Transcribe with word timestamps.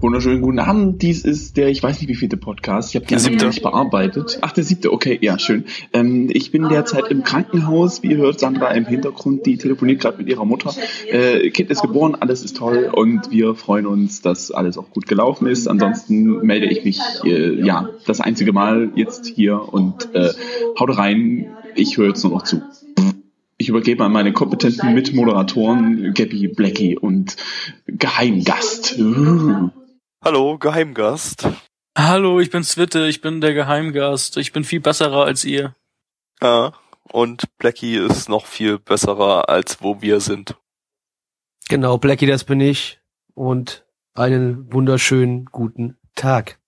Wunderschönen 0.00 0.42
guten 0.42 0.60
Abend. 0.60 1.02
Dies 1.02 1.24
ist 1.24 1.56
der, 1.56 1.70
ich 1.70 1.82
weiß 1.82 2.00
nicht 2.00 2.08
wie 2.08 2.14
vielte 2.14 2.36
Podcast. 2.36 2.90
Ich 2.90 2.96
habe 2.96 3.06
den 3.06 3.18
siebte 3.18 3.46
nicht 3.46 3.62
bearbeitet. 3.62 4.38
Ach, 4.42 4.52
der 4.52 4.62
siebte, 4.62 4.92
okay, 4.92 5.18
ja, 5.20 5.40
schön. 5.40 5.64
Ähm, 5.92 6.30
ich 6.32 6.52
bin 6.52 6.68
derzeit 6.68 7.08
im 7.08 7.24
Krankenhaus. 7.24 8.04
Wie 8.04 8.12
ihr 8.12 8.18
hört, 8.18 8.38
Sandra 8.38 8.68
im 8.70 8.86
Hintergrund, 8.86 9.44
die 9.44 9.58
telefoniert 9.58 10.00
gerade 10.00 10.18
mit 10.18 10.28
ihrer 10.28 10.44
Mutter. 10.44 10.72
Äh, 11.10 11.50
kind 11.50 11.70
ist 11.70 11.82
geboren, 11.82 12.14
alles 12.14 12.44
ist 12.44 12.56
toll 12.56 12.88
und 12.92 13.32
wir 13.32 13.56
freuen 13.56 13.86
uns, 13.86 14.22
dass 14.22 14.52
alles 14.52 14.78
auch 14.78 14.88
gut 14.90 15.08
gelaufen 15.08 15.48
ist. 15.48 15.66
Ansonsten 15.66 16.46
melde 16.46 16.66
ich 16.66 16.84
mich, 16.84 17.00
äh, 17.24 17.60
ja, 17.60 17.88
das 18.06 18.20
einzige 18.20 18.52
Mal 18.52 18.92
jetzt 18.94 19.26
hier 19.26 19.60
und 19.72 20.14
äh, 20.14 20.30
haut 20.78 20.96
rein. 20.96 21.46
Ich 21.74 21.96
höre 21.96 22.08
jetzt 22.08 22.22
nur 22.22 22.34
noch 22.34 22.44
zu. 22.44 22.62
Ich 23.60 23.68
übergebe 23.68 24.04
an 24.04 24.12
meine 24.12 24.32
kompetenten 24.32 24.94
Mitmoderatoren 24.94 26.14
Gabby, 26.14 26.46
Blackie 26.46 26.96
und 26.96 27.34
Geheimgast. 27.88 28.96
Hallo, 30.24 30.58
Geheimgast. 30.58 31.48
Hallo, 31.96 32.40
ich 32.40 32.50
bin 32.50 32.64
Zwitte, 32.64 33.06
ich 33.06 33.20
bin 33.20 33.40
der 33.40 33.54
Geheimgast. 33.54 34.36
Ich 34.36 34.52
bin 34.52 34.64
viel 34.64 34.80
besserer 34.80 35.24
als 35.24 35.44
ihr. 35.44 35.74
Ja, 36.42 36.72
und 37.12 37.44
Blackie 37.58 37.96
ist 37.96 38.28
noch 38.28 38.46
viel 38.46 38.80
besserer 38.80 39.48
als 39.48 39.80
wo 39.80 40.02
wir 40.02 40.20
sind. 40.20 40.56
Genau, 41.68 41.98
Blackie, 41.98 42.26
das 42.26 42.42
bin 42.42 42.60
ich. 42.60 43.00
Und 43.34 43.86
einen 44.14 44.72
wunderschönen 44.72 45.44
guten 45.46 45.96
Tag. 46.16 46.58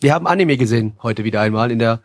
Wir 0.00 0.14
haben 0.14 0.28
Anime 0.28 0.56
gesehen, 0.56 0.96
heute 1.02 1.24
wieder 1.24 1.40
einmal 1.40 1.72
in 1.72 1.80
der 1.80 2.00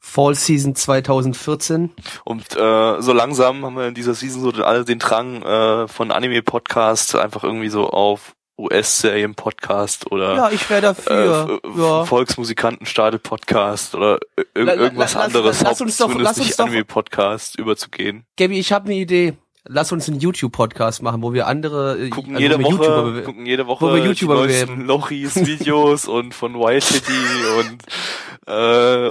Fall 0.00 0.34
Season 0.34 0.74
2014. 0.74 1.92
Und 2.24 2.56
äh, 2.56 3.00
so 3.00 3.12
langsam 3.12 3.64
haben 3.64 3.76
wir 3.76 3.86
in 3.86 3.94
dieser 3.94 4.14
Season 4.14 4.42
so 4.42 4.50
alle 4.64 4.84
den 4.84 4.98
Drang 4.98 5.42
äh, 5.42 5.86
von 5.86 6.10
Anime-Podcasts 6.10 7.14
einfach 7.14 7.44
irgendwie 7.44 7.68
so 7.68 7.88
auf 7.88 8.34
US-Serien-Podcast 8.58 10.10
oder 10.10 10.34
Ja, 10.36 10.50
ich 10.50 10.68
wäre 10.68 10.80
dafür. 10.82 11.60
äh, 11.64 11.80
ja. 11.80 12.04
Volksmusikanten-Stadel-Podcast 12.04 13.94
oder 13.94 14.18
irgendwas 14.54 15.14
lass- 15.14 15.24
anderes, 15.24 15.62
lass 15.62 15.80
uns 15.80 15.96
doch- 15.96 16.14
lass 16.18 16.38
uns 16.38 16.48
nicht 16.48 16.60
Anime-Podcast 16.60 17.58
überzugehen. 17.58 18.24
Gabi, 18.36 18.58
ich 18.58 18.72
habe 18.72 18.86
eine 18.86 18.96
Idee. 18.96 19.36
Lass 19.68 19.92
uns 19.92 20.08
einen 20.08 20.18
YouTube-Podcast 20.20 21.02
machen, 21.02 21.22
wo 21.22 21.32
wir 21.32 21.46
andere 21.46 21.98
äh, 21.98 22.08
Gucken 22.10 22.34
also 22.34 22.42
jede 22.42 22.54
wo 22.56 22.58
wir 22.60 22.64
Woche, 22.78 22.84
YouTuber 22.84 23.22
gucken 23.22 23.46
jede 23.46 23.66
Woche 23.66 23.84
wo 23.86 23.94
wir 23.94 24.04
YouTuber 24.04 24.34
die 24.34 24.40
neuesten 24.40 24.66
bewerben. 24.66 24.86
Lochis 24.86 25.34
Videos 25.46 26.06
und 26.06 26.34
von 26.34 26.54
Wild 26.54 26.82
City 26.82 27.12
und 27.60 27.82
äh, 28.48 29.08
äh, 29.08 29.10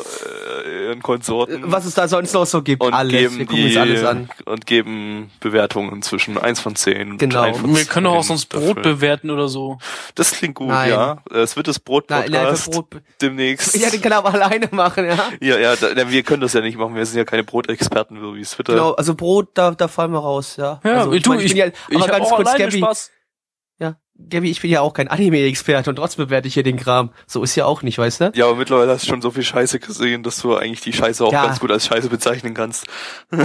ihren 0.87 1.01
Konsorten. 1.03 1.61
was 1.65 1.85
es 1.85 1.93
da 1.93 2.07
sonst 2.07 2.33
noch 2.33 2.45
so 2.47 2.61
gibt. 2.63 2.83
und 2.83 2.93
alles. 2.93 3.11
geben 3.13 3.37
Wir 3.37 3.45
gucken 3.45 3.63
uns 3.65 3.73
die, 3.73 3.77
alles 3.79 4.03
an. 4.03 4.29
und 4.45 4.65
geben 4.65 5.29
Bewertungen 5.39 6.01
zwischen 6.01 6.37
1 6.39 6.59
von 6.59 6.75
10 6.75 7.11
und 7.11 7.17
Genau. 7.19 7.41
1 7.43 7.57
von 7.59 7.75
Wir 7.75 7.85
können 7.85 8.07
auch 8.07 8.21
10 8.21 8.27
sonst 8.29 8.45
Brot 8.49 8.77
dafür. 8.79 8.81
bewerten 8.95 9.29
oder 9.29 9.47
so. 9.47 9.77
Das 10.15 10.31
klingt 10.31 10.55
gut, 10.55 10.69
Nein. 10.69 10.89
ja. 10.89 11.17
Es 11.31 11.55
wird 11.55 11.67
das 11.67 11.79
Brot 11.79 12.09
Nein, 12.09 12.31
nein, 12.31 12.41
Podcast 12.45 12.63
für 12.63 12.71
Brot. 12.71 13.01
demnächst. 13.21 13.75
Ja, 13.75 13.89
den 13.91 14.01
kann 14.01 14.11
er 14.11 14.17
aber 14.19 14.33
alleine 14.33 14.69
machen, 14.71 15.05
ja. 15.05 15.17
ja, 15.39 15.59
ja, 15.59 15.75
da, 15.75 16.09
wir 16.09 16.23
können 16.23 16.41
das 16.41 16.53
ja 16.53 16.61
nicht 16.61 16.77
machen. 16.77 16.95
Wir 16.95 17.05
sind 17.05 17.17
ja 17.17 17.25
keine 17.25 17.43
Brotexperten, 17.43 18.19
so 18.19 18.35
wie 18.35 18.41
es 18.41 18.51
Twitter. 18.51 18.73
Genau, 18.73 18.93
also 18.93 19.13
Brot, 19.13 19.49
da, 19.53 19.71
da 19.71 19.87
fallen 19.87 20.11
wir 20.11 20.19
raus, 20.19 20.46
ja. 20.55 20.79
Ja, 20.83 20.93
also, 20.93 21.19
du, 21.19 21.29
mein, 21.29 21.39
ich, 21.41 21.49
bin 21.49 21.57
ja, 21.57 21.67
ich 21.67 21.95
aber 21.95 22.03
hab 22.07 22.11
ganz 22.11 22.29
kurz, 22.29 22.55
Gabby, 22.55 22.77
Spaß. 22.77 23.11
Gabby, 24.29 24.49
ich 24.51 24.61
bin 24.61 24.71
ja 24.71 24.81
auch 24.81 24.93
kein 24.93 25.07
Anime-Experte 25.07 25.89
und 25.89 25.95
trotzdem 25.95 26.25
bewerte 26.25 26.47
ich 26.47 26.55
hier 26.55 26.63
den 26.63 26.77
Kram. 26.77 27.11
So 27.27 27.43
ist 27.43 27.55
ja 27.55 27.65
auch 27.65 27.81
nicht, 27.83 27.97
weißt 27.97 28.21
du? 28.21 28.31
Ja, 28.35 28.45
aber 28.47 28.55
mittlerweile 28.55 28.91
hast 28.91 29.03
du 29.03 29.09
schon 29.09 29.21
so 29.21 29.31
viel 29.31 29.43
Scheiße 29.43 29.79
gesehen, 29.79 30.23
dass 30.23 30.41
du 30.41 30.55
eigentlich 30.55 30.81
die 30.81 30.91
Scheiße 30.93 31.23
auch 31.23 31.31
Ja. 31.31 31.45
ganz 31.45 31.59
gut 31.59 31.71
als 31.71 31.85
Scheiße 31.87 32.09
bezeichnen 32.09 32.53
kannst. 32.53 32.85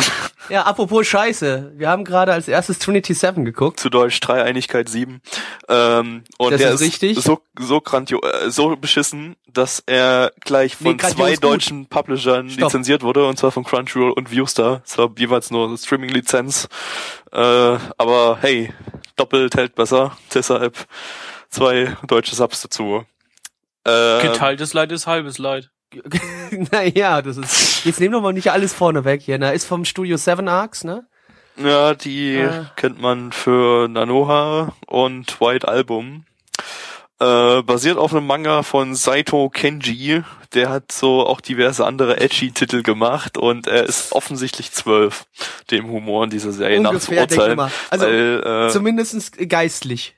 Ja, 0.49 0.63
apropos 0.63 1.07
Scheiße. 1.07 1.73
Wir 1.77 1.89
haben 1.89 2.05
gerade 2.05 2.33
als 2.33 2.49
erstes 2.49 2.81
Trinity 2.81 3.15
7 3.15 3.45
geguckt. 3.45 3.79
Zu 3.79 3.91
Deutsch 3.91 4.19
Dreieinigkeit 4.19 4.89
7. 4.89 5.21
Ähm, 5.69 6.25
und 6.37 6.51
Das 6.51 6.61
der 6.61 6.73
ist 6.73 6.81
richtig. 6.81 7.21
so 7.23 7.39
so 7.59 7.81
grandio 7.81 8.21
äh, 8.21 8.51
so 8.51 8.77
beschissen, 8.77 9.37
dass 9.47 9.83
er 9.87 10.33
gleich 10.41 10.75
von 10.77 10.93
Nee, 10.93 10.97
zwei 10.99 11.35
gut. 11.35 11.45
deutschen 11.45 11.87
Publishern 11.87 12.51
Stopp. 12.51 12.65
lizenziert 12.65 13.03
wurde, 13.03 13.25
und 13.27 13.39
zwar 13.39 13.53
von 13.53 13.63
Crunchyroll 13.63 14.11
und 14.11 14.33
Viewstar. 14.33 14.83
Es 14.85 14.99
war 14.99 15.11
jeweils 15.17 15.53
nur 15.53 15.79
Streaming-Lizenz. 15.79 16.69
Äh, 17.31 17.37
aber 17.39 18.39
hey, 18.41 18.73
doppelt 19.17 19.57
hält 19.57 19.75
besser. 19.75 20.17
Deshalb 20.35 20.87
zwei 21.51 21.97
deutsche 22.07 22.35
Subs 22.35 22.63
dazu. 22.63 23.05
Äh, 23.85 24.23
Geteiltes 24.23 24.75
Leid 24.75 24.93
ist 24.93 25.07
halbes 25.07 25.39
Leid. 25.39 25.71
naja, 26.71 27.21
das 27.23 27.37
ist. 27.37 27.85
Jetzt 27.85 28.01
nehmen 28.01 28.15
wir 28.15 28.21
mal 28.21 28.33
nicht 28.33 28.51
alles 28.51 28.73
vorne 28.73 29.05
weg 29.05 29.23
hier. 29.23 29.39
Na, 29.39 29.51
ist 29.51 29.67
vom 29.67 29.85
Studio 29.85 30.17
Seven 30.17 30.49
Arcs, 30.49 30.85
ne? 30.85 31.07
Ja, 31.57 31.95
die 31.95 32.37
Äh. 32.37 32.65
kennt 32.77 33.01
man 33.01 33.31
für 33.33 33.89
Nanoha 33.89 34.75
und 34.87 35.41
White 35.41 35.69
Album. 35.69 36.25
Äh, 37.23 37.63
basiert 37.63 37.99
auf 37.99 38.13
einem 38.13 38.27
Manga 38.27 38.65
von 38.65 38.97
Saito 38.97 39.49
Kenji. 39.49 40.23
Der 40.55 40.71
hat 40.71 40.91
so 40.91 41.25
auch 41.25 41.41
diverse 41.41 41.87
andere 41.87 42.21
Edgy-Titel 42.21 42.83
gemacht 42.83 43.39
und 43.39 43.69
er 43.69 43.85
ist 43.85 44.13
offensichtlich 44.13 44.73
zwölf, 44.73 45.25
dem 45.71 45.89
Humor 45.89 46.25
in 46.25 46.31
dieser 46.31 46.51
Serie 46.51 46.79
Ungefähr, 46.79 47.21
nachzuurteilen. 47.21 47.71
Also, 47.91 48.07
weil, 48.07 48.43
äh, 48.45 48.71
Zumindestens 48.71 49.31
geistlich. 49.31 50.17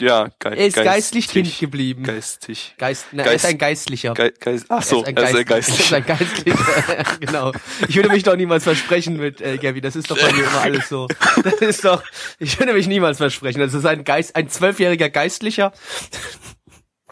Ja, 0.00 0.28
ge 0.38 0.50
Er 0.50 0.66
ist 0.66 0.76
geistlich 0.76 1.28
kind 1.28 1.58
geblieben. 1.58 2.02
Geistig. 2.04 2.74
Geist, 2.78 3.06
na, 3.12 3.24
er 3.24 3.32
ist 3.32 3.42
Geist- 3.42 3.52
ein 3.52 3.58
Geistlicher. 3.58 4.14
Ge 4.14 4.32
Geist, 4.38 4.66
ach 4.68 4.76
Er 4.78 4.82
so, 4.82 5.00
ist 5.02 5.08
ein 5.08 5.16
er 5.16 5.22
ist 5.24 5.36
ein 5.36 5.44
Geistlicher. 5.44 5.96
Er 5.96 6.00
ist 6.00 6.10
ein 6.10 6.18
Geistlicher. 6.18 7.04
genau. 7.20 7.52
Ich 7.88 7.96
würde 7.96 8.08
mich 8.10 8.22
doch 8.22 8.36
niemals 8.36 8.64
versprechen 8.64 9.16
mit 9.16 9.40
äh, 9.40 9.58
Gabby. 9.58 9.80
Das 9.80 9.96
ist 9.96 10.10
doch 10.10 10.18
bei 10.18 10.32
mir 10.32 10.44
immer 10.44 10.60
alles 10.60 10.88
so. 10.88 11.08
Das 11.42 11.54
ist 11.54 11.84
doch. 11.84 12.02
Ich 12.38 12.58
würde 12.58 12.72
mich 12.72 12.86
niemals 12.86 13.16
versprechen. 13.18 13.60
Das 13.60 13.74
ist 13.74 13.84
ein 13.86 14.04
Geist, 14.04 14.34
ein 14.36 14.48
zwölfjähriger 14.48 15.10
Geistlicher. 15.10 15.72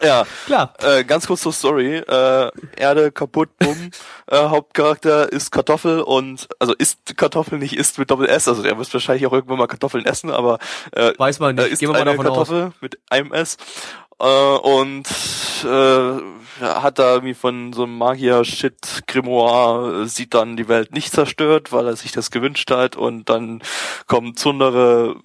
Ja, 0.01 0.25
Klar. 0.45 0.73
Äh, 0.81 1.03
ganz 1.03 1.27
kurz 1.27 1.41
zur 1.41 1.53
Story. 1.53 1.97
Äh, 1.97 2.51
Erde 2.75 3.11
kaputt, 3.11 3.49
bumm. 3.57 3.91
äh, 4.27 4.37
Hauptcharakter 4.37 5.31
ist 5.31 5.51
Kartoffel 5.51 6.01
und 6.01 6.47
also 6.59 6.73
isst 6.73 7.17
Kartoffel 7.17 7.57
nicht 7.57 7.75
isst 7.75 7.97
mit 7.97 8.11
Doppel 8.11 8.27
S. 8.27 8.47
Also 8.47 8.63
er 8.63 8.77
wird 8.77 8.93
wahrscheinlich 8.93 9.25
auch 9.25 9.33
irgendwann 9.33 9.57
mal 9.57 9.67
Kartoffeln 9.67 10.05
essen, 10.05 10.29
aber 10.29 10.59
äh, 10.91 11.13
Weiß 11.17 11.39
man 11.39 11.55
nicht. 11.55 11.67
isst 11.67 11.79
Gehen 11.79 11.89
wir 11.89 11.93
mal 11.93 12.01
eine 12.01 12.11
davon 12.11 12.27
aus. 12.27 12.47
Kartoffel 12.47 12.73
mit 12.81 12.99
einem 13.09 13.33
S. 13.33 13.57
Äh, 14.19 14.25
und 14.25 15.07
äh, 15.63 16.21
hat 16.61 16.99
da 16.99 17.13
irgendwie 17.13 17.33
von 17.35 17.73
so 17.73 17.83
einem 17.83 17.97
Magier-Shit 17.97 19.03
Grimoire, 19.07 20.03
äh, 20.03 20.07
sieht 20.07 20.33
dann 20.33 20.57
die 20.57 20.67
Welt 20.67 20.93
nicht 20.93 21.11
zerstört, 21.11 21.71
weil 21.71 21.87
er 21.87 21.95
sich 21.95 22.11
das 22.11 22.31
gewünscht 22.31 22.71
hat 22.71 22.95
und 22.95 23.29
dann 23.29 23.61
kommt 24.07 24.39
Zundere 24.39 25.17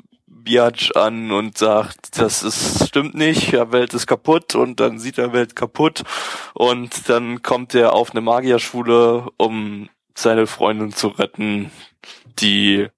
Biatch 0.45 0.93
an 0.97 1.31
und 1.31 1.57
sagt, 1.59 2.19
das 2.19 2.43
ist, 2.43 2.89
stimmt 2.89 3.15
nicht, 3.15 3.53
die 3.53 3.73
Welt 3.73 3.95
ist 3.95 4.07
kaputt 4.07 4.55
und 4.55 4.81
dann 4.81 4.99
sieht 4.99 5.19
er 5.19 5.33
Welt 5.33 5.55
kaputt 5.57 6.03
und 6.55 7.09
dann 7.09 7.43
kommt 7.43 7.75
er 7.75 7.95
auf 7.95 8.11
eine 8.13 8.21
Magierschule, 8.21 9.27
um 9.37 9.89
seine 10.15 10.47
Freundin 10.47 10.93
zu 10.93 11.09
retten, 11.09 11.71
die 12.39 12.89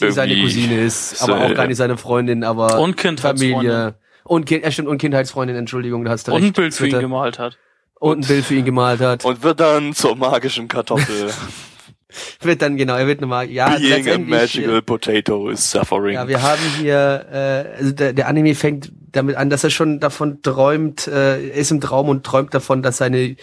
Die 0.00 0.10
seine 0.10 0.34
Cousine 0.40 0.80
ist, 0.80 1.22
aber 1.22 1.38
so- 1.38 1.44
auch 1.44 1.54
gar 1.54 1.66
nicht 1.66 1.76
seine 1.78 1.96
Freundin, 1.96 2.44
aber 2.44 2.78
Und. 2.80 3.00
Familie. 3.20 3.94
Und 4.24 4.46
Kind, 4.46 4.64
ja 4.64 4.70
stimmt, 4.70 4.88
und 4.88 4.98
Kindheitsfreundin, 4.98 5.54
Entschuldigung, 5.56 6.04
da 6.04 6.12
hast 6.12 6.28
du 6.28 6.32
Und 6.32 6.38
recht. 6.42 6.50
ein 6.50 6.52
Bild 6.54 6.74
für 6.74 6.88
ihn 6.88 6.98
gemalt 7.00 7.38
hat. 7.38 7.58
Und 8.00 8.24
ein 8.24 8.26
Bild 8.26 8.44
für 8.44 8.54
ihn 8.54 8.64
gemalt 8.64 9.00
hat. 9.00 9.24
und 9.24 9.42
wird 9.42 9.60
dann 9.60 9.94
zur 9.94 10.16
magischen 10.16 10.66
Kartoffel. 10.68 11.30
wird 12.40 12.62
dann, 12.62 12.76
genau, 12.76 12.96
er 12.96 13.06
wird 13.06 13.20
nochmal, 13.20 13.50
ja, 13.50 13.76
Being 13.76 14.08
a 14.08 14.18
magical 14.18 14.82
potato 14.82 15.50
is 15.50 15.70
suffering. 15.70 16.14
Ja, 16.14 16.28
wir 16.28 16.42
haben 16.42 16.62
hier, 16.78 17.26
äh, 17.30 17.78
also 17.78 17.92
der, 17.92 18.12
der 18.12 18.28
Anime 18.28 18.54
fängt 18.54 18.92
damit 19.12 19.36
an, 19.36 19.50
dass 19.50 19.64
er 19.64 19.70
schon 19.70 20.00
davon 20.00 20.42
träumt, 20.42 21.06
äh, 21.06 21.48
er 21.48 21.54
ist 21.54 21.70
im 21.70 21.80
Traum 21.80 22.08
und 22.08 22.24
träumt 22.24 22.52
davon, 22.54 22.82
dass 22.82 22.98
seine 22.98 23.36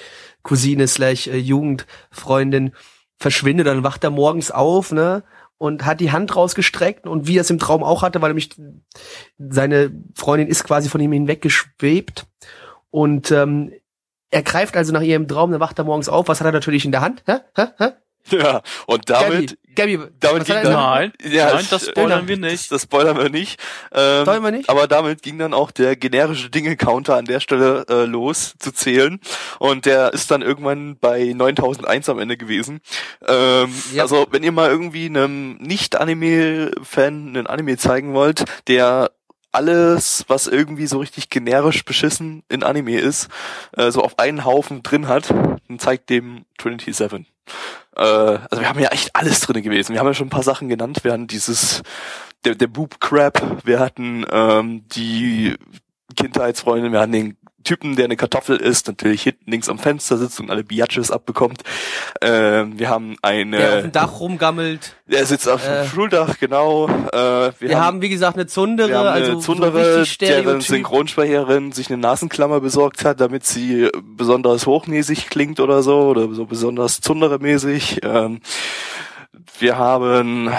Cousine 0.43 0.87
slash 0.87 1.27
äh, 1.27 1.37
Jugendfreundin 1.37 2.73
verschwindet. 3.17 3.67
Dann 3.67 3.83
wacht 3.83 4.03
er 4.03 4.09
morgens 4.09 4.51
auf, 4.51 4.91
ne? 4.91 5.23
Und 5.57 5.85
hat 5.85 5.99
die 5.99 6.11
Hand 6.11 6.35
rausgestreckt 6.35 7.05
und 7.05 7.27
wie 7.27 7.37
er 7.37 7.41
es 7.41 7.51
im 7.51 7.59
Traum 7.59 7.83
auch 7.83 8.01
hatte, 8.01 8.19
weil 8.21 8.29
nämlich 8.29 8.49
seine 9.37 9.91
Freundin 10.15 10.47
ist 10.47 10.63
quasi 10.63 10.89
von 10.89 10.99
ihm 11.01 11.11
hinweggeschwebt. 11.11 12.25
Und 12.89 13.29
ähm, 13.29 13.71
er 14.31 14.41
greift 14.41 14.75
also 14.75 14.91
nach 14.91 15.01
ihrem 15.01 15.27
Traum, 15.27 15.51
dann 15.51 15.59
wacht 15.59 15.77
er 15.77 15.85
morgens 15.85 16.09
auf. 16.09 16.27
Was 16.29 16.39
hat 16.39 16.47
er 16.47 16.51
natürlich 16.51 16.83
in 16.83 16.91
der 16.91 17.01
Hand? 17.01 17.23
Hä? 17.27 17.37
Hä? 17.55 17.65
Hä? 17.77 17.89
Ja, 18.31 18.61
und 18.85 19.09
damit, 19.09 19.57
Gabi, 19.75 19.97
Gabi 19.97 20.07
damit 20.19 20.45
ging 20.45 20.55
dann? 20.63 20.73
Nein, 20.73 21.13
ja, 21.23 21.53
nein, 21.53 21.65
das 21.69 21.83
ich- 21.83 21.89
spoilern 21.89 22.27
wir 22.27 22.37
nicht. 22.37 22.53
Das, 22.53 22.67
das 22.69 22.81
spoilern 22.83 23.17
wir 23.17 23.29
nicht. 23.29 23.59
Ähm, 23.93 24.21
Spoilern 24.23 24.43
wir 24.43 24.51
nicht? 24.51 24.69
Aber 24.69 24.87
damit 24.87 25.21
ging 25.21 25.37
dann 25.37 25.53
auch 25.53 25.71
der 25.71 25.95
generische 25.95 26.49
Dinge-Counter 26.49 27.15
an 27.17 27.25
der 27.25 27.39
Stelle 27.39 27.85
äh, 27.89 28.05
los 28.05 28.53
zu 28.59 28.71
zählen. 28.71 29.19
Und 29.59 29.85
der 29.85 30.13
ist 30.13 30.31
dann 30.31 30.41
irgendwann 30.41 30.97
bei 30.97 31.33
9001 31.35 32.07
am 32.09 32.19
Ende 32.19 32.37
gewesen. 32.37 32.79
Ähm, 33.27 33.73
Ja. 33.93 34.03
Also 34.03 34.27
wenn 34.31 34.43
ihr 34.43 34.51
mal 34.51 34.69
irgendwie 34.69 35.05
einem 35.07 35.57
Nicht-Anime-Fan 35.57 37.29
einen 37.29 37.47
Anime 37.47 37.77
zeigen 37.77 38.13
wollt, 38.13 38.45
der 38.67 39.11
alles, 39.53 40.23
was 40.27 40.47
irgendwie 40.47 40.87
so 40.87 40.99
richtig 40.99 41.29
generisch 41.29 41.83
beschissen 41.83 42.43
in 42.47 42.63
Anime 42.63 42.97
ist, 42.99 43.27
äh, 43.75 43.91
so 43.91 44.01
auf 44.01 44.17
einen 44.19 44.45
Haufen 44.45 44.81
drin 44.83 45.07
hat, 45.09 45.29
dann 45.29 45.79
zeigt 45.79 46.09
dem 46.09 46.45
Trinity 46.57 46.93
Seven. 46.93 47.25
Äh, 47.95 48.01
also 48.01 48.59
wir 48.59 48.69
haben 48.69 48.79
ja 48.79 48.89
echt 48.89 49.15
alles 49.15 49.41
drin 49.41 49.61
gewesen. 49.61 49.93
Wir 49.93 49.99
haben 49.99 50.07
ja 50.07 50.13
schon 50.13 50.27
ein 50.27 50.31
paar 50.31 50.43
Sachen 50.43 50.69
genannt. 50.69 51.03
Wir 51.03 51.13
hatten 51.13 51.27
dieses, 51.27 51.81
der, 52.45 52.55
der 52.55 52.67
Boob 52.67 52.99
Crab, 52.99 53.65
wir 53.65 53.79
hatten 53.79 54.25
ähm, 54.31 54.87
die 54.89 55.55
Kindheitsfreundin, 56.15 56.91
wir 56.91 56.99
hatten 56.99 57.11
den 57.11 57.37
Typen, 57.63 57.95
der 57.95 58.05
eine 58.05 58.17
Kartoffel 58.17 58.57
isst, 58.57 58.87
natürlich 58.87 59.23
hinten 59.23 59.49
links 59.49 59.69
am 59.69 59.79
Fenster 59.79 60.17
sitzt 60.17 60.39
und 60.39 60.49
alle 60.49 60.63
Biatches 60.63 61.11
abbekommt. 61.11 61.63
Ähm, 62.21 62.77
wir 62.79 62.89
haben 62.89 63.15
eine, 63.21 63.57
Der 63.57 63.75
auf 63.75 63.81
dem 63.81 63.91
Dach 63.91 64.19
rumgammelt. 64.19 64.95
der 65.07 65.25
sitzt 65.25 65.47
auf 65.47 65.65
äh, 65.67 65.83
dem 65.83 65.89
Schultach, 65.89 66.39
genau. 66.39 66.87
Äh, 66.87 67.17
wir, 67.17 67.53
Wir, 67.59 67.79
haben, 67.79 68.01
wie 68.01 68.09
gesagt, 68.09 68.35
eine 68.37 68.47
Zundere, 68.47 68.89
wir 68.89 68.97
haben 68.97 69.07
eine 69.07 69.25
also 69.25 69.39
Zundere, 69.39 70.05
so 70.05 70.15
deren. 70.19 70.61
Synchronsprecherin 70.61 71.71
sich 71.71 71.89
eine 71.89 71.97
Nasenklammer 71.97 72.59
besorgt 72.59 73.05
hat, 73.05 73.21
damit 73.21 73.45
sie 73.45 73.89
besonders 74.03 74.65
hochnäsig 74.65 75.29
klingt 75.29 75.59
oder 75.59 75.83
so, 75.83 76.01
oder 76.01 76.33
so 76.33 76.45
besonders 76.45 77.01
Zundere-mäßig. 77.01 78.01
Ähm, 78.03 78.41
wir 79.59 79.77
haben 79.77 80.47
äh, 80.47 80.51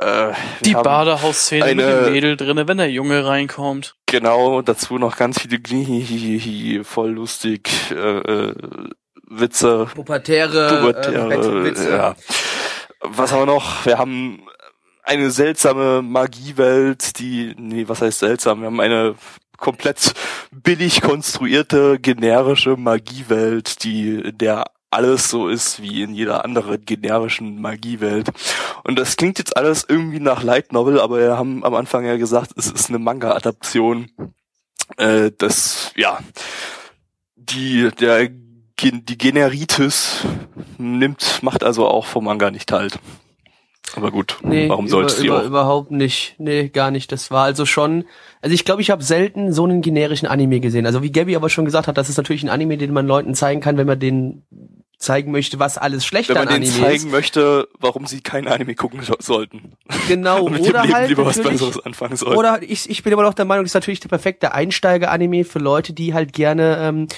wir 0.00 0.34
Die 0.64 0.74
haben 0.74 0.82
Badehausszene 0.82 1.74
mit 1.74 1.86
dem 1.86 2.12
Mädel 2.12 2.36
drinne, 2.36 2.68
wenn 2.68 2.78
der 2.78 2.90
Junge 2.90 3.24
reinkommt. 3.24 3.95
Genau 4.06 4.62
dazu 4.62 4.98
noch 4.98 5.16
ganz 5.16 5.40
viele 5.40 5.58
voll 6.84 7.10
lustig 7.10 7.68
äh, 7.90 8.18
äh, 8.18 8.54
Witze, 9.28 9.88
Pubertäre, 9.92 10.78
pubertäre, 10.80 11.34
äh, 11.34 11.64
Witze. 11.64 11.90
ja. 11.90 12.16
Was 13.00 13.32
haben 13.32 13.40
wir 13.42 13.46
noch? 13.46 13.84
Wir 13.84 13.98
haben 13.98 14.46
eine 15.02 15.30
seltsame 15.30 16.02
Magiewelt, 16.02 17.18
die, 17.18 17.54
nee, 17.58 17.88
was 17.88 18.02
heißt 18.02 18.20
seltsam? 18.20 18.60
Wir 18.60 18.66
haben 18.66 18.80
eine 18.80 19.14
komplett 19.56 20.14
billig 20.50 21.00
konstruierte, 21.02 21.98
generische 21.98 22.76
Magiewelt, 22.76 23.84
die, 23.84 24.32
der 24.32 24.64
alles 24.96 25.28
so 25.28 25.48
ist 25.48 25.82
wie 25.82 26.02
in 26.02 26.14
jeder 26.14 26.44
anderen 26.44 26.84
generischen 26.84 27.60
Magiewelt. 27.60 28.30
Und 28.82 28.98
das 28.98 29.16
klingt 29.16 29.38
jetzt 29.38 29.56
alles 29.56 29.84
irgendwie 29.86 30.20
nach 30.20 30.42
Light 30.42 30.72
Novel, 30.72 30.98
aber 31.00 31.18
wir 31.18 31.36
haben 31.36 31.64
am 31.64 31.74
Anfang 31.74 32.04
ja 32.06 32.16
gesagt, 32.16 32.52
es 32.56 32.66
ist 32.70 32.88
eine 32.88 32.98
Manga-Adaption. 32.98 34.10
Äh, 34.96 35.32
das, 35.36 35.92
ja, 35.96 36.18
die, 37.36 37.90
der, 38.00 38.28
die 38.28 39.18
Generitis 39.18 40.24
nimmt, 40.78 41.42
macht 41.42 41.62
also 41.62 41.86
auch 41.86 42.06
vom 42.06 42.24
Manga 42.24 42.50
nicht 42.50 42.72
halt. 42.72 42.98
Aber 43.94 44.10
gut, 44.10 44.38
Nee, 44.42 44.68
warum 44.68 44.86
über, 44.86 44.90
sollst 44.90 45.20
du 45.20 45.24
über, 45.24 45.40
auch? 45.40 45.46
überhaupt 45.46 45.90
nicht. 45.90 46.34
Nee, 46.38 46.68
gar 46.68 46.90
nicht. 46.90 47.12
Das 47.12 47.30
war 47.30 47.44
also 47.44 47.66
schon. 47.66 48.04
Also 48.42 48.52
ich 48.52 48.64
glaube, 48.64 48.82
ich 48.82 48.90
habe 48.90 49.02
selten 49.02 49.52
so 49.52 49.64
einen 49.64 49.80
generischen 49.80 50.26
Anime 50.26 50.60
gesehen. 50.60 50.86
Also 50.86 51.02
wie 51.02 51.12
Gabby 51.12 51.36
aber 51.36 51.48
schon 51.48 51.64
gesagt 51.64 51.86
hat, 51.86 51.96
das 51.96 52.08
ist 52.08 52.16
natürlich 52.16 52.42
ein 52.42 52.48
Anime, 52.48 52.78
den 52.78 52.92
man 52.92 53.06
Leuten 53.06 53.34
zeigen 53.34 53.60
kann, 53.60 53.76
wenn 53.76 53.86
man 53.86 54.00
den 54.00 54.42
zeigen 54.98 55.30
möchte, 55.30 55.58
was 55.58 55.76
alles 55.78 56.06
schlecht 56.06 56.30
Wenn 56.30 56.38
an 56.38 56.44
man 56.46 56.54
denen 56.60 56.70
Anime 56.72 56.86
zeigen 56.86 57.06
ist. 57.06 57.12
möchte, 57.12 57.68
warum 57.78 58.06
sie 58.06 58.22
kein 58.22 58.48
Anime 58.48 58.74
gucken 58.74 59.02
so- 59.02 59.16
sollten. 59.18 59.72
Genau, 60.08 60.42
Und 60.44 60.52
mit 60.52 60.64
dem 60.64 60.70
oder 60.70 60.82
Leben 60.82 60.94
halt 60.94 61.08
lieber 61.10 61.26
was 61.26 61.40
Besseres 61.40 61.78
anfangen 61.84 62.16
sollten. 62.16 62.36
Oder 62.38 62.60
ich, 62.62 62.88
ich 62.88 63.02
bin 63.02 63.12
immer 63.12 63.22
noch 63.22 63.34
der 63.34 63.44
Meinung, 63.44 63.64
das 63.64 63.70
ist 63.70 63.74
natürlich 63.74 64.00
der 64.00 64.08
perfekte 64.08 64.52
Einsteiger-Anime 64.52 65.44
für 65.44 65.58
Leute, 65.58 65.92
die 65.92 66.14
halt 66.14 66.32
gerne, 66.32 66.78
ähm, 66.80 67.08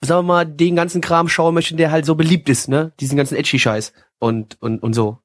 sagen 0.00 0.26
wir 0.26 0.34
mal, 0.34 0.44
den 0.44 0.76
ganzen 0.76 1.00
Kram 1.00 1.28
schauen 1.28 1.54
möchten, 1.54 1.76
der 1.76 1.90
halt 1.90 2.04
so 2.04 2.14
beliebt 2.14 2.48
ist, 2.48 2.68
ne? 2.68 2.92
Diesen 3.00 3.16
ganzen 3.16 3.36
Edgy-Scheiß 3.36 3.92
und, 4.18 4.60
und, 4.60 4.82
und 4.82 4.92
so. 4.92 5.18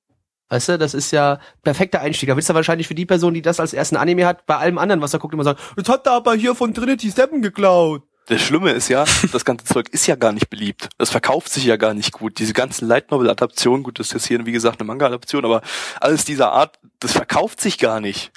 Weißt 0.50 0.70
du, 0.70 0.78
das 0.78 0.94
ist 0.94 1.12
ja 1.12 1.40
perfekter 1.64 2.02
Einstieg. 2.02 2.28
Da 2.28 2.36
willst 2.36 2.50
du 2.50 2.54
wahrscheinlich 2.54 2.88
für 2.88 2.94
die 2.96 3.06
Person, 3.06 3.34
die 3.34 3.42
das 3.42 3.60
als 3.62 3.74
ersten 3.74 3.96
Anime 3.96 4.26
hat, 4.26 4.46
bei 4.46 4.58
allem 4.58 4.78
anderen, 4.78 5.02
was 5.02 5.14
er 5.14 5.20
guckt, 5.20 5.34
immer 5.34 5.44
sagen, 5.46 5.60
das 5.78 5.88
hat 5.88 6.06
er 6.06 6.12
aber 6.14 6.36
hier 6.36 6.56
von 6.56 6.74
Trinity 6.74 7.10
Seven 7.10 7.42
geklaut. 7.42 8.04
Das 8.28 8.42
Schlimme 8.42 8.72
ist 8.72 8.88
ja, 8.88 9.06
das 9.32 9.46
ganze 9.46 9.66
Zeug 9.66 9.90
ist 9.90 10.08
ja 10.08 10.16
gar 10.16 10.32
nicht 10.32 10.50
beliebt. 10.50 10.90
Das 10.98 11.10
verkauft 11.10 11.52
sich 11.52 11.66
ja 11.66 11.78
gar 11.78 11.94
nicht 11.94 12.12
gut. 12.12 12.40
Diese 12.40 12.54
ganzen 12.54 12.88
Light 12.88 13.12
Novel 13.12 13.30
Adaptionen, 13.30 13.84
gut, 13.84 14.00
das 14.00 14.08
ist 14.08 14.14
jetzt 14.14 14.28
hier 14.28 14.46
wie 14.46 14.52
gesagt 14.52 14.80
eine 14.80 14.88
Manga 14.88 15.08
Adaption, 15.08 15.44
aber 15.46 15.62
alles 16.00 16.26
dieser 16.26 16.52
Art, 16.52 16.80
das 17.00 17.14
verkauft 17.14 17.60
sich 17.60 17.78
gar 17.78 18.00
nicht. 18.00 18.32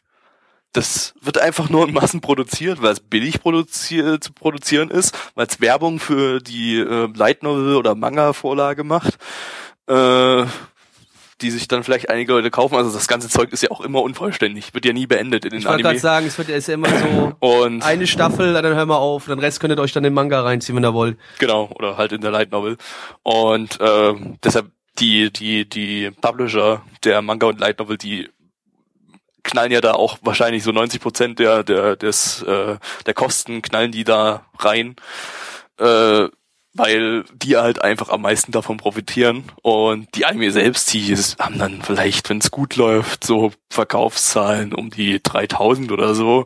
Das 0.73 1.15
wird 1.21 1.39
einfach 1.39 1.71
nur 1.71 1.87
in 1.87 1.95
Massen 1.95 2.21
produziert, 2.21 2.83
weil 2.83 2.93
es 2.93 3.01
billig 3.01 3.41
produziert, 3.41 4.25
zu 4.25 4.33
produzieren 4.33 4.91
ist, 4.91 5.17
weil 5.37 5.47
es 5.47 5.61
Werbung 5.61 6.01
für 6.01 6.41
die 6.41 6.79
äh, 6.79 7.09
Light 7.15 7.45
Novel 7.45 7.77
oder 7.77 7.95
Manga 7.95 8.33
Vorlage 8.33 8.83
macht. 8.83 9.17
Äh, 9.87 10.45
die 11.41 11.51
sich 11.51 11.69
dann 11.69 11.83
vielleicht 11.85 12.11
einige 12.11 12.33
Leute 12.33 12.51
kaufen. 12.51 12.77
Also 12.77 12.93
das 12.93 13.09
ganze 13.09 13.29
Zeug 13.29 13.53
ist 13.53 13.63
ja 13.63 13.71
auch 13.71 13.81
immer 13.81 14.03
unvollständig, 14.03 14.75
wird 14.75 14.85
ja 14.85 14.93
nie 14.93 15.07
beendet 15.07 15.45
in 15.45 15.51
den 15.51 15.61
Ich 15.61 15.67
wollte 15.67 15.83
gerade 15.83 15.91
Anime. 15.91 16.01
sagen, 16.01 16.27
es 16.27 16.39
wird 16.39 16.49
ist 16.49 16.69
ja 16.69 16.75
immer 16.75 16.89
so 16.89 17.33
Und 17.41 17.83
eine 17.83 18.07
Staffel, 18.07 18.53
dann 18.55 18.75
hören 18.75 18.89
wir 18.89 18.99
auf, 18.99 19.27
den 19.27 19.39
Rest 19.39 19.61
könntet 19.61 19.79
ihr 19.79 19.83
euch 19.83 19.93
dann 19.93 20.03
den 20.03 20.15
Manga 20.15 20.41
reinziehen, 20.41 20.77
wenn 20.77 20.85
ihr 20.85 20.95
wollt. 20.95 21.19
Genau, 21.39 21.71
oder 21.75 21.97
halt 21.97 22.13
in 22.13 22.21
der 22.21 22.31
Light 22.31 22.53
Novel. 22.53 22.77
Und 23.23 23.81
äh, 23.81 24.15
deshalb 24.43 24.71
die, 24.99 25.33
die, 25.33 25.69
die 25.69 26.11
Publisher 26.21 26.83
der 27.03 27.21
Manga 27.23 27.47
und 27.49 27.59
Light 27.59 27.79
Novel, 27.79 27.99
die 27.99 28.29
knallen 29.43 29.73
ja 29.73 29.81
da 29.81 29.93
auch 29.93 30.19
wahrscheinlich 30.23 30.63
so 30.63 30.73
90 30.73 31.01
Prozent 31.01 31.39
der, 31.39 31.63
der, 31.63 31.97
des, 31.97 32.43
äh, 32.43 32.79
der 33.07 33.15
Kosten 33.15 33.63
knallen 33.63 33.93
die 33.93 34.05
da 34.05 34.47
rein, 34.59 34.97
äh, 35.79 36.29
weil 36.77 37.25
die 37.33 37.57
halt 37.57 37.81
einfach 37.83 38.09
am 38.09 38.23
meisten 38.23 38.51
davon 38.53 38.77
profitieren. 38.79 39.45
Und 39.63 40.09
die 40.17 40.27
Anime 40.27 40.51
selbst, 40.51 40.93
die 40.93 41.17
haben 41.39 41.59
dann 41.59 41.83
vielleicht, 41.83 42.29
wenn 42.31 42.39
es 42.39 42.51
gut 42.51 42.75
läuft, 42.77 43.25
so 43.25 43.53
Verkaufszahlen 43.71 44.75
um 44.75 44.91
die 44.91 45.21
3000 45.23 45.93
oder 45.93 46.15
so. 46.15 46.45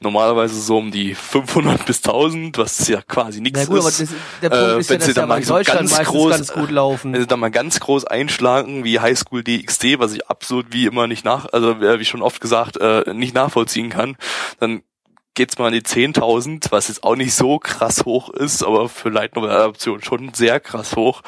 Normalerweise 0.00 0.60
so 0.60 0.78
um 0.78 0.90
die 0.90 1.14
500 1.14 1.86
bis 1.86 1.98
1000, 1.98 2.58
was 2.58 2.86
ja 2.88 3.00
quasi 3.02 3.40
nichts 3.40 3.66
gut, 3.66 3.78
ist. 3.78 4.00
das, 4.00 4.08
der 4.42 4.50
Punkt 4.50 4.64
Äh, 4.64 4.78
ist 4.80 4.90
ja, 4.90 4.94
wenn 4.94 5.00
sie 5.00 5.14
dann 5.14 5.22
ja 5.22 5.26
mal 5.26 5.42
so 5.42 5.54
ganz 5.54 5.98
groß- 5.98 6.30
ganz 6.30 6.52
gut 6.52 6.70
laufen. 6.70 7.12
Wenn 7.14 7.20
sie 7.22 7.26
dann 7.26 7.40
mal 7.40 7.50
ganz 7.50 7.80
groß 7.80 8.04
einschlagen, 8.04 8.84
wie 8.84 9.00
High 9.00 9.18
School 9.18 9.42
DxD, 9.42 9.98
was 9.98 10.12
ich 10.12 10.28
absolut 10.28 10.66
wie 10.72 10.86
immer 10.86 11.06
nicht 11.06 11.24
nach, 11.24 11.46
also 11.52 11.70
äh, 11.72 11.98
wie 11.98 12.04
schon 12.04 12.20
oft 12.22 12.40
gesagt, 12.40 12.76
äh, 12.78 13.04
nicht 13.14 13.34
nachvollziehen 13.34 13.88
kann, 13.88 14.16
dann 14.60 14.82
geht's 15.34 15.58
mal 15.58 15.68
an 15.68 15.72
die 15.72 15.82
10.000, 15.82 16.70
was 16.70 16.88
jetzt 16.88 17.04
auch 17.04 17.16
nicht 17.16 17.34
so 17.34 17.58
krass 17.58 18.04
hoch 18.04 18.30
ist, 18.30 18.62
aber 18.62 18.88
für 18.88 19.08
Light 19.08 19.36
Novel 19.36 19.50
Adaption 19.50 20.02
schon 20.02 20.34
sehr 20.34 20.60
krass 20.60 20.96
hoch. 20.96 21.22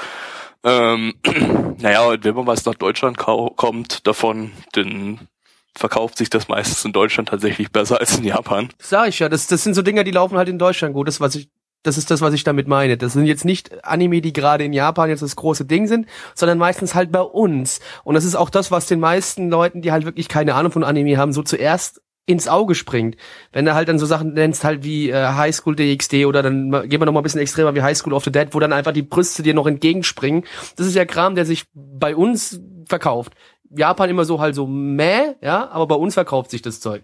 Ähm, 0.63 1.15
naja, 1.79 2.05
und 2.05 2.25
wenn 2.25 2.35
man 2.35 2.47
was 2.47 2.65
nach 2.65 2.75
Deutschland 2.75 3.19
kommt 3.19 4.07
davon, 4.07 4.53
dann 4.73 5.29
verkauft 5.77 6.19
sich 6.19 6.31
das 6.31 6.49
meistens 6.49 6.85
in 6.85 6.93
Deutschland 6.93 7.29
tatsächlich 7.29 7.71
besser 7.71 8.01
als 8.01 8.19
in 8.19 8.25
Japan. 8.25 8.69
Sag 8.79 9.09
ich 9.09 9.19
ja, 9.19 9.29
das, 9.29 9.47
das 9.47 9.65
sind 9.65 9.75
so 9.75 9.83
Dinger, 9.83 10.05
die 10.05 10.13
laufen 10.13 10.37
halt 10.37 10.49
in 10.49 10.59
Deutschland 10.59 10.95
gut. 10.95 11.09
Das, 11.09 11.21
was 11.21 11.35
ich, 11.35 11.49
das 11.83 11.99
ist 11.99 12.11
das, 12.11 12.21
was 12.21 12.33
ich 12.33 12.45
damit 12.45 12.69
meine. 12.69 12.97
Das 12.97 13.13
sind 13.15 13.27
jetzt 13.27 13.45
nicht 13.45 13.85
Anime, 13.85 14.21
die 14.21 14.33
gerade 14.33 14.65
in 14.65 14.73
Japan 14.73 15.11
jetzt 15.11 15.23
das 15.23 15.37
große 15.37 15.65
Ding 15.65 15.87
sind, 15.87 16.07
sondern 16.35 16.59
meistens 16.59 16.95
halt 16.95 17.11
bei 17.11 17.21
uns. 17.21 17.81
Und 18.05 18.15
das 18.15 18.25
ist 18.25 18.37
auch 18.37 18.51
das, 18.51 18.71
was 18.71 18.87
den 18.87 19.01
meisten 19.01 19.51
Leuten, 19.51 19.83
die 19.83 19.93
halt 19.93 20.05
wirklich 20.05 20.29
keine 20.29 20.55
Ahnung 20.55 20.73
von 20.73 20.85
Anime 20.85 21.19
haben, 21.19 21.33
so 21.33 21.43
zuerst 21.43 22.01
ins 22.27 22.49
Auge 22.49 22.75
springt. 22.75 23.17
Wenn 23.53 23.65
du 23.65 23.75
halt 23.75 23.89
dann 23.89 23.99
so 23.99 24.07
Sachen 24.07 24.33
nennst, 24.35 24.65
halt 24.65 24.83
wie 24.83 25.11
äh, 25.11 25.27
High 25.29 25.55
School 25.55 25.77
DxD 25.77 26.27
oder 26.27 26.43
dann 26.43 26.71
gehen 26.89 27.01
wir 27.01 27.07
noch 27.07 27.13
mal 27.13 27.21
ein 27.21 27.25
bisschen 27.25 27.41
extremer 27.41 27.75
wie 27.75 27.83
High 27.83 27.97
School 27.97 28.15
of 28.15 28.25
the 28.25 28.33
Dead, 28.33 28.49
wo 28.53 28.61
dann 28.61 28.73
einfach 28.73 28.93
die 28.93 29.03
Brüste 29.03 29.43
dir 29.43 29.55
noch 29.55 29.67
entgegenspringen. 29.67 30.45
Das 30.77 30.87
ist 30.87 30.95
ja 30.95 31.05
Kram, 31.05 31.35
der 31.35 31.45
sich 31.45 31.65
bei 31.75 32.17
uns 32.17 32.61
verkauft. 32.89 33.35
Japan 33.77 34.09
immer 34.09 34.25
so 34.25 34.41
halt 34.41 34.55
so 34.55 34.67
meh, 34.67 35.35
ja, 35.43 35.69
aber 35.71 35.87
bei 35.87 35.95
uns 35.97 36.15
verkauft 36.15 36.51
sich 36.51 36.63
das 36.63 36.81
Zeug. 36.81 37.03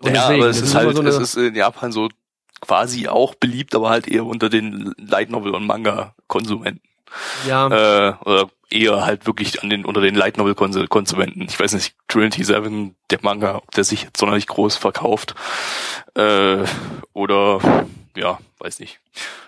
Und 0.00 0.14
ja, 0.14 0.22
deswegen, 0.22 0.42
aber 0.42 0.50
es 0.50 0.60
ist 0.60 0.72
immer 0.72 0.84
halt, 0.84 0.96
so 0.96 1.02
es 1.02 1.18
ist 1.18 1.36
in 1.36 1.54
Japan 1.54 1.90
so 1.90 2.08
quasi 2.60 3.08
auch 3.08 3.34
beliebt, 3.34 3.74
aber 3.74 3.90
halt 3.90 4.08
eher 4.08 4.26
unter 4.26 4.48
den 4.48 4.94
Light 4.98 5.30
Novel 5.30 5.54
und 5.54 5.66
Manga 5.66 6.14
Konsumenten. 6.26 6.85
Ja. 7.46 8.08
Äh, 8.08 8.14
oder 8.24 8.50
eher 8.70 9.04
halt 9.06 9.26
wirklich 9.26 9.62
an 9.62 9.70
den, 9.70 9.84
unter 9.84 10.00
den 10.00 10.14
Light 10.16 10.38
Novel 10.38 10.54
Konsu- 10.54 10.86
Konsumenten. 10.88 11.42
Ich 11.42 11.58
weiß 11.58 11.72
nicht, 11.74 11.94
Trinity 12.08 12.42
Seven, 12.44 12.96
der 13.10 13.18
Manga, 13.22 13.56
ob 13.56 13.70
der 13.72 13.84
sich 13.84 14.02
jetzt 14.02 14.18
sonderlich 14.18 14.46
groß 14.48 14.76
verkauft. 14.76 15.34
Äh, 16.14 16.64
oder, 17.12 17.86
ja, 18.16 18.38
weiß 18.58 18.80
nicht. 18.80 18.98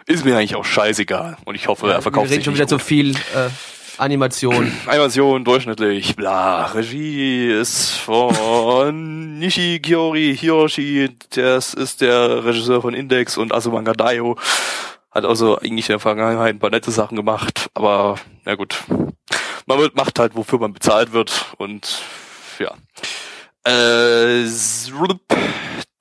Ist 0.06 0.24
mir 0.24 0.36
eigentlich 0.36 0.54
auch 0.54 0.64
scheißegal. 0.64 1.36
Und 1.44 1.54
ich 1.56 1.66
hoffe, 1.68 1.90
er 1.92 2.00
verkauft 2.00 2.26
wir 2.26 2.30
reden 2.30 2.38
sich 2.40 2.44
schon 2.44 2.52
nicht 2.54 2.60
wieder 2.60 2.70
gut. 2.76 2.80
zu 2.80 2.86
viel 2.86 3.14
äh, 3.16 3.50
Animation. 3.98 4.72
Animation 4.86 5.44
durchschnittlich, 5.44 6.14
bla. 6.14 6.66
Regie 6.66 7.48
ist 7.50 7.90
von 7.96 9.38
Nishikiori 9.40 10.36
Hiroshi, 10.38 11.10
das 11.34 11.74
ist 11.74 12.00
der 12.02 12.44
Regisseur 12.44 12.80
von 12.82 12.94
Index 12.94 13.36
und 13.36 13.52
Asumanga 13.52 13.92
Daio. 13.94 14.38
Hat 15.18 15.24
also 15.24 15.58
eigentlich 15.58 15.88
in 15.88 15.94
der 15.94 15.98
Vergangenheit 15.98 16.54
ein 16.54 16.60
paar 16.60 16.70
nette 16.70 16.92
Sachen 16.92 17.16
gemacht, 17.16 17.70
aber 17.74 18.20
na 18.44 18.54
gut. 18.54 18.84
man 19.66 19.78
wird, 19.80 19.96
macht 19.96 20.16
halt, 20.20 20.36
wofür 20.36 20.60
man 20.60 20.72
bezahlt 20.72 21.12
wird 21.12 21.46
und 21.56 22.02
ja. 22.60 22.72
Äh, 23.64 24.46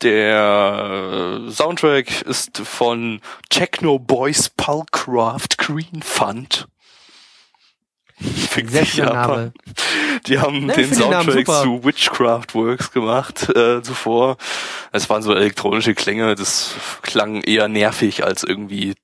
der 0.04 1.42
Soundtrack 1.50 2.22
ist 2.22 2.60
von 2.60 3.20
Techno 3.50 3.98
Boys 3.98 4.50
Pulcraft 4.50 5.58
Green 5.58 6.04
Fund. 6.04 6.68
Sehr 8.20 8.86
schöner 8.86 9.14
Name. 9.14 9.54
Die 10.28 10.40
haben 10.40 10.66
ne, 10.66 10.74
den 10.74 10.94
Soundtrack 10.94 11.46
zu 11.46 11.84
Witchcraft 11.84 12.54
Works 12.54 12.92
gemacht 12.92 13.50
äh, 13.56 13.82
zuvor. 13.82 14.38
Es 14.92 15.10
waren 15.10 15.22
so 15.22 15.34
elektronische 15.34 15.94
Klänge, 15.94 16.36
das 16.36 16.76
klang 17.04 17.42
eher 17.42 17.68
nervig 17.68 18.24
als 18.24 18.44
irgendwie 18.44 18.96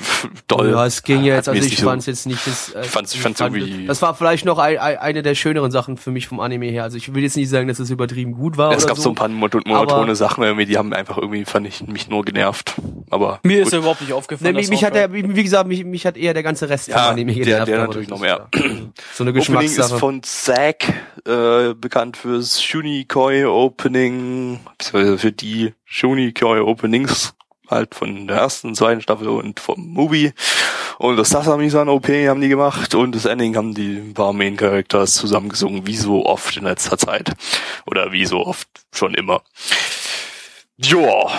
doll. 0.48 0.70
Ja, 0.70 0.86
es 0.86 1.02
ging 1.02 1.24
ja 1.24 1.34
jetzt, 1.34 1.48
also 1.48 1.62
ich 1.62 1.80
fand 1.80 2.00
es 2.00 2.06
jetzt 2.06 2.26
nicht 2.26 2.46
das, 2.46 2.70
äh, 2.70 2.82
ich 2.82 2.86
fand's, 2.88 3.14
ich 3.14 3.20
fand's 3.20 3.40
fand, 3.40 3.56
irgendwie 3.56 3.86
das 3.86 4.02
war 4.02 4.14
vielleicht 4.14 4.44
noch 4.44 4.58
ein, 4.58 4.78
ein, 4.78 4.98
eine 4.98 5.22
der 5.22 5.34
schöneren 5.34 5.70
Sachen 5.70 5.96
für 5.96 6.10
mich 6.10 6.28
vom 6.28 6.40
Anime 6.40 6.66
her. 6.66 6.82
Also 6.84 6.96
ich 6.96 7.14
will 7.14 7.22
jetzt 7.22 7.36
nicht 7.36 7.48
sagen, 7.48 7.68
dass 7.68 7.78
es 7.78 7.90
übertrieben 7.90 8.32
gut 8.32 8.56
war. 8.56 8.72
Es 8.72 8.86
gab 8.86 8.96
so, 8.96 9.02
so 9.04 9.08
ein 9.10 9.14
paar 9.14 9.28
monotone 9.28 10.14
Sachen 10.14 10.44
irgendwie, 10.44 10.66
die 10.66 10.78
haben 10.78 10.92
einfach 10.92 11.18
irgendwie, 11.18 11.44
fand 11.44 11.66
ich, 11.66 11.86
mich 11.86 12.08
nur 12.08 12.24
genervt. 12.24 12.74
Aber 13.10 13.40
mir 13.42 13.58
gut. 13.58 13.66
ist 13.66 13.72
ja 13.72 13.78
überhaupt 13.78 14.00
nicht 14.00 14.12
aufgefallen. 14.12 14.54
Nee, 14.54 14.60
mich, 14.60 14.70
mich 14.70 14.84
hat 14.84 14.94
der, 14.94 15.12
wie 15.12 15.42
gesagt, 15.42 15.68
mich, 15.68 15.84
mich 15.84 16.06
hat 16.06 16.16
eher 16.16 16.34
der 16.34 16.42
ganze 16.42 16.68
Rest 16.68 16.88
ja, 16.88 16.98
vom 16.98 17.12
Anime 17.12 17.34
genervt. 17.34 17.68
Der, 17.68 17.76
der 17.76 17.86
natürlich 17.86 18.08
noch 18.08 18.20
mehr. 18.20 18.48
so 19.14 19.24
eine 19.24 19.32
Geschmackssache. 19.32 19.62
Opening 19.72 19.78
ist 19.78 20.00
von 20.00 20.22
Zack, 20.22 20.92
äh, 21.26 21.74
bekannt 21.74 22.16
fürs 22.16 22.62
Shunikoi 22.62 23.44
Opening, 23.44 24.60
beziehungsweise 24.78 25.18
für 25.18 25.32
die 25.32 25.74
Shunikoi 25.84 26.60
Openings 26.60 27.34
halt 27.72 27.94
von 27.94 28.26
der 28.26 28.36
ersten 28.38 28.74
zweiten 28.74 29.00
Staffel 29.00 29.28
und 29.28 29.60
vom 29.60 29.86
Movie. 29.88 30.32
Und 30.98 31.16
das 31.16 31.30
Sasami-san 31.30 31.88
OP 31.88 32.08
haben 32.08 32.40
die 32.40 32.48
gemacht 32.48 32.94
und 32.94 33.14
das 33.14 33.24
Ending 33.24 33.56
haben 33.56 33.74
die 33.74 34.12
paar 34.14 34.32
Main 34.32 34.56
Characters 34.56 35.14
zusammengesungen, 35.14 35.86
wie 35.86 35.96
so 35.96 36.24
oft 36.24 36.56
in 36.56 36.64
letzter 36.64 36.96
Zeit. 36.98 37.32
Oder 37.86 38.12
wie 38.12 38.26
so 38.26 38.46
oft 38.46 38.68
schon 38.94 39.14
immer. 39.14 39.42
Joa. 40.76 41.32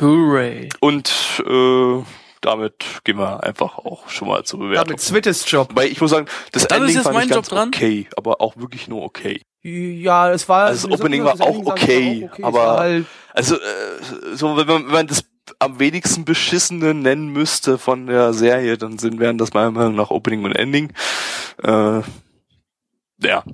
Hooray. 0.00 0.68
Und 0.80 1.12
äh, 1.46 2.02
damit 2.40 2.74
gehen 3.04 3.18
wir 3.18 3.42
einfach 3.42 3.78
auch 3.78 4.08
schon 4.08 4.28
mal 4.28 4.44
zur 4.44 4.60
Bewertung. 4.60 4.88
Damit 4.88 5.00
Zwittes 5.00 5.50
Job. 5.50 5.70
Weil 5.74 5.88
ich 5.88 6.00
muss 6.00 6.10
sagen, 6.10 6.26
das 6.52 6.66
Dann 6.66 6.82
Ending 6.82 6.96
ist 6.96 7.02
fand 7.04 7.14
mein 7.16 7.28
Job 7.28 7.46
dran. 7.46 7.68
okay, 7.68 8.08
aber 8.16 8.40
auch 8.40 8.56
wirklich 8.56 8.88
nur 8.88 9.02
okay. 9.02 9.40
Ja, 9.62 10.30
es 10.30 10.48
war. 10.48 10.66
Also 10.66 10.88
das 10.88 11.00
Opening 11.00 11.24
war 11.24 11.38
auch 11.40 11.66
okay, 11.66 12.28
okay, 12.32 12.42
aber 12.42 12.78
halt 12.78 13.06
also 13.34 13.56
äh, 13.56 14.34
so 14.34 14.56
wenn 14.56 14.66
man, 14.66 14.86
wenn 14.86 14.92
man 14.92 15.06
das 15.06 15.24
am 15.58 15.78
wenigsten 15.78 16.24
beschissene 16.24 16.94
nennen 16.94 17.28
müsste 17.32 17.78
von 17.78 18.06
der 18.06 18.32
Serie, 18.32 18.78
dann 18.78 18.98
sind 18.98 19.18
wären 19.20 19.38
das 19.38 19.52
meiner 19.52 19.70
Meinung 19.70 19.94
nach 19.96 20.10
Opening 20.10 20.44
und 20.44 20.52
Ending. 20.52 20.92
Äh, 21.62 22.00
ja. 23.22 23.44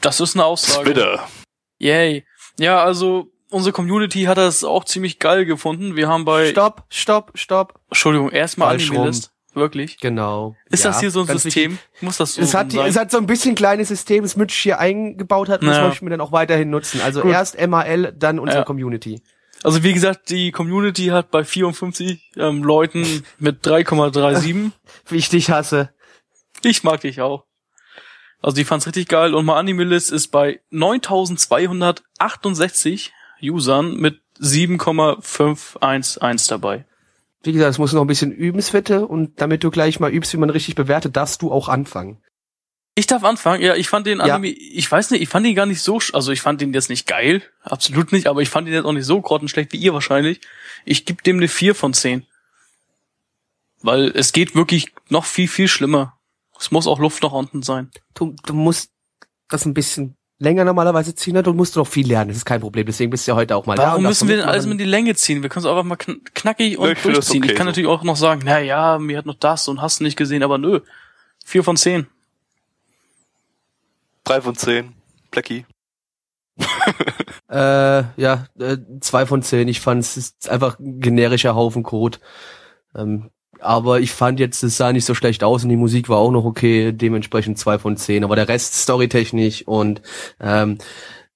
Das 0.00 0.20
ist 0.20 0.34
eine 0.34 0.44
Aussage. 0.44 0.84
Twitter. 0.92 1.26
Yay. 1.78 2.24
Ja, 2.58 2.82
also 2.82 3.28
unsere 3.50 3.72
Community 3.72 4.24
hat 4.24 4.38
das 4.38 4.64
auch 4.64 4.84
ziemlich 4.84 5.18
geil 5.18 5.44
gefunden. 5.44 5.96
Wir 5.96 6.08
haben 6.08 6.24
bei 6.24 6.50
Stopp, 6.50 6.84
stopp, 6.88 7.32
stopp. 7.34 7.80
Entschuldigung, 7.88 8.30
erstmal. 8.30 8.74
Anime-List. 8.74 9.30
Wirklich? 9.54 9.98
Genau. 10.00 10.56
Ist 10.70 10.82
Ja, 10.84 10.90
das 10.90 11.00
hier 11.00 11.10
so 11.10 11.20
ein 11.20 11.26
System? 11.26 11.72
wichtig. 11.72 12.02
Muss 12.02 12.16
das 12.16 12.34
so 12.34 12.40
Es 12.40 12.54
hat, 12.54 12.72
sein? 12.72 12.86
es 12.88 12.96
hat 12.96 13.10
so 13.10 13.18
ein 13.18 13.26
bisschen 13.26 13.54
kleines 13.54 13.88
System, 13.88 14.22
das 14.22 14.34
Mitch 14.34 14.54
hier 14.62 14.78
eingebaut 14.78 15.50
hat, 15.50 15.60
und 15.60 15.66
das 15.68 15.76
Ja. 15.76 15.88
möchten 15.88 16.06
wir 16.06 16.10
dann 16.10 16.22
auch 16.22 16.32
weiterhin 16.32 16.70
nutzen. 16.70 17.02
Also 17.02 17.20
Gut. 17.20 17.32
erst 17.32 17.60
MAL, 17.60 18.14
dann 18.16 18.38
unsere 18.38 18.60
Ja. 18.60 18.64
Community. 18.64 19.20
Also 19.62 19.82
wie 19.82 19.92
gesagt, 19.92 20.30
die 20.30 20.50
Community 20.50 21.06
hat 21.06 21.30
bei 21.30 21.44
54 21.44 22.32
ähm, 22.36 22.64
Leuten 22.64 23.24
mit 23.38 23.64
3,37. 23.64 24.70
Wie 25.06 25.16
ich 25.16 25.28
dich 25.28 25.50
hasse. 25.50 25.90
ich 26.62 26.82
mag 26.82 27.02
dich 27.02 27.20
auch. 27.20 27.44
Also 28.40 28.56
die 28.56 28.64
fand's 28.64 28.86
richtig 28.86 29.08
geil 29.08 29.34
und 29.34 29.44
mein 29.44 29.56
Anime-List 29.56 30.10
ist 30.10 30.28
bei 30.28 30.60
9268 30.70 33.12
Usern 33.42 33.96
mit 33.96 34.22
7,511 34.38 36.46
dabei. 36.48 36.86
Wie 37.44 37.52
gesagt, 37.52 37.70
es 37.70 37.78
muss 37.78 37.92
noch 37.92 38.02
ein 38.02 38.08
bisschen 38.08 38.32
üben, 38.32 38.62
Svette, 38.62 39.06
und 39.06 39.40
damit 39.40 39.64
du 39.64 39.70
gleich 39.70 40.00
mal 40.00 40.12
übst, 40.12 40.32
wie 40.32 40.38
man 40.38 40.50
richtig 40.50 40.74
bewertet, 40.74 41.16
darfst 41.16 41.42
du 41.42 41.52
auch 41.52 41.68
anfangen. 41.68 42.20
Ich 42.94 43.06
darf 43.06 43.24
anfangen. 43.24 43.62
Ja, 43.62 43.74
ich 43.74 43.88
fand 43.88 44.06
den 44.06 44.18
Ja. 44.18 44.24
Anime, 44.24 44.48
ich 44.48 44.90
weiß 44.90 45.10
nicht, 45.12 45.22
ich 45.22 45.28
fand 45.28 45.46
ihn 45.46 45.54
gar 45.54 45.64
nicht 45.66 45.80
so, 45.80 45.96
sch- 45.96 46.12
also 46.14 46.30
ich 46.30 46.42
fand 46.42 46.60
ihn 46.60 46.74
jetzt 46.74 46.90
nicht 46.90 47.06
geil, 47.06 47.42
absolut 47.62 48.12
nicht, 48.12 48.26
aber 48.26 48.42
ich 48.42 48.50
fand 48.50 48.68
ihn 48.68 48.74
jetzt 48.74 48.84
auch 48.84 48.92
nicht 48.92 49.06
so 49.06 49.20
grottenschlecht 49.20 49.72
wie 49.72 49.78
ihr 49.78 49.94
wahrscheinlich. 49.94 50.40
Ich 50.84 51.06
gebe 51.06 51.22
dem 51.22 51.38
eine 51.38 51.48
4 51.48 51.74
von 51.74 51.94
10. 51.94 52.26
Weil 53.80 54.12
es 54.14 54.32
geht 54.32 54.54
wirklich 54.54 54.92
noch 55.08 55.24
viel, 55.24 55.48
viel 55.48 55.68
schlimmer. 55.68 56.18
Es 56.58 56.70
muss 56.70 56.86
auch 56.86 56.98
Luft 57.00 57.22
nach 57.22 57.32
unten 57.32 57.62
sein. 57.62 57.90
Du, 58.14 58.36
du 58.46 58.52
musst 58.54 58.90
das 59.48 59.64
ein 59.64 59.74
bisschen 59.74 60.16
länger 60.38 60.64
normalerweise 60.64 61.14
ziehen, 61.14 61.34
ne? 61.34 61.42
du 61.42 61.52
musst 61.52 61.76
noch 61.76 61.86
viel 61.86 62.06
lernen, 62.06 62.28
das 62.28 62.38
ist 62.38 62.44
kein 62.44 62.60
Problem, 62.60 62.84
deswegen 62.84 63.10
bist 63.10 63.26
du 63.26 63.30
ja 63.32 63.36
heute 63.36 63.54
auch 63.56 63.64
mal 63.66 63.76
da. 63.76 63.82
Warum 63.84 63.98
und 63.98 64.04
darfst 64.04 64.22
müssen 64.22 64.28
wir 64.28 64.36
denn 64.38 64.48
alles 64.48 64.66
mit 64.66 64.80
die 64.80 64.84
Länge 64.84 65.14
ziehen? 65.14 65.40
Wir 65.42 65.48
können 65.48 65.64
es 65.64 65.70
einfach 65.70 65.84
mal 65.84 65.94
kn 65.96 66.20
knackig 66.34 66.78
und 66.78 66.86
Ja, 66.86 66.92
ich 66.94 67.02
durchziehen. 67.02 67.42
okay 67.44 67.52
ich 67.52 67.56
kann 67.56 67.66
so. 67.66 67.70
natürlich 67.70 67.88
auch 67.88 68.02
noch 68.02 68.16
sagen, 68.16 68.42
na 68.44 68.58
ja, 68.58 68.98
mir 68.98 69.18
hat 69.18 69.26
noch 69.26 69.36
das 69.38 69.68
und 69.68 69.80
hast 69.80 70.00
nicht 70.00 70.16
gesehen, 70.16 70.42
aber 70.42 70.58
nö. 70.58 70.80
4 71.44 71.62
von 71.64 71.76
10. 71.76 72.06
Drei 74.24 74.40
von 74.40 74.54
zehn. 74.54 74.94
Blackie. 75.30 75.66
Äh, 77.48 78.04
ja, 78.16 78.46
äh, 78.58 78.78
zwei 79.00 79.26
von 79.26 79.42
zehn. 79.42 79.68
Ich 79.68 79.82
fand 79.82 80.02
es 80.02 80.34
einfach 80.48 80.78
ein 80.78 81.00
generischer 81.00 81.54
Haufen 81.54 81.82
Code. 81.82 82.16
Ähm, 82.94 83.28
aber 83.60 84.00
ich 84.00 84.12
fand 84.12 84.40
jetzt, 84.40 84.62
es 84.62 84.78
sah 84.78 84.90
nicht 84.90 85.04
so 85.04 85.14
schlecht 85.14 85.44
aus 85.44 85.62
und 85.62 85.68
die 85.68 85.76
Musik 85.76 86.08
war 86.08 86.16
auch 86.16 86.30
noch 86.30 86.46
okay, 86.46 86.92
dementsprechend 86.92 87.58
zwei 87.58 87.78
von 87.78 87.98
zehn. 87.98 88.24
Aber 88.24 88.36
der 88.36 88.48
Rest 88.48 88.74
storytechnisch 88.74 89.68
und 89.68 90.00
ähm, 90.40 90.78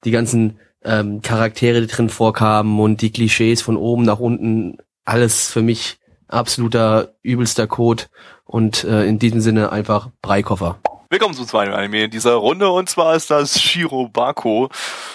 die 0.04 0.10
ganzen 0.10 0.58
ähm, 0.82 1.20
Charaktere, 1.20 1.82
die 1.82 1.86
drin 1.86 2.08
vorkamen 2.08 2.80
und 2.80 3.02
die 3.02 3.12
Klischees 3.12 3.60
von 3.60 3.76
oben 3.76 4.04
nach 4.04 4.18
unten, 4.18 4.78
alles 5.04 5.50
für 5.50 5.60
mich 5.60 5.98
absoluter 6.28 7.14
übelster 7.22 7.66
Code 7.66 8.04
und 8.44 8.84
äh, 8.84 9.04
in 9.04 9.18
diesem 9.18 9.42
Sinne 9.42 9.70
einfach 9.70 10.08
Breikoffer. 10.22 10.78
Willkommen 11.08 11.34
zum 11.34 11.46
zweiten 11.46 11.72
Anime 11.72 12.04
in 12.04 12.10
dieser 12.10 12.34
Runde 12.34 12.68
und 12.68 12.90
zwar 12.90 13.14
ist 13.14 13.30
das 13.30 13.60
Shirobako, 13.60 14.70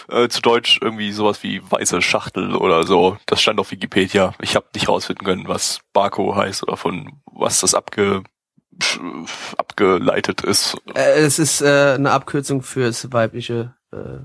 äh, 0.10 0.30
zu 0.30 0.42
Deutsch 0.42 0.80
irgendwie 0.82 1.12
sowas 1.12 1.44
wie 1.44 1.62
weiße 1.70 2.02
Schachtel 2.02 2.56
oder 2.56 2.88
so. 2.88 3.18
Das 3.26 3.42
stand 3.42 3.60
auf 3.60 3.72
Wikipedia. 3.72 4.34
Ich 4.42 4.56
habe 4.56 4.68
nicht 4.74 4.88
rausfinden 4.88 5.26
können, 5.26 5.48
was 5.50 5.82
Bako 5.92 6.34
heißt 6.34 6.64
oder 6.64 6.78
von 6.78 7.20
was 7.26 7.60
das 7.60 7.76
abge 7.76 8.24
abgeleitet 9.58 10.46
ist. 10.46 10.78
Äh, 10.96 11.20
es 11.20 11.40
ist 11.40 11.62
äh, 11.62 11.96
eine 11.96 12.12
Abkürzung 12.12 12.62
fürs 12.62 13.12
weibliche 13.12 13.76
äh, 13.92 14.20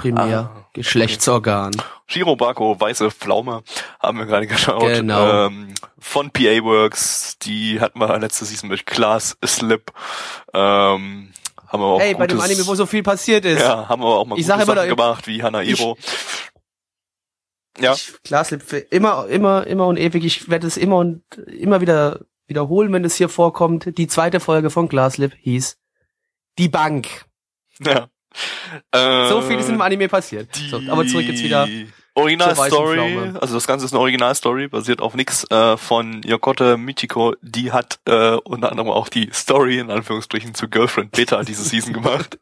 primär 0.00 0.50
Ah, 0.54 0.64
Geschlechtsorgan. 0.72 1.72
Shirobako, 2.06 2.80
weiße 2.80 3.10
Pflaume, 3.10 3.62
haben 4.00 4.18
wir 4.18 4.26
gerade 4.26 4.46
geschaut. 4.46 4.82
Genau. 4.82 5.46
Ähm, 5.46 5.74
von 5.98 6.30
PA 6.30 6.62
Works, 6.64 7.38
die 7.38 7.80
hatten 7.80 7.98
wir 8.00 8.18
letzte 8.18 8.44
Season 8.44 8.68
mit 8.68 8.86
Class 8.86 9.36
Slip. 9.44 9.92
Ähm, 10.54 11.32
haben 11.66 11.80
wir 11.82 11.86
auch 11.86 12.00
Hey, 12.00 12.14
bei 12.14 12.26
dem 12.26 12.38
gutes- 12.38 12.50
Anime, 12.50 12.66
wo 12.66 12.74
so 12.74 12.86
viel 12.86 13.02
passiert 13.02 13.44
ist. 13.44 13.60
Ja, 13.60 13.88
haben 13.88 14.02
wir 14.02 14.06
auch 14.08 14.24
mal 14.26 14.38
Ich 14.38 14.46
gute 14.48 14.64
Sachen 14.66 14.88
gemacht, 14.88 15.26
wie 15.26 15.42
Hanairo. 15.42 15.96
Ja. 17.78 17.92
Ich, 17.94 18.12
Glaslip 18.24 18.62
für 18.62 18.78
immer, 18.78 19.26
immer, 19.28 19.66
immer 19.66 19.86
und 19.86 19.96
ewig. 19.96 20.24
Ich 20.24 20.48
werde 20.50 20.66
es 20.66 20.76
immer 20.76 20.96
und 20.96 21.22
immer 21.46 21.80
wieder 21.80 22.20
wiederholen, 22.46 22.92
wenn 22.92 23.04
es 23.04 23.14
hier 23.16 23.28
vorkommt. 23.28 23.96
Die 23.96 24.08
zweite 24.08 24.40
Folge 24.40 24.70
von 24.70 24.88
Glaslip 24.88 25.34
hieß 25.40 25.78
Die 26.58 26.68
Bank. 26.68 27.26
ja. 27.78 28.08
So 28.92 29.42
viel 29.42 29.58
ist 29.58 29.68
in 29.68 29.74
dem 29.74 29.80
Anime 29.82 30.08
passiert. 30.08 30.48
So, 30.70 30.80
aber 30.88 31.06
zurück 31.06 31.24
jetzt 31.26 31.42
wieder. 31.42 31.68
Original 32.14 32.54
zur 32.54 32.64
weißen 32.64 32.76
Story, 32.76 32.94
Pflaume. 32.96 33.38
also 33.40 33.54
das 33.54 33.66
Ganze 33.68 33.86
ist 33.86 33.92
eine 33.92 34.00
Original 34.00 34.34
Story, 34.34 34.66
basiert 34.66 35.00
auf 35.00 35.14
nix 35.14 35.48
äh, 35.50 35.76
von 35.76 36.22
Yokote 36.24 36.76
Michiko. 36.76 37.34
Die 37.40 37.70
hat 37.70 38.00
äh, 38.04 38.32
unter 38.32 38.70
anderem 38.70 38.90
auch 38.90 39.08
die 39.08 39.30
Story 39.32 39.78
in 39.78 39.90
Anführungsstrichen 39.90 40.54
zu 40.54 40.68
Girlfriend 40.68 41.12
Beta 41.12 41.42
diese 41.44 41.62
Season 41.62 41.92
gemacht. 41.92 42.38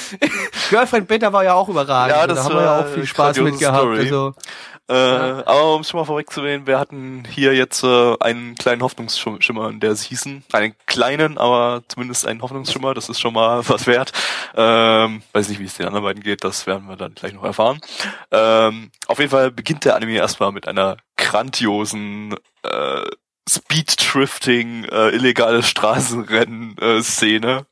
Girlfriend 0.70 1.08
Beta 1.08 1.32
war 1.32 1.42
ja 1.44 1.54
auch 1.54 1.68
überragend. 1.68 2.14
Ja, 2.16 2.22
Also 2.22 2.34
das 2.34 2.38
da 2.38 2.44
haben 2.44 2.56
wir 2.58 2.62
ja 2.64 2.80
auch 2.80 2.86
viel 2.86 3.06
Spaß 3.06 3.40
mit 3.40 3.58
gehabt. 3.58 3.78
Story. 3.78 3.98
Also, 3.98 4.34
Äh, 4.88 4.94
Aber 4.94 5.74
um 5.74 5.82
es 5.82 5.90
schon 5.90 6.00
mal 6.00 6.06
vorwegzunehmen, 6.06 6.66
wir 6.66 6.78
hatten 6.78 7.24
hier 7.28 7.54
jetzt 7.54 7.84
äh, 7.84 8.16
einen 8.20 8.54
kleinen 8.54 8.80
Hoffnungsschimmer 8.82 9.68
in 9.68 9.80
der 9.80 9.94
Season. 9.96 10.42
Einen 10.52 10.74
kleinen, 10.86 11.36
aber 11.36 11.82
zumindest 11.88 12.26
einen 12.26 12.40
Hoffnungsschimmer, 12.40 12.94
das 12.94 13.10
ist 13.10 13.20
schon 13.20 13.34
mal 13.34 13.60
was 13.68 13.86
wert. 13.86 14.12
Ähm, 14.54 15.22
weiß 15.32 15.50
nicht, 15.50 15.60
wie 15.60 15.66
es 15.66 15.74
den 15.74 15.86
anderen 15.86 16.04
beiden 16.04 16.22
geht, 16.22 16.42
das 16.42 16.66
werden 16.66 16.88
wir 16.88 16.96
dann 16.96 17.14
gleich 17.14 17.34
noch 17.34 17.44
erfahren. 17.44 17.80
Ähm, 18.30 18.90
auf 19.06 19.18
jeden 19.18 19.30
Fall 19.30 19.50
beginnt 19.50 19.84
der 19.84 19.94
Anime 19.94 20.16
erstmal 20.16 20.52
mit 20.52 20.66
einer 20.66 20.96
grandiosen 21.18 22.34
äh, 22.62 23.02
Speed-Drifting, 23.46 24.84
äh, 24.84 25.10
illegale 25.10 25.62
Straßenrennen-Szene. 25.62 27.66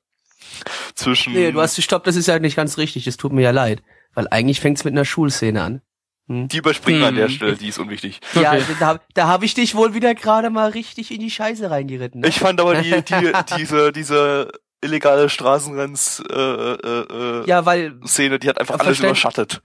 zwischen 0.95 1.33
nee, 1.33 1.51
du 1.51 1.61
hast 1.61 1.77
gestoppt, 1.77 2.07
das 2.07 2.17
ist 2.17 2.27
ja 2.27 2.39
nicht 2.39 2.57
ganz 2.57 2.77
richtig. 2.77 3.05
Das 3.05 3.17
tut 3.17 3.33
mir 3.33 3.43
ja 3.43 3.51
leid. 3.53 3.83
Weil 4.15 4.29
eigentlich 4.31 4.61
fängt's 4.61 4.85
mit 4.85 4.93
einer 4.93 5.05
Schulszene 5.05 5.63
an. 5.63 5.83
Die 6.29 6.57
überspringen 6.57 7.01
wir 7.01 7.07
an 7.09 7.15
der 7.15 7.29
Hm. 7.29 7.35
Stelle, 7.35 7.57
die 7.57 7.69
ist 7.69 7.79
unwichtig. 7.79 8.21
Ja, 8.35 8.53
Okay. 8.53 8.63
da, 8.81 8.99
da 9.15 9.27
habe 9.29 9.45
ich 9.45 9.55
dich 9.55 9.75
wohl 9.75 9.95
wieder 9.95 10.15
gerade 10.15 10.51
mal 10.51 10.71
richtig 10.71 11.13
in 11.13 11.21
die 11.21 11.31
Scheiße 11.31 11.71
reingeritten. 11.71 12.21
ne? 12.23 12.29
Ich 12.29 12.39
fand 12.41 12.61
aber 12.61 12.75
die, 12.83 13.03
die, 13.03 13.33
diese, 13.59 13.93
diese 13.93 14.51
illegale 14.83 15.29
Straßenrenns 15.29 16.23
äh, 16.31 16.35
äh, 16.35 16.73
äh, 17.43 17.47
Ja, 17.47 17.65
weil 17.65 17.99
Szene, 18.07 18.39
die 18.39 18.49
hat 18.49 18.59
einfach 18.61 18.79
alles 18.81 18.99
überschattet. 19.01 19.63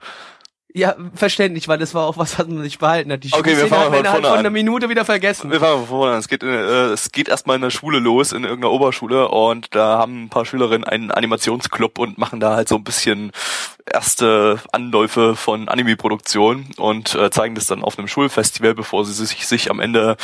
Ja, 0.74 0.96
verständlich, 1.14 1.68
weil 1.68 1.80
das 1.80 1.94
war 1.94 2.06
auch 2.08 2.16
was, 2.16 2.40
was 2.40 2.48
man 2.48 2.62
nicht 2.62 2.80
behalten 2.80 3.12
hat. 3.12 3.26
Die 3.26 3.34
Okay, 3.34 3.58
wir 3.58 3.68
fangen 3.68 3.82
hat 3.84 3.90
man 3.92 4.00
innerhalb 4.00 4.22
vorne 4.22 4.28
von 4.30 4.34
an. 4.36 4.40
einer 4.40 4.50
Minute 4.52 4.88
wieder 4.88 5.04
vergessen. 5.04 5.52
Wir 5.52 5.60
fangen 5.60 5.80
von 5.80 5.88
vorne 5.88 6.14
an. 6.14 6.20
Es 6.20 6.30
geht, 6.30 6.44
äh, 6.44 6.86
es 6.94 7.12
geht 7.12 7.28
erstmal 7.28 7.58
in 7.58 7.62
der 7.62 7.72
Schule 7.72 8.00
los, 8.00 8.32
in 8.32 8.46
irgendeiner 8.46 8.72
Oberschule 8.72 9.28
und 9.28 9.76
da 9.76 9.98
haben 9.98 10.24
ein 10.24 10.30
paar 10.30 10.46
Schülerinnen 10.46 10.86
einen 10.88 11.12
Animationsclub 11.12 12.00
und 12.00 12.18
machen 12.18 12.40
da 12.40 12.56
halt 12.56 12.70
so 12.70 12.76
ein 12.78 12.86
bisschen 12.86 13.34
erste 13.86 14.60
Anläufe 14.72 15.36
von 15.36 15.68
Anime-Produktion 15.70 16.68
und 16.78 17.16
äh, 17.16 17.30
zeigen 17.30 17.56
das 17.56 17.68
dann 17.68 17.84
auf 17.84 17.98
einem 17.98 18.08
Schulfestival, 18.08 18.74
bevor 18.76 19.06
sie 19.06 19.14
sich, 19.14 19.48
sich 19.48 19.70
am 19.72 19.80
Ende 19.80 20.18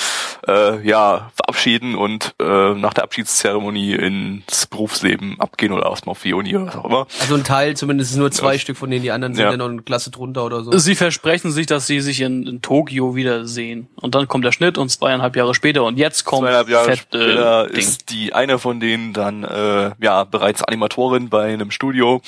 äh, 0.48 0.86
ja 0.88 1.32
verabschieden 1.36 1.96
und 1.96 2.36
äh, 2.42 2.74
nach 2.74 2.94
der 2.94 3.04
Abschiedszeremonie 3.04 3.94
ins 3.96 4.66
Berufsleben 4.68 5.40
abgehen 5.40 5.72
oder 5.74 5.86
erstmal 5.88 6.12
auf 6.12 6.22
die 6.22 6.34
Uni 6.34 6.56
oder 6.56 6.68
was 6.68 6.76
auch 6.76 6.86
immer. 6.86 7.08
Also 7.22 7.36
ein 7.36 7.44
Teil, 7.44 7.76
zumindest 7.76 8.16
nur 8.18 8.32
zwei 8.32 8.54
Ja. 8.54 8.60
Stück 8.60 8.78
von 8.78 8.90
denen, 8.90 9.04
die 9.04 9.12
anderen 9.12 9.34
sind 9.34 9.44
Ja. 9.44 9.50
dann 9.52 9.60
noch 9.60 9.70
eine 9.70 9.82
Klasse 9.82 10.12
drunter 10.12 10.46
oder 10.46 10.64
so. 10.64 10.78
Sie 10.78 10.96
versprechen 10.96 11.52
sich, 11.52 11.66
dass 11.66 11.88
sie 11.88 12.00
sich 12.02 12.22
in, 12.22 12.46
in 12.48 12.62
Tokio 12.62 13.16
wiedersehen. 13.16 13.88
Und 13.96 14.16
dann 14.16 14.28
kommt 14.28 14.46
der 14.46 14.52
Schnitt 14.52 14.78
und 14.78 14.90
zweieinhalb 14.90 15.36
Jahre 15.36 15.54
später 15.56 15.84
und 15.84 15.98
jetzt 15.98 16.24
kommt 16.26 16.44
Zweieinhalb 16.44 16.70
Jahre 16.70 16.86
fett, 16.86 17.00
später 17.00 17.66
äh, 17.66 17.68
Ding. 17.70 17.78
ist 17.78 18.10
die 18.12 18.34
eine 18.34 18.60
von 18.60 18.80
denen 18.80 19.14
dann 19.14 19.44
äh, 19.44 19.92
ja 20.00 20.24
bereits 20.24 20.64
Animatorin 20.64 21.30
bei 21.30 21.54
einem 21.54 21.72
Studio 21.72 22.22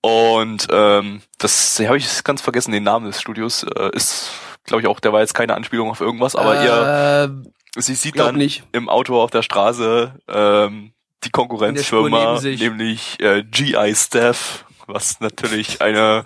und 0.00 0.67
ähm, 0.70 1.22
das 1.38 1.78
habe 1.80 1.96
ich 1.96 2.24
ganz 2.24 2.40
vergessen 2.40 2.72
den 2.72 2.84
Namen 2.84 3.06
des 3.06 3.20
Studios 3.20 3.62
äh, 3.62 3.90
ist 3.92 4.30
glaube 4.64 4.82
ich 4.82 4.88
auch 4.88 5.00
der 5.00 5.12
war 5.12 5.20
jetzt 5.20 5.34
keine 5.34 5.54
Anspielung 5.54 5.90
auf 5.90 6.00
irgendwas 6.00 6.36
aber 6.36 6.62
ihr 6.62 7.30
äh, 7.74 7.80
sie 7.80 7.94
sieht 7.94 8.18
dann 8.18 8.36
nicht. 8.36 8.64
im 8.72 8.88
Auto 8.88 9.20
auf 9.20 9.30
der 9.30 9.42
Straße 9.42 10.14
ähm, 10.28 10.92
die 11.24 11.30
Konkurrenzfirma 11.30 12.40
neben 12.42 12.58
nämlich 12.58 13.20
äh, 13.20 13.42
GI 13.44 13.94
Staff 13.94 14.64
was 14.88 15.20
natürlich 15.20 15.80
eine 15.82 16.24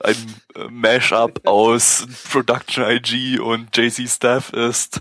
ein 0.00 0.16
äh, 0.54 0.68
Mashup 0.70 1.46
aus 1.46 2.06
Production 2.30 2.84
IG 2.84 3.38
und 3.38 3.76
JC 3.76 4.08
Staff 4.08 4.50
ist. 4.52 5.00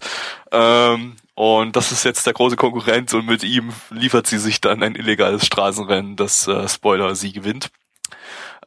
Ähm, 0.51 1.15
und 1.33 1.75
das 1.75 1.91
ist 1.91 2.03
jetzt 2.03 2.25
der 2.25 2.33
große 2.33 2.55
Konkurrent 2.55 3.13
und 3.13 3.25
mit 3.25 3.43
ihm 3.43 3.71
liefert 3.89 4.27
sie 4.27 4.39
sich 4.39 4.59
dann 4.59 4.83
ein 4.83 4.95
illegales 4.95 5.45
Straßenrennen, 5.45 6.15
das 6.15 6.47
äh, 6.47 6.67
Spoiler 6.67 7.15
sie 7.15 7.31
gewinnt. 7.31 7.69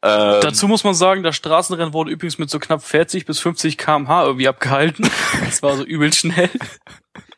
Ähm, 0.02 0.40
Dazu 0.42 0.66
muss 0.66 0.82
man 0.84 0.94
sagen, 0.94 1.22
das 1.22 1.36
Straßenrennen 1.36 1.92
wurde 1.92 2.10
übrigens 2.10 2.38
mit 2.38 2.48
so 2.48 2.58
knapp 2.58 2.82
40 2.82 3.26
bis 3.26 3.38
50 3.40 3.76
kmh 3.76 4.24
irgendwie 4.24 4.48
abgehalten. 4.48 5.08
Das 5.44 5.62
war 5.62 5.76
so 5.76 5.84
übel 5.84 6.12
schnell. 6.12 6.48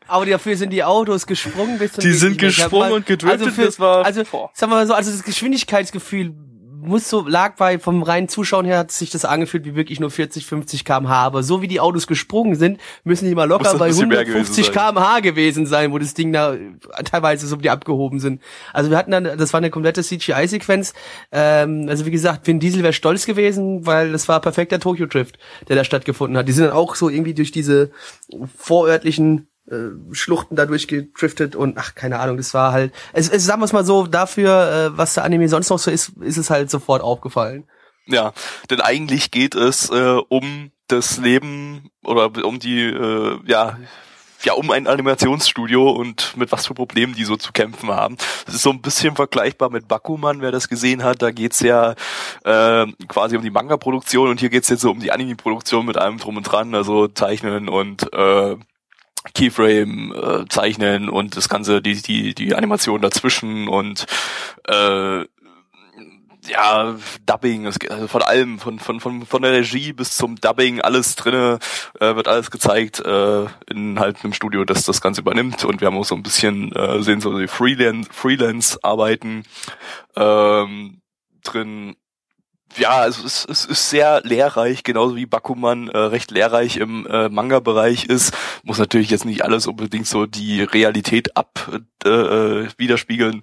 Aber 0.06 0.26
dafür 0.26 0.56
sind 0.56 0.70
die 0.70 0.84
Autos 0.84 1.26
gesprungen 1.26 1.78
bis 1.78 1.92
zum 1.92 2.02
Die 2.02 2.12
sind 2.12 2.38
gesprungen 2.38 2.90
mal- 2.90 2.92
und 2.96 3.06
gedriftet, 3.06 3.40
Also 3.40 3.50
für, 3.54 3.64
das 3.64 3.80
war- 3.80 4.04
also 4.04 4.22
boah. 4.30 4.50
sagen 4.54 4.70
wir 4.70 4.76
mal 4.76 4.86
so, 4.86 4.94
also 4.94 5.10
das 5.10 5.22
Geschwindigkeitsgefühl 5.24 6.34
muss 6.82 7.08
so 7.08 7.26
lag 7.26 7.56
bei 7.56 7.78
vom 7.78 8.02
reinen 8.02 8.28
Zuschauen 8.28 8.66
her 8.66 8.78
hat 8.78 8.90
sich 8.90 9.10
das 9.10 9.24
angefühlt 9.24 9.64
wie 9.64 9.74
wirklich 9.74 10.00
nur 10.00 10.10
40, 10.10 10.46
50 10.46 10.84
km/h. 10.84 11.14
Aber 11.14 11.42
so 11.42 11.62
wie 11.62 11.68
die 11.68 11.80
Autos 11.80 12.06
gesprungen 12.06 12.56
sind, 12.56 12.78
müssen 13.04 13.28
die 13.28 13.34
mal 13.34 13.48
locker 13.48 13.76
bei 13.78 13.88
bisschen 13.88 14.08
mehr 14.08 14.24
gewesen 14.24 14.38
150 14.38 14.66
sein. 14.66 14.74
km/h 14.74 15.20
gewesen 15.20 15.66
sein, 15.66 15.92
wo 15.92 15.98
das 15.98 16.14
Ding 16.14 16.32
da 16.32 16.54
äh, 16.54 16.58
teilweise 17.04 17.46
so 17.46 17.56
die 17.56 17.70
abgehoben 17.70 18.20
sind. 18.20 18.42
Also 18.72 18.90
wir 18.90 18.98
hatten 18.98 19.12
dann, 19.12 19.24
das 19.24 19.52
war 19.52 19.58
eine 19.58 19.70
komplette 19.70 20.02
CGI-Sequenz. 20.02 20.92
Ähm, 21.30 21.86
also 21.88 22.04
wie 22.04 22.10
gesagt, 22.10 22.46
Vin 22.46 22.60
Diesel 22.60 22.82
wäre 22.82 22.92
stolz 22.92 23.26
gewesen, 23.26 23.86
weil 23.86 24.12
das 24.12 24.28
war 24.28 24.40
perfekter 24.40 24.80
Tokyo 24.80 25.06
Drift, 25.06 25.38
der 25.68 25.76
da 25.76 25.84
stattgefunden 25.84 26.36
hat. 26.36 26.48
Die 26.48 26.52
sind 26.52 26.64
dann 26.64 26.74
auch 26.74 26.96
so 26.96 27.08
irgendwie 27.08 27.34
durch 27.34 27.52
diese 27.52 27.92
vorörtlichen 28.56 29.46
äh, 29.72 30.14
Schluchten 30.14 30.56
dadurch 30.56 30.86
gedriftet 30.86 31.56
und 31.56 31.78
ach 31.78 31.94
keine 31.94 32.20
Ahnung, 32.20 32.36
das 32.36 32.54
war 32.54 32.72
halt 32.72 32.92
es, 33.12 33.28
es 33.28 33.44
sagen 33.44 33.60
wir 33.60 33.64
es 33.64 33.72
mal 33.72 33.84
so 33.84 34.06
dafür, 34.06 34.92
äh, 34.92 34.98
was 34.98 35.14
der 35.14 35.24
Anime 35.24 35.48
sonst 35.48 35.70
noch 35.70 35.78
so 35.78 35.90
ist, 35.90 36.12
ist 36.20 36.36
es 36.36 36.50
halt 36.50 36.70
sofort 36.70 37.02
aufgefallen. 37.02 37.64
Ja, 38.06 38.32
denn 38.70 38.80
eigentlich 38.80 39.30
geht 39.30 39.54
es 39.54 39.90
äh, 39.90 40.18
um 40.28 40.70
das 40.88 41.18
Leben 41.18 41.90
oder 42.04 42.30
um 42.44 42.58
die, 42.58 42.82
äh, 42.82 43.38
ja, 43.46 43.78
ja, 44.44 44.54
um 44.54 44.70
ein 44.72 44.88
Animationsstudio 44.88 45.90
und 45.90 46.36
mit 46.36 46.50
was 46.50 46.66
für 46.66 46.74
Problemen 46.74 47.14
die 47.14 47.24
so 47.24 47.36
zu 47.36 47.52
kämpfen 47.52 47.90
haben. 47.90 48.16
Das 48.44 48.56
ist 48.56 48.62
so 48.62 48.70
ein 48.70 48.82
bisschen 48.82 49.14
vergleichbar 49.14 49.70
mit 49.70 49.86
Bakuman, 49.86 50.40
wer 50.40 50.50
das 50.50 50.68
gesehen 50.68 51.04
hat. 51.04 51.22
Da 51.22 51.30
geht's 51.30 51.60
ja 51.60 51.94
äh, 52.44 52.86
quasi 53.06 53.36
um 53.36 53.42
die 53.42 53.50
Manga-Produktion 53.50 54.28
und 54.28 54.40
hier 54.40 54.50
geht's 54.50 54.68
jetzt 54.68 54.80
so 54.80 54.90
um 54.90 54.98
die 54.98 55.12
Anime-Produktion 55.12 55.86
mit 55.86 55.96
allem 55.96 56.18
drum 56.18 56.36
und 56.36 56.42
dran, 56.42 56.74
also 56.74 57.06
Zeichnen 57.06 57.68
und 57.68 58.12
äh, 58.12 58.56
Keyframe 59.34 60.12
äh, 60.12 60.48
zeichnen 60.48 61.08
und 61.08 61.36
das 61.36 61.48
ganze 61.48 61.80
die 61.80 62.02
die 62.02 62.34
die 62.34 62.54
Animation 62.54 63.00
dazwischen 63.00 63.68
und 63.68 64.06
äh, 64.68 65.24
ja, 66.48 66.96
Dubbing, 67.24 67.66
also 67.66 68.08
von 68.08 68.22
allem, 68.22 68.58
von, 68.58 68.78
von, 68.80 68.98
von, 69.00 69.24
von 69.24 69.42
der 69.42 69.52
Regie 69.52 69.92
bis 69.92 70.16
zum 70.16 70.36
Dubbing, 70.36 70.80
alles 70.80 71.14
drinne, 71.14 71.58
äh, 72.00 72.16
wird 72.16 72.26
alles 72.26 72.50
gezeigt, 72.50 73.00
äh, 73.00 73.46
in 73.70 74.00
halt 74.00 74.24
einem 74.24 74.32
Studio, 74.32 74.64
das 74.64 74.84
das 74.84 75.00
Ganze 75.00 75.20
übernimmt 75.20 75.64
und 75.64 75.80
wir 75.80 75.86
haben 75.86 75.96
auch 75.96 76.04
so 76.04 76.16
ein 76.16 76.22
bisschen, 76.22 76.72
äh, 76.72 77.00
sehen 77.02 77.20
so 77.20 77.38
die 77.38 77.46
Freelance, 77.46 78.10
Freelance-Arbeiten, 78.12 79.44
ähm, 80.16 81.00
drin. 81.44 81.96
Ja, 82.76 83.06
es 83.06 83.18
ist, 83.18 83.48
es 83.50 83.64
ist 83.64 83.90
sehr 83.90 84.22
lehrreich, 84.24 84.82
genauso 84.82 85.14
wie 85.16 85.26
Bakuman 85.26 85.88
äh, 85.88 85.98
recht 85.98 86.30
lehrreich 86.30 86.76
im 86.78 87.06
äh, 87.06 87.28
Manga-Bereich 87.28 88.06
ist. 88.06 88.34
Muss 88.62 88.78
natürlich 88.78 89.10
jetzt 89.10 89.24
nicht 89.24 89.44
alles 89.44 89.66
unbedingt 89.66 90.06
so 90.06 90.26
die 90.26 90.62
Realität 90.62 91.36
ab 91.36 91.80
äh, 92.04 92.08
äh, 92.08 92.68
widerspiegeln, 92.78 93.42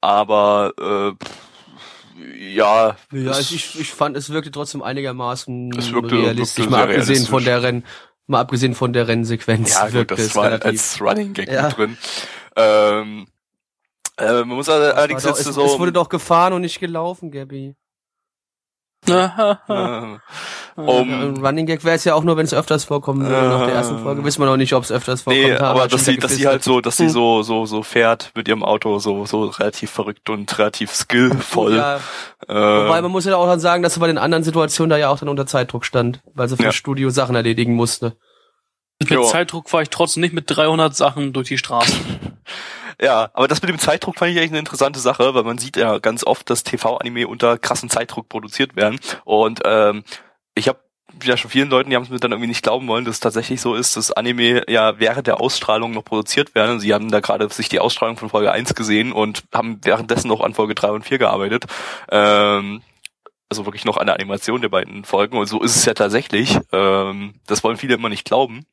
aber 0.00 0.72
äh, 0.78 2.54
ja, 2.54 2.96
Ja, 3.12 3.30
es- 3.30 3.36
also 3.36 3.54
ich, 3.54 3.80
ich 3.80 3.90
fand, 3.92 4.16
es 4.16 4.30
wirkte 4.30 4.50
trotzdem 4.50 4.82
einigermaßen 4.82 5.72
Es 5.78 5.92
wirkte- 5.92 6.16
realistisch, 6.22 6.58
wirkte 6.64 6.70
mal 6.70 6.82
abgesehen 6.82 7.04
realistisch. 7.06 7.30
von 7.30 7.44
der 7.44 7.62
Renn, 7.62 7.84
mal 8.26 8.40
abgesehen 8.40 8.74
von 8.74 8.92
der 8.92 9.08
Rennsequenz 9.08 9.72
Ja, 9.74 9.88
gut, 9.88 10.10
das 10.10 10.20
es 10.20 10.36
war 10.36 10.44
relativ. 10.46 10.66
als 10.66 11.00
Running 11.00 11.32
Gag 11.32 11.50
Ja. 11.50 11.62
mit 11.68 11.76
drin. 11.78 11.96
Ähm, 12.56 13.26
äh, 14.18 14.32
man 14.40 14.48
muss 14.48 14.68
also 14.68 14.92
allerdings 14.94 15.22
doch, 15.22 15.30
jetzt 15.36 15.46
es, 15.46 15.54
so. 15.54 15.64
es 15.64 15.78
wurde 15.78 15.92
doch 15.92 16.08
gefahren 16.10 16.52
und 16.52 16.60
nicht 16.60 16.78
gelaufen, 16.80 17.30
Gabby. 17.30 17.74
um, 19.08 20.20
Ein 20.76 21.36
Running 21.44 21.66
Gag 21.66 21.84
wäre 21.84 21.96
es 21.96 22.04
ja 22.04 22.14
auch 22.14 22.22
nur, 22.22 22.36
wenn 22.36 22.44
es 22.44 22.52
öfters 22.54 22.84
vorkommen 22.84 23.26
würde. 23.26 23.48
Nach 23.48 23.64
der 23.66 23.74
ersten. 23.74 23.98
Folge 24.00 24.24
wissen 24.24 24.40
wir 24.42 24.46
noch 24.46 24.56
nicht, 24.58 24.72
ob 24.74 24.84
es 24.84 24.92
öfters 24.92 25.22
vorkommt. 25.22 25.42
nee, 25.44 25.56
aber 25.56 25.88
dass 25.88 26.04
sie, 26.04 26.16
dass 26.18 26.34
sie 26.34 26.46
halt 26.46 26.62
so, 26.62 26.80
dass 26.80 26.96
sie 26.98 27.04
Hm. 27.04 27.10
so, 27.10 27.42
so, 27.42 27.66
so 27.66 27.82
fährt 27.82 28.30
mit 28.34 28.46
ihrem 28.46 28.62
Auto, 28.62 28.98
so, 28.98 29.24
so 29.26 29.44
relativ 29.46 29.90
verrückt 29.90 30.28
und 30.30 30.58
relativ 30.58 30.94
skillvoll. 30.94 31.76
Ja, 31.76 31.96
äh, 32.46 32.54
wobei 32.54 33.00
man 33.02 33.10
muss 33.10 33.24
ja 33.24 33.36
auch 33.36 33.46
dann 33.46 33.60
sagen, 33.60 33.82
dass 33.82 33.94
sie 33.94 34.00
bei 34.00 34.06
den 34.06 34.18
anderen 34.18 34.44
Situationen 34.44 34.90
da 34.90 34.96
ja 34.98 35.08
auch 35.08 35.18
dann 35.18 35.28
unter 35.30 35.46
Zeitdruck 35.46 35.84
stand, 35.86 36.20
weil 36.34 36.48
sie 36.48 36.56
für 36.56 36.62
Ja. 36.64 36.68
das 36.68 36.76
Studio 36.76 37.10
Sachen 37.10 37.34
erledigen 37.34 37.74
musste. 37.74 38.16
Mit 39.00 39.10
Jo. 39.10 39.24
Zeitdruck 39.24 39.70
fahre 39.70 39.82
ich 39.84 39.88
trotzdem 39.90 40.20
nicht 40.20 40.34
mit 40.34 40.44
300 40.46 40.94
Sachen 40.94 41.32
durch 41.32 41.48
die 41.48 41.58
Straße. 41.58 41.92
Ja, 43.00 43.30
aber 43.32 43.48
das 43.48 43.62
mit 43.62 43.70
dem 43.70 43.78
Zeitdruck 43.78 44.18
fand 44.18 44.32
ich 44.32 44.38
eigentlich 44.38 44.50
eine 44.50 44.58
interessante 44.58 45.00
Sache, 45.00 45.34
weil 45.34 45.42
man 45.42 45.56
sieht 45.56 45.76
ja 45.76 45.98
ganz 45.98 46.22
oft, 46.24 46.50
dass 46.50 46.64
TV-Anime 46.64 47.26
unter 47.26 47.56
krassen 47.56 47.88
Zeitdruck 47.88 48.28
produziert 48.28 48.76
werden. 48.76 49.00
Und 49.24 49.60
ähm, 49.64 50.04
ich 50.54 50.68
habe 50.68 50.80
ja 51.22 51.38
schon 51.38 51.50
vielen 51.50 51.70
Leuten, 51.70 51.88
die 51.88 51.96
haben 51.96 52.02
es 52.02 52.10
mir 52.10 52.18
dann 52.18 52.32
irgendwie 52.32 52.48
nicht 52.48 52.62
glauben 52.62 52.86
wollen, 52.88 53.06
dass 53.06 53.16
es 53.16 53.20
tatsächlich 53.20 53.60
so 53.62 53.74
ist, 53.74 53.96
dass 53.96 54.12
Anime 54.12 54.64
ja 54.68 54.98
während 54.98 55.26
der 55.26 55.40
Ausstrahlung 55.40 55.92
noch 55.92 56.04
produziert 56.04 56.54
werden. 56.54 56.78
Sie 56.78 56.92
haben 56.92 57.10
da 57.10 57.20
gerade 57.20 57.48
sich 57.48 57.70
die 57.70 57.80
Ausstrahlung 57.80 58.18
von 58.18 58.28
Folge 58.28 58.52
1 58.52 58.74
gesehen 58.74 59.12
und 59.12 59.44
haben 59.54 59.78
währenddessen 59.82 60.28
noch 60.28 60.42
an 60.42 60.52
Folge 60.52 60.74
3 60.74 60.90
und 60.90 61.04
4 61.04 61.18
gearbeitet. 61.18 61.64
Ähm, 62.10 62.82
also 63.48 63.64
wirklich 63.64 63.86
noch 63.86 63.96
an 63.96 64.06
der 64.06 64.16
Animation 64.16 64.60
der 64.60 64.68
beiden 64.68 65.04
Folgen. 65.04 65.38
Und 65.38 65.46
so 65.46 65.62
ist 65.62 65.74
es 65.74 65.86
ja 65.86 65.94
tatsächlich. 65.94 66.58
Ähm, 66.70 67.34
das 67.46 67.64
wollen 67.64 67.78
viele 67.78 67.94
immer 67.94 68.10
nicht 68.10 68.26
glauben. 68.26 68.66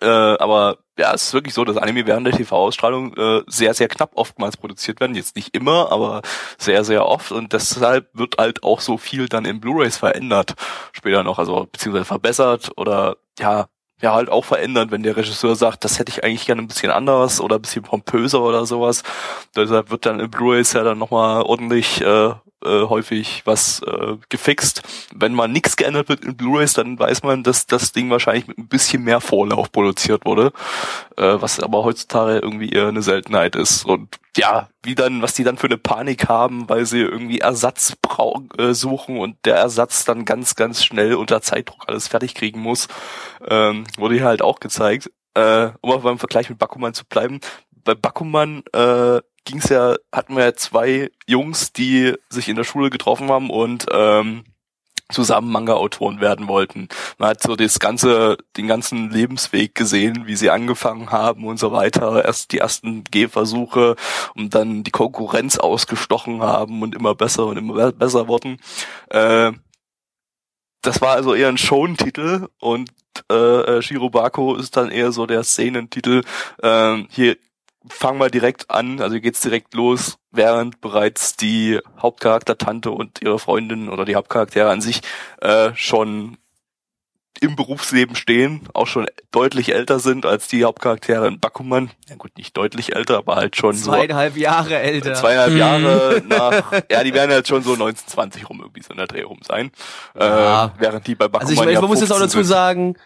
Äh, 0.00 0.06
aber 0.06 0.78
ja, 0.98 1.12
es 1.14 1.24
ist 1.24 1.34
wirklich 1.34 1.54
so, 1.54 1.64
dass 1.64 1.76
Anime 1.76 2.06
während 2.06 2.26
der 2.26 2.34
TV-Ausstrahlung 2.34 3.14
äh, 3.16 3.42
sehr, 3.46 3.74
sehr 3.74 3.88
knapp 3.88 4.12
oftmals 4.14 4.56
produziert 4.56 5.00
werden. 5.00 5.14
Jetzt 5.14 5.36
nicht 5.36 5.54
immer, 5.54 5.92
aber 5.92 6.22
sehr, 6.58 6.84
sehr 6.84 7.06
oft. 7.06 7.32
Und 7.32 7.52
deshalb 7.52 8.08
wird 8.14 8.36
halt 8.38 8.62
auch 8.62 8.80
so 8.80 8.96
viel 8.96 9.28
dann 9.28 9.44
in 9.44 9.60
Blu-rays 9.60 9.98
verändert. 9.98 10.54
Später 10.92 11.22
noch, 11.22 11.38
also 11.38 11.68
beziehungsweise 11.70 12.06
verbessert 12.06 12.70
oder 12.76 13.16
ja, 13.38 13.66
ja 14.00 14.14
halt 14.14 14.30
auch 14.30 14.44
verändert, 14.44 14.90
wenn 14.90 15.02
der 15.02 15.16
Regisseur 15.16 15.54
sagt, 15.56 15.84
das 15.84 15.98
hätte 15.98 16.12
ich 16.12 16.24
eigentlich 16.24 16.46
gerne 16.46 16.62
ein 16.62 16.68
bisschen 16.68 16.90
anders 16.90 17.40
oder 17.40 17.56
ein 17.56 17.62
bisschen 17.62 17.82
pompöser 17.82 18.42
oder 18.42 18.64
sowas. 18.66 19.02
Deshalb 19.54 19.90
wird 19.90 20.06
dann 20.06 20.20
in 20.20 20.30
Blu-rays 20.30 20.72
ja 20.72 20.82
dann 20.82 20.98
nochmal 20.98 21.42
ordentlich 21.42 22.00
äh, 22.00 22.34
äh, 22.66 22.88
häufig 22.88 23.42
was 23.44 23.80
äh, 23.82 24.16
gefixt. 24.28 24.82
Wenn 25.14 25.34
mal 25.34 25.48
nichts 25.48 25.76
geändert 25.76 26.08
wird 26.08 26.24
in 26.24 26.36
Blu-rays, 26.36 26.74
dann 26.74 26.98
weiß 26.98 27.22
man, 27.22 27.42
dass 27.42 27.66
das 27.66 27.92
Ding 27.92 28.10
wahrscheinlich 28.10 28.46
mit 28.46 28.58
ein 28.58 28.68
bisschen 28.68 29.04
mehr 29.04 29.20
Vorlauf 29.20 29.72
produziert 29.72 30.24
wurde, 30.24 30.52
äh, 31.16 31.36
was 31.40 31.60
aber 31.60 31.84
heutzutage 31.84 32.38
irgendwie 32.38 32.70
eher 32.70 32.88
eine 32.88 33.02
Seltenheit 33.02 33.56
ist. 33.56 33.84
Und 33.84 34.18
ja, 34.36 34.68
wie 34.82 34.94
dann, 34.94 35.22
was 35.22 35.34
die 35.34 35.44
dann 35.44 35.56
für 35.56 35.66
eine 35.66 35.78
Panik 35.78 36.28
haben, 36.28 36.68
weil 36.68 36.86
sie 36.86 37.00
irgendwie 37.00 37.38
Ersatz 37.38 37.94
brau 38.02 38.42
äh, 38.58 38.74
suchen 38.74 39.18
und 39.18 39.36
der 39.44 39.56
Ersatz 39.56 40.04
dann 40.04 40.24
ganz, 40.24 40.54
ganz 40.54 40.84
schnell 40.84 41.14
unter 41.14 41.40
Zeitdruck 41.40 41.84
alles 41.86 42.08
fertig 42.08 42.34
kriegen 42.34 42.60
muss, 42.60 42.88
ähm, 43.48 43.84
wurde 43.96 44.16
hier 44.16 44.24
halt 44.24 44.42
auch 44.42 44.60
gezeigt. 44.60 45.10
Äh, 45.34 45.70
um 45.82 45.92
auch 45.92 46.00
beim 46.00 46.18
Vergleich 46.18 46.48
mit 46.48 46.58
Bakuman 46.58 46.94
zu 46.94 47.04
bleiben, 47.04 47.40
bei 47.84 47.94
Bakuman, 47.94 48.62
äh, 48.72 49.20
ging's 49.46 49.70
ja, 49.70 49.96
hatten 50.12 50.36
wir 50.36 50.44
ja 50.44 50.54
zwei 50.54 51.10
Jungs, 51.26 51.72
die 51.72 52.14
sich 52.28 52.48
in 52.50 52.56
der 52.56 52.64
Schule 52.64 52.90
getroffen 52.90 53.30
haben 53.30 53.48
und 53.48 53.86
ähm, 53.90 54.44
zusammen 55.08 55.52
Manga-Autoren 55.52 56.20
werden 56.20 56.48
wollten. 56.48 56.88
Man 57.18 57.30
hat 57.30 57.42
so 57.42 57.54
das 57.54 57.78
ganze, 57.78 58.36
den 58.56 58.66
ganzen 58.66 59.10
Lebensweg 59.10 59.74
gesehen, 59.74 60.26
wie 60.26 60.36
sie 60.36 60.50
angefangen 60.50 61.10
haben 61.10 61.46
und 61.46 61.58
so 61.58 61.70
weiter. 61.70 62.24
Erst 62.24 62.52
die 62.52 62.58
ersten 62.58 63.04
Gehversuche 63.04 63.94
und 64.34 64.54
dann 64.54 64.82
die 64.82 64.90
Konkurrenz 64.90 65.58
ausgestochen 65.58 66.42
haben 66.42 66.82
und 66.82 66.94
immer 66.94 67.14
besser 67.14 67.46
und 67.46 67.56
immer 67.56 67.92
besser 67.92 68.26
wurden. 68.26 68.58
Äh, 69.10 69.52
das 70.82 71.00
war 71.00 71.14
also 71.14 71.34
eher 71.34 71.48
ein 71.48 71.58
Shonen-Titel 71.58 72.48
und 72.60 72.90
äh, 73.30 73.82
Shirobako 73.82 74.56
ist 74.56 74.76
dann 74.76 74.90
eher 74.90 75.12
so 75.12 75.26
der 75.26 75.42
Szenentitel. 75.42 76.22
Äh, 76.62 77.04
hier 77.10 77.36
fangen 77.88 78.20
wir 78.20 78.30
direkt 78.30 78.70
an, 78.70 79.00
also 79.00 79.20
geht's 79.20 79.40
direkt 79.40 79.74
los, 79.74 80.18
während 80.30 80.80
bereits 80.80 81.36
die 81.36 81.80
Hauptcharakter-Tante 82.00 82.90
und 82.90 83.22
ihre 83.22 83.38
Freundin 83.38 83.88
oder 83.88 84.04
die 84.04 84.16
Hauptcharaktere 84.16 84.70
an 84.70 84.80
sich 84.80 85.00
äh, 85.40 85.70
schon 85.74 86.38
im 87.40 87.56
Berufsleben 87.56 88.16
stehen, 88.16 88.62
auch 88.72 88.86
schon 88.86 89.06
deutlich 89.30 89.74
älter 89.74 89.98
sind 89.98 90.24
als 90.24 90.48
die 90.48 90.64
Hauptcharaktere 90.64 91.26
in 91.28 91.38
Bakuman. 91.38 91.90
Ja 92.08 92.16
gut, 92.16 92.36
nicht 92.38 92.56
deutlich 92.56 92.94
älter, 92.94 93.18
aber 93.18 93.36
halt 93.36 93.56
schon 93.56 93.74
zweieinhalb 93.74 94.34
so, 94.34 94.40
Jahre 94.40 94.78
älter. 94.78 95.14
Zweieinhalb 95.14 95.52
mhm. 95.52 95.58
Jahre 95.58 96.22
nach, 96.28 96.72
ja, 96.90 97.04
die 97.04 97.12
werden 97.12 97.30
halt 97.30 97.46
schon 97.46 97.62
so 97.62 97.72
1920 97.72 98.48
rum 98.48 98.60
irgendwie 98.60 98.82
so 98.82 98.90
in 98.90 98.96
der 98.96 99.06
Dreh 99.06 99.22
rum 99.22 99.40
sein. 99.46 99.70
Ja. 100.18 100.66
Äh, 100.66 100.70
während 100.78 101.06
die 101.06 101.14
bei 101.14 101.28
Bakuman 101.28 101.42
Also 101.42 101.52
ich, 101.52 101.66
meine, 101.66 101.80
man 101.80 101.90
muss 101.90 102.00
jetzt 102.00 102.12
auch 102.12 102.18
dazu 102.18 102.42
sagen, 102.42 102.96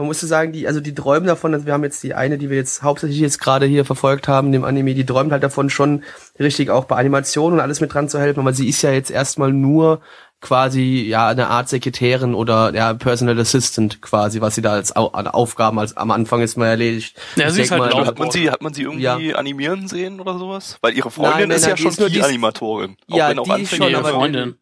man 0.00 0.06
musste 0.06 0.26
sagen, 0.26 0.52
die, 0.52 0.66
also 0.66 0.80
die 0.80 0.94
träumen 0.94 1.26
davon, 1.26 1.52
also 1.52 1.66
wir 1.66 1.74
haben 1.74 1.84
jetzt 1.84 2.02
die 2.02 2.14
eine, 2.14 2.38
die 2.38 2.48
wir 2.48 2.56
jetzt 2.56 2.82
hauptsächlich 2.82 3.20
jetzt 3.20 3.38
gerade 3.38 3.66
hier 3.66 3.84
verfolgt 3.84 4.28
haben, 4.28 4.50
dem 4.50 4.64
Anime, 4.64 4.94
die 4.94 5.04
träumt 5.04 5.30
halt 5.30 5.42
davon 5.42 5.68
schon 5.68 6.04
richtig 6.38 6.70
auch 6.70 6.86
bei 6.86 6.96
Animationen 6.96 7.58
und 7.58 7.60
alles 7.62 7.82
mit 7.82 7.92
dran 7.92 8.08
zu 8.08 8.18
helfen, 8.18 8.40
aber 8.40 8.54
sie 8.54 8.66
ist 8.66 8.80
ja 8.80 8.92
jetzt 8.92 9.10
erstmal 9.10 9.52
nur 9.52 10.00
quasi 10.40 11.02
ja 11.02 11.28
eine 11.28 11.48
Art 11.48 11.68
Sekretärin 11.68 12.34
oder 12.34 12.74
ja 12.74 12.94
Personal 12.94 13.38
Assistant 13.38 14.00
quasi, 14.00 14.40
was 14.40 14.54
sie 14.54 14.62
da 14.62 14.72
als 14.72 14.96
Au 14.96 15.08
Aufgaben 15.08 15.78
als 15.78 15.98
am 15.98 16.10
Anfang 16.10 16.40
ist 16.40 16.56
mal 16.56 16.68
erledigt. 16.68 17.20
Ja, 17.36 17.50
sie 17.50 17.60
ist 17.60 17.70
halt 17.70 17.92
mal, 17.92 18.06
hat 18.06 18.18
man 18.18 18.30
sie 18.30 18.50
hat 18.50 18.62
man 18.62 18.72
sie 18.72 18.84
irgendwie 18.84 19.02
ja. 19.02 19.16
animieren 19.36 19.86
sehen 19.86 20.18
oder 20.18 20.38
sowas? 20.38 20.78
Weil 20.80 20.96
ihre 20.96 21.10
Freundin 21.10 21.40
nein, 21.40 21.48
nein, 21.48 21.56
ist 21.58 21.66
nein, 21.66 21.76
ja 21.76 21.92
schon 21.92 22.10
die 22.10 22.22
Animatorin, 22.22 22.96
auch 23.10 23.16
ja, 23.18 23.28
wenn 23.28 23.38
auch 23.38 23.54
die 23.54 23.62
ist 23.64 23.76
schon, 23.76 23.94
aber 23.94 24.08
Freundin. 24.08 24.56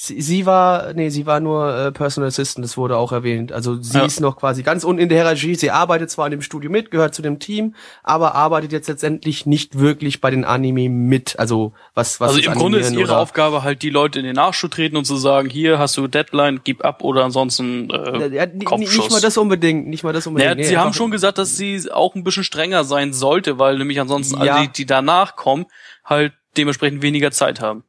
Sie, 0.00 0.20
sie 0.20 0.46
war, 0.46 0.92
nee, 0.92 1.08
sie 1.08 1.26
war 1.26 1.40
nur 1.40 1.76
äh, 1.76 1.90
Personal 1.90 2.28
Assistant, 2.28 2.64
das 2.64 2.76
wurde 2.76 2.96
auch 2.96 3.10
erwähnt. 3.10 3.50
Also 3.50 3.82
sie 3.82 3.98
ja. 3.98 4.04
ist 4.04 4.20
noch 4.20 4.36
quasi 4.36 4.62
ganz 4.62 4.84
unten 4.84 5.02
in 5.02 5.08
der 5.08 5.18
Hierarchie. 5.18 5.56
Sie 5.56 5.72
arbeitet 5.72 6.08
zwar 6.08 6.28
in 6.28 6.30
dem 6.30 6.40
Studio 6.40 6.70
mit, 6.70 6.92
gehört 6.92 7.16
zu 7.16 7.20
dem 7.20 7.40
Team, 7.40 7.74
aber 8.04 8.36
arbeitet 8.36 8.70
jetzt 8.70 8.86
letztendlich 8.86 9.44
nicht 9.44 9.80
wirklich 9.80 10.20
bei 10.20 10.30
den 10.30 10.44
Anime 10.44 10.88
mit. 10.88 11.36
Also 11.40 11.72
was, 11.94 12.20
was 12.20 12.28
Also 12.28 12.48
im 12.48 12.56
Grunde 12.56 12.78
ist 12.78 12.92
ihre 12.92 13.18
Aufgabe 13.18 13.64
halt, 13.64 13.82
die 13.82 13.90
Leute 13.90 14.20
in 14.20 14.24
den 14.24 14.36
Nachschub 14.36 14.70
treten 14.70 14.96
und 14.96 15.04
zu 15.04 15.16
sagen, 15.16 15.50
hier 15.50 15.80
hast 15.80 15.96
du 15.96 16.06
Deadline, 16.06 16.60
gib 16.62 16.84
ab 16.84 17.02
oder 17.02 17.24
ansonsten 17.24 17.90
äh, 17.90 18.28
ja, 18.28 18.46
Nicht 18.46 19.10
mal 19.10 19.20
das 19.20 19.36
unbedingt, 19.36 19.88
nicht 19.88 20.04
mal 20.04 20.12
das 20.12 20.28
unbedingt. 20.28 20.50
Ja, 20.50 20.54
nee, 20.54 20.62
sie 20.62 20.76
haben 20.76 20.92
schon 20.92 21.10
gesagt, 21.10 21.38
dass 21.38 21.56
sie 21.56 21.90
auch 21.90 22.14
ein 22.14 22.22
bisschen 22.22 22.44
strenger 22.44 22.84
sein 22.84 23.12
sollte, 23.12 23.58
weil 23.58 23.78
nämlich 23.78 24.00
ansonsten 24.00 24.40
ja. 24.44 24.54
alle, 24.54 24.68
die, 24.68 24.72
die 24.72 24.86
danach 24.86 25.34
kommen, 25.34 25.66
halt 26.04 26.34
dementsprechend 26.56 27.02
weniger 27.02 27.32
Zeit 27.32 27.60
haben 27.60 27.82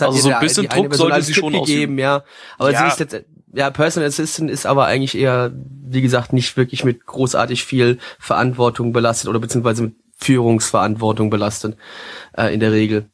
also 0.00 0.18
so 0.18 0.30
ein 0.30 0.40
bisschen 0.40 0.68
Druck 0.68 0.94
sollte 0.94 1.22
sie 1.22 1.34
schon 1.34 1.52
gegeben, 1.52 1.98
ja. 1.98 2.24
Aber 2.58 2.72
ja. 2.72 2.80
sie 2.80 2.86
ist 2.86 3.00
jetzt, 3.00 3.26
ja, 3.52 3.70
Personal 3.70 4.08
Assistant 4.08 4.50
ist 4.50 4.66
aber 4.66 4.86
eigentlich 4.86 5.16
eher, 5.16 5.52
wie 5.54 6.02
gesagt, 6.02 6.32
nicht 6.32 6.56
wirklich 6.56 6.84
mit 6.84 7.04
großartig 7.04 7.64
viel 7.64 7.98
Verantwortung 8.18 8.92
belastet 8.92 9.28
oder 9.28 9.38
beziehungsweise 9.38 9.82
mit 9.84 9.94
Führungsverantwortung 10.16 11.30
belastet, 11.30 11.76
äh, 12.36 12.54
in 12.54 12.60
der 12.60 12.72
Regel. 12.72 13.10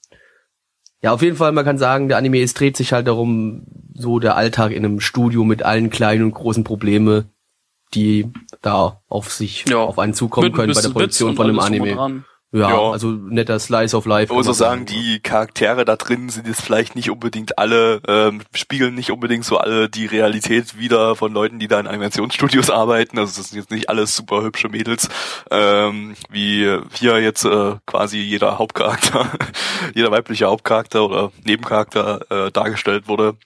Ja, 1.02 1.12
auf 1.12 1.22
jeden 1.22 1.36
Fall, 1.36 1.52
man 1.52 1.64
kann 1.64 1.78
sagen, 1.78 2.08
der 2.08 2.18
Anime, 2.18 2.42
es 2.42 2.54
dreht 2.54 2.76
sich 2.76 2.92
halt 2.92 3.06
darum, 3.06 3.66
so 3.94 4.18
der 4.18 4.36
Alltag 4.36 4.72
in 4.72 4.84
einem 4.84 5.00
Studio 5.00 5.44
mit 5.44 5.62
allen 5.62 5.90
kleinen 5.90 6.24
und 6.24 6.34
großen 6.34 6.64
Probleme, 6.64 7.26
die 7.94 8.30
da 8.62 9.00
auf 9.08 9.32
sich, 9.32 9.64
ja. 9.68 9.78
auf 9.78 9.98
einen 9.98 10.14
zukommen 10.14 10.52
können 10.52 10.74
bei 10.74 10.80
der 10.80 10.88
Produktion 10.90 11.36
von 11.36 11.48
einem 11.48 11.60
Anime. 11.60 12.24
Ja, 12.50 12.70
ja, 12.70 12.90
also 12.92 13.10
netter 13.10 13.58
Slice 13.58 13.94
of 13.94 14.06
Life. 14.06 14.32
Ich 14.32 14.36
muss 14.36 14.48
auch 14.48 14.54
sagen, 14.54 14.86
die 14.86 15.20
Charaktere 15.20 15.84
da 15.84 15.96
drin 15.96 16.30
sind 16.30 16.46
jetzt 16.46 16.62
vielleicht 16.62 16.96
nicht 16.96 17.10
unbedingt 17.10 17.58
alle, 17.58 18.00
ähm, 18.08 18.40
spiegeln 18.54 18.94
nicht 18.94 19.10
unbedingt 19.10 19.44
so 19.44 19.58
alle 19.58 19.90
die 19.90 20.06
Realität 20.06 20.78
wieder 20.78 21.14
von 21.14 21.34
Leuten, 21.34 21.58
die 21.58 21.68
da 21.68 21.78
in 21.78 21.86
Animationsstudios 21.86 22.70
arbeiten. 22.70 23.18
Also 23.18 23.38
das 23.38 23.50
sind 23.50 23.58
jetzt 23.58 23.70
nicht 23.70 23.90
alles 23.90 24.16
super 24.16 24.42
hübsche 24.42 24.70
Mädels, 24.70 25.10
ähm, 25.50 26.14
wie 26.30 26.78
hier 26.94 27.20
jetzt 27.20 27.44
äh, 27.44 27.74
quasi 27.84 28.18
jeder 28.18 28.56
Hauptcharakter, 28.56 29.26
jeder 29.94 30.10
weibliche 30.10 30.46
Hauptcharakter 30.46 31.04
oder 31.04 31.32
Nebencharakter 31.44 32.46
äh, 32.46 32.50
dargestellt 32.50 33.08
wurde. 33.08 33.36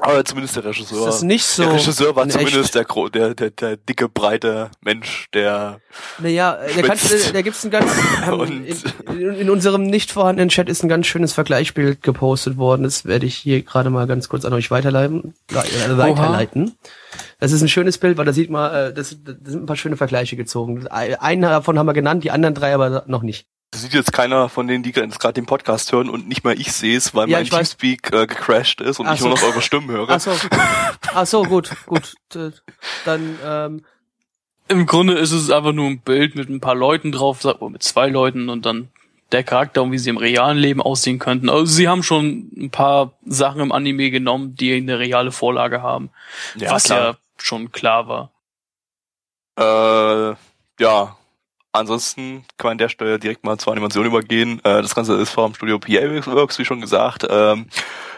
Aber 0.00 0.24
zumindest 0.24 0.56
der 0.56 0.64
Regisseur. 0.64 0.98
Ist 0.98 1.14
das 1.14 1.22
nicht 1.22 1.44
so? 1.44 1.64
Der 1.64 1.72
Regisseur 1.72 2.14
war 2.14 2.28
zumindest 2.28 2.74
der, 2.74 2.84
der, 2.84 3.34
der, 3.34 3.50
der 3.50 3.76
dicke, 3.76 4.08
breite 4.08 4.70
Mensch, 4.80 5.26
der. 5.34 5.80
Naja, 6.18 6.56
da, 6.76 6.82
kannst, 6.82 7.34
da 7.34 7.42
gibt's 7.42 7.64
ein 7.64 7.70
ganz, 7.70 7.90
ähm, 8.26 8.64
in, 9.08 9.34
in, 9.34 9.50
unserem 9.50 9.82
nicht 9.82 10.12
vorhandenen 10.12 10.50
Chat 10.50 10.68
ist 10.68 10.84
ein 10.84 10.88
ganz 10.88 11.06
schönes 11.06 11.32
Vergleichsbild 11.32 12.02
gepostet 12.02 12.56
worden. 12.56 12.84
Das 12.84 13.06
werde 13.06 13.26
ich 13.26 13.36
hier 13.36 13.62
gerade 13.62 13.90
mal 13.90 14.06
ganz 14.06 14.28
kurz 14.28 14.44
an 14.44 14.52
euch 14.52 14.70
weiterleiten. 14.70 15.34
Äh, 15.50 15.96
weiterleiten. 15.96 16.76
Das 17.40 17.52
ist 17.52 17.62
ein 17.62 17.68
schönes 17.68 17.98
Bild, 17.98 18.18
weil 18.18 18.24
da 18.24 18.32
sieht 18.32 18.50
man, 18.50 18.72
äh, 18.72 18.92
das, 18.92 19.16
das 19.22 19.36
sind 19.44 19.62
ein 19.62 19.66
paar 19.66 19.76
schöne 19.76 19.96
Vergleiche 19.96 20.36
gezogen. 20.36 20.86
Einen 20.88 21.42
davon 21.42 21.78
haben 21.78 21.86
wir 21.86 21.92
genannt, 21.92 22.22
die 22.22 22.30
anderen 22.30 22.54
drei 22.54 22.72
aber 22.72 23.04
noch 23.06 23.22
nicht. 23.22 23.46
Das 23.78 23.84
sieht 23.84 23.94
jetzt 23.94 24.12
keiner 24.12 24.48
von 24.48 24.66
denen, 24.66 24.82
die 24.82 24.90
gerade 24.90 25.34
den 25.34 25.46
Podcast 25.46 25.92
hören 25.92 26.10
und 26.10 26.26
nicht 26.26 26.42
mal 26.42 26.60
ich 26.60 26.72
sehe 26.72 26.96
es, 26.96 27.14
weil 27.14 27.30
ja, 27.30 27.38
mein 27.38 27.46
Teamspeak 27.46 28.12
äh, 28.12 28.26
gecrashed 28.26 28.80
ist 28.80 28.98
und 28.98 29.06
Ach 29.06 29.14
ich 29.14 29.20
so. 29.20 29.28
nur 29.28 29.36
noch 29.36 29.44
eure 29.44 29.62
Stimmen 29.62 29.88
höre. 29.88 30.08
Ach 30.10 30.18
so, 30.18 30.32
Ach 31.14 31.26
so 31.28 31.44
gut, 31.44 31.70
gut. 31.86 32.16
Dann 33.04 33.38
ähm, 33.44 33.84
im 34.66 34.84
Grunde 34.84 35.14
ist 35.14 35.30
es 35.30 35.52
einfach 35.52 35.70
nur 35.70 35.86
ein 35.86 36.00
Bild 36.00 36.34
mit 36.34 36.48
ein 36.48 36.58
paar 36.58 36.74
Leuten 36.74 37.12
drauf, 37.12 37.46
mit 37.70 37.84
zwei 37.84 38.08
Leuten 38.08 38.48
und 38.48 38.66
dann 38.66 38.88
der 39.30 39.44
Charakter 39.44 39.84
und 39.84 39.92
wie 39.92 39.98
sie 39.98 40.10
im 40.10 40.16
realen 40.16 40.58
Leben 40.58 40.82
aussehen 40.82 41.20
könnten. 41.20 41.48
Also 41.48 41.66
sie 41.66 41.86
haben 41.86 42.02
schon 42.02 42.50
ein 42.56 42.70
paar 42.70 43.12
Sachen 43.26 43.60
im 43.60 43.70
Anime 43.70 44.10
genommen, 44.10 44.56
die 44.56 44.74
eine 44.74 44.98
reale 44.98 45.30
Vorlage 45.30 45.82
haben, 45.82 46.10
ja, 46.56 46.72
was 46.72 46.82
klar. 46.82 46.98
ja 46.98 47.16
schon 47.36 47.70
klar 47.70 48.08
war. 48.08 48.32
Äh, 49.56 50.34
ja, 50.82 51.16
Ansonsten 51.72 52.44
kann 52.56 52.68
man 52.68 52.72
an 52.72 52.78
der 52.78 52.88
Stelle 52.88 53.18
direkt 53.18 53.44
mal 53.44 53.58
zur 53.58 53.72
Animation 53.72 54.06
übergehen. 54.06 54.58
Äh, 54.60 54.82
das 54.82 54.94
Ganze 54.94 55.14
ist 55.14 55.30
vom 55.30 55.54
Studio 55.54 55.78
PA 55.78 56.26
Works, 56.26 56.58
wie 56.58 56.64
schon 56.64 56.80
gesagt. 56.80 57.26
Ähm, 57.28 57.66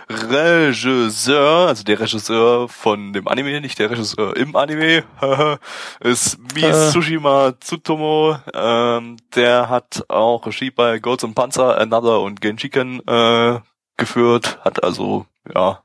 Regisseur, 0.09 1.69
also 1.69 1.85
der 1.85 2.01
Regisseur 2.01 2.69
von 2.69 3.13
dem 3.13 3.29
Anime, 3.29 3.61
nicht 3.61 3.79
der 3.79 3.91
Regisseur 3.91 4.37
im 4.37 4.57
Anime, 4.57 5.05
ist 6.01 6.39
Mitsushima 6.55 7.53
Tsutomo. 7.61 8.37
Ähm, 8.53 9.17
der 9.35 9.69
hat 9.69 10.05
auch 10.09 10.47
Regie 10.47 10.71
bei 10.71 10.99
Golds 10.99 11.25
and 11.25 11.35
Panzer, 11.35 11.79
Another 11.79 12.21
und 12.21 12.41
Genjiken 12.41 13.07
äh, 13.07 13.61
geführt, 13.97 14.59
hat 14.65 14.83
also 14.83 15.27
ja 15.55 15.83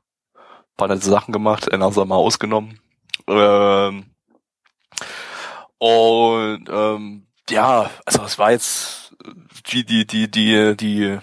paar 0.76 0.88
nette 0.88 1.06
Sachen 1.06 1.32
gemacht, 1.32 1.72
Another 1.72 2.04
mal 2.04 2.16
ausgenommen. 2.16 2.80
Ähm, 3.26 4.06
und 5.78 6.64
ähm, 6.68 7.25
ja, 7.50 7.90
also 8.04 8.22
es 8.24 8.38
war 8.38 8.52
jetzt 8.52 9.14
die 9.72 9.84
die 9.84 10.06
die 10.06 10.30
die 10.30 10.76
die 10.76 11.18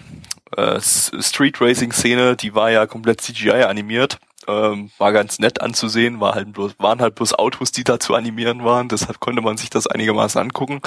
äh, 0.56 0.80
Street 0.80 1.60
Racing 1.60 1.92
Szene, 1.92 2.36
die 2.36 2.54
war 2.54 2.70
ja 2.70 2.86
komplett 2.86 3.20
CGI 3.20 3.64
animiert. 3.64 4.18
Ähm, 4.46 4.90
war 4.98 5.12
ganz 5.12 5.38
nett 5.38 5.62
anzusehen, 5.62 6.20
war 6.20 6.34
halt 6.34 6.52
bloß, 6.52 6.74
waren 6.78 7.00
halt 7.00 7.14
bloß 7.14 7.32
Autos, 7.32 7.72
die 7.72 7.82
da 7.82 7.98
zu 7.98 8.14
animieren 8.14 8.62
waren, 8.62 8.90
deshalb 8.90 9.18
konnte 9.18 9.40
man 9.40 9.56
sich 9.56 9.70
das 9.70 9.86
einigermaßen 9.86 10.38
angucken. 10.38 10.82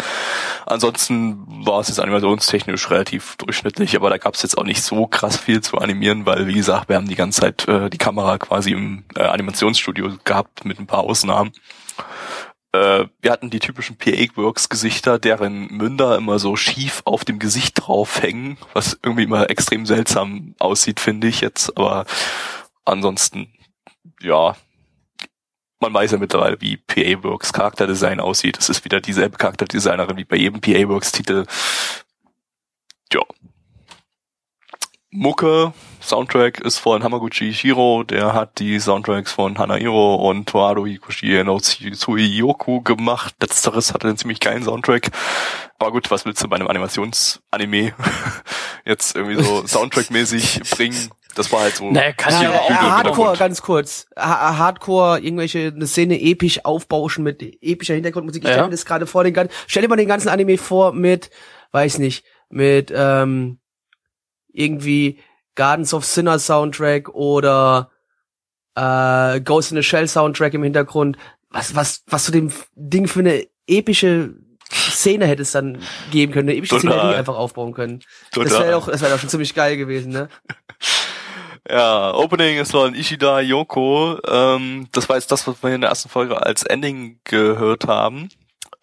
Ansonsten 0.68 1.44
war 1.66 1.80
es 1.80 1.88
jetzt 1.88 2.00
animationstechnisch 2.00 2.92
relativ 2.92 3.36
durchschnittlich, 3.38 3.96
aber 3.96 4.12
da 4.12 4.20
gab 4.20 4.36
es 4.36 4.44
jetzt 4.44 4.60
auch 4.60 4.64
nicht 4.64 4.84
so 4.84 5.08
krass 5.08 5.38
viel 5.38 5.62
zu 5.62 5.80
animieren, 5.80 6.28
weil 6.28 6.46
wie 6.46 6.54
gesagt, 6.54 6.88
wir 6.90 6.98
haben 6.98 7.08
die 7.08 7.16
ganze 7.16 7.42
Zeit 7.42 7.68
äh, 7.68 7.90
die 7.90 7.98
Kamera 7.98 8.38
quasi 8.38 8.74
im 8.74 9.06
äh, 9.16 9.24
Animationsstudio 9.24 10.18
gehabt 10.24 10.64
mit 10.64 10.78
ein 10.78 10.86
paar 10.86 11.00
Ausnahmen 11.00 11.52
äh, 12.78 13.08
wir 13.22 13.32
hatten 13.32 13.50
die 13.50 13.60
typischen 13.60 13.98
PA-Works-Gesichter, 13.98 15.20
deren 15.20 15.68
Münder 15.68 16.16
immer 16.18 16.40
so 16.40 16.56
schief 16.56 17.02
auf 17.06 17.26
dem 17.26 17.40
Gesicht 17.40 17.74
draufhängen, 17.76 18.58
was 18.74 19.00
irgendwie 19.04 19.24
immer 19.24 19.50
extrem 19.50 19.86
seltsam 19.86 20.56
aussieht, 20.60 21.00
finde 21.00 21.28
ich 21.28 21.42
jetzt. 21.42 21.76
Aber 21.78 22.06
ansonsten, 22.86 23.54
ja, 24.22 24.56
man 25.80 25.94
weiß 25.94 26.12
ja 26.12 26.18
mittlerweile, 26.18 26.60
wie 26.62 26.78
PA-Works 26.78 27.54
Charakterdesign 27.54 28.20
aussieht. 28.20 28.58
Es 28.58 28.70
ist 28.70 28.86
wieder 28.86 29.02
dieselbe 29.02 29.38
Charakterdesignerin 29.38 30.18
wie 30.18 30.26
bei 30.26 30.38
jedem 30.38 30.62
PA-Works-Titel. 30.62 31.46
Ja. 33.14 33.22
Mucke, 35.20 35.74
Soundtrack 36.00 36.60
ist 36.60 36.78
von 36.78 37.04
Hamaguchi 37.04 37.52
Shiro, 37.52 38.04
der 38.04 38.36
hat 38.36 38.60
die 38.60 38.80
Soundtracks 38.80 39.32
von 39.32 39.58
Hanairo 39.58 40.30
und 40.30 40.48
Toado 40.48 40.86
Hikoshi 40.86 41.44
no 41.44 41.60
Tsuiyoku 41.60 42.82
gemacht. 42.82 43.34
Letzteres 43.42 43.96
hatte 43.96 44.08
einen 44.08 44.18
ziemlich 44.18 44.40
geilen 44.40 44.62
Soundtrack. 44.62 45.10
Aber 45.80 45.92
gut, 45.92 46.12
was 46.12 46.26
willst 46.26 46.44
du 46.44 46.48
bei 46.48 46.58
einem 46.58 46.68
Animationsanime 46.68 47.94
jetzt 48.86 49.16
irgendwie 49.16 49.44
so 49.44 49.62
Soundtrack-mäßig 49.66 50.70
bringen? 50.76 51.10
Das 51.34 51.52
war 51.52 51.62
halt 51.62 51.78
so. 51.78 51.90
Naja, 51.90 52.12
kann 52.12 52.34
ja, 52.34 52.52
ja, 52.52 52.98
Hardcore, 52.98 53.38
ganz 53.38 53.64
kurz. 53.64 54.06
Ha 54.16 54.60
Hardcore, 54.60 55.20
irgendwelche, 55.20 55.74
eine 55.76 55.88
Szene 55.88 56.22
episch 56.22 56.64
aufbauschen 56.64 57.24
mit 57.24 57.42
epischer 57.64 57.96
Hintergrundmusik. 57.96 58.44
Ich 58.44 58.50
ja. 58.50 58.54
stelle 58.54 58.68
mir 58.68 58.72
das 58.72 58.86
gerade 58.86 59.08
vor, 59.08 59.24
den 59.24 59.34
ganzen, 59.34 59.52
stell 59.66 59.82
dir 59.82 59.88
mal 59.88 59.96
den 59.96 60.08
ganzen 60.08 60.30
Anime 60.30 60.60
vor 60.60 60.94
mit, 60.94 61.32
weiß 61.72 61.98
nicht, 61.98 62.24
mit, 62.50 62.94
ähm, 62.96 63.58
irgendwie 64.58 65.20
Gardens 65.56 65.94
of 65.94 66.06
Sinner 66.06 66.40
Soundtrack 66.40 67.10
oder 67.10 67.92
äh, 68.76 69.40
Ghost 69.42 69.72
in 69.72 69.78
the 69.78 69.84
Shell 69.84 70.08
Soundtrack 70.08 70.54
im 70.54 70.64
Hintergrund. 70.64 71.18
Was, 71.50 71.76
was, 71.76 72.04
was 72.08 72.26
zu 72.26 72.32
dem 72.32 72.52
Ding 72.76 73.08
für 73.08 73.22
eine 73.22 73.48
epische 73.68 74.36
Szene 74.72 75.26
hätte 75.28 75.44
es 75.44 75.52
dann 75.52 75.82
geben 76.12 76.34
können, 76.34 76.50
eine 76.50 76.58
epische 76.58 76.76
Total. 76.76 76.92
Szenerie 76.92 77.16
einfach 77.16 77.36
aufbauen 77.36 77.74
können. 77.74 78.04
Total. 78.32 78.50
Das 78.50 78.60
wäre 78.60 78.72
doch, 78.72 78.88
das 78.88 79.02
wäre 79.02 79.12
doch 79.12 79.20
schon 79.20 79.30
ziemlich 79.30 79.56
geil 79.56 79.78
gewesen, 79.78 80.12
ne? 80.12 80.30
Ja, 81.70 82.14
Opening 82.14 82.60
ist 82.60 82.72
von 82.72 82.96
Ishida 82.96 83.42
Yoko. 83.42 84.20
Ähm, 84.26 84.88
das 84.94 85.10
war 85.10 85.18
jetzt 85.18 85.30
das, 85.34 85.46
was 85.48 85.62
wir 85.62 85.76
in 85.76 85.82
der 85.82 85.90
ersten 85.90 86.08
Folge 86.08 86.42
als 86.42 86.64
Ending 86.64 87.20
gehört 87.26 87.88
haben. 87.88 88.30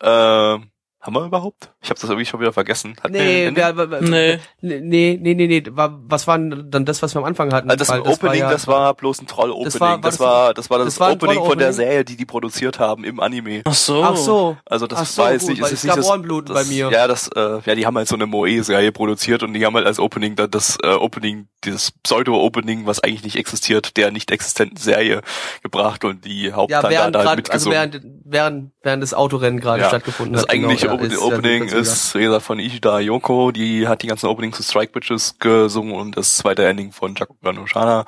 Ähm, 0.02 0.70
haben 1.00 1.14
wir 1.14 1.24
überhaupt? 1.24 1.72
Ich 1.84 1.90
habe 1.90 2.00
das 2.00 2.08
irgendwie 2.08 2.24
schon 2.24 2.40
wieder 2.40 2.54
vergessen. 2.54 2.96
Hat 3.02 3.10
nee, 3.10 3.50
wer, 3.52 3.76
wer, 3.76 4.00
nee, 4.00 4.40
nee, 4.62 5.18
nee, 5.20 5.34
nee, 5.34 5.46
nee. 5.46 5.62
Was 5.66 6.26
war 6.26 6.38
dann 6.38 6.86
das, 6.86 7.02
was 7.02 7.14
wir 7.14 7.18
am 7.18 7.26
Anfang 7.26 7.52
hatten? 7.52 7.68
Also 7.68 7.78
das, 7.78 7.88
das 7.88 7.98
Opening, 7.98 8.20
war 8.22 8.34
ja, 8.34 8.50
das 8.50 8.66
war 8.66 8.94
bloß 8.94 9.20
ein 9.20 9.26
Troll-Opening. 9.26 9.64
Das 9.66 9.80
war, 9.80 10.00
das, 10.00 10.18
war, 10.18 10.54
das 10.54 10.70
war 10.70 10.78
das, 10.78 10.86
das 10.86 11.00
war 11.00 11.12
Opening 11.12 11.44
von 11.44 11.58
der 11.58 11.74
Serie, 11.74 12.02
die 12.06 12.16
die 12.16 12.24
produziert 12.24 12.78
haben 12.78 13.04
im 13.04 13.20
Anime. 13.20 13.60
Ach 13.66 13.74
so. 13.74 14.02
Ach 14.02 14.16
so. 14.16 14.56
Also 14.64 14.86
das 14.86 15.00
Ach 15.00 15.06
so, 15.06 15.22
weiß 15.24 15.48
ich. 15.50 15.58
Ist 15.60 15.72
es 15.72 15.84
nicht 15.84 15.94
das, 15.94 16.06
das, 16.06 16.44
bei 16.54 16.64
mir. 16.64 16.90
Ja, 16.90 17.06
das, 17.06 17.28
äh, 17.28 17.60
ja, 17.66 17.74
die 17.74 17.84
haben 17.84 17.98
halt 17.98 18.08
so 18.08 18.14
eine 18.14 18.24
Moe-Serie 18.24 18.90
produziert 18.90 19.42
und 19.42 19.52
die 19.52 19.66
haben 19.66 19.74
halt 19.74 19.86
als 19.86 19.98
Opening 19.98 20.36
dann 20.36 20.50
das 20.50 20.78
äh, 20.82 20.88
Opening, 20.88 21.48
dieses 21.64 21.90
Pseudo-Opening, 21.90 22.86
was 22.86 23.00
eigentlich 23.00 23.24
nicht 23.24 23.36
existiert, 23.36 23.98
der 23.98 24.10
nicht 24.10 24.30
existenten 24.30 24.78
Serie 24.78 25.20
gebracht 25.62 26.02
und 26.04 26.24
die 26.24 26.50
Hauptteile 26.52 26.94
ja, 26.94 27.10
da 27.10 27.24
halt 27.26 27.36
mitgesungen. 27.36 27.76
Also 27.76 27.92
während, 27.92 28.06
während, 28.24 28.72
während 28.82 29.02
das 29.02 29.12
Autorennen 29.12 29.60
gerade 29.60 29.82
ja, 29.82 29.88
stattgefunden 29.88 30.36
hat. 30.36 30.44
Das 30.44 30.50
eigentliche 30.50 30.88
genau, 30.88 31.22
Opening 31.26 31.73
ist, 31.80 32.14
wie 32.14 32.22
gesagt, 32.22 32.42
von 32.42 32.58
Ishida 32.58 33.00
Yoko, 33.00 33.50
die 33.52 33.88
hat 33.88 34.02
die 34.02 34.06
ganzen 34.06 34.26
Openings 34.26 34.56
zu 34.56 34.62
Strike 34.62 34.92
Bitches 34.92 35.38
gesungen 35.38 35.94
und 35.94 36.16
das 36.16 36.36
zweite 36.36 36.66
Ending 36.66 36.92
von 36.92 37.14
Jakuga 37.14 37.52
no 37.52 37.66
Shana. 37.66 38.04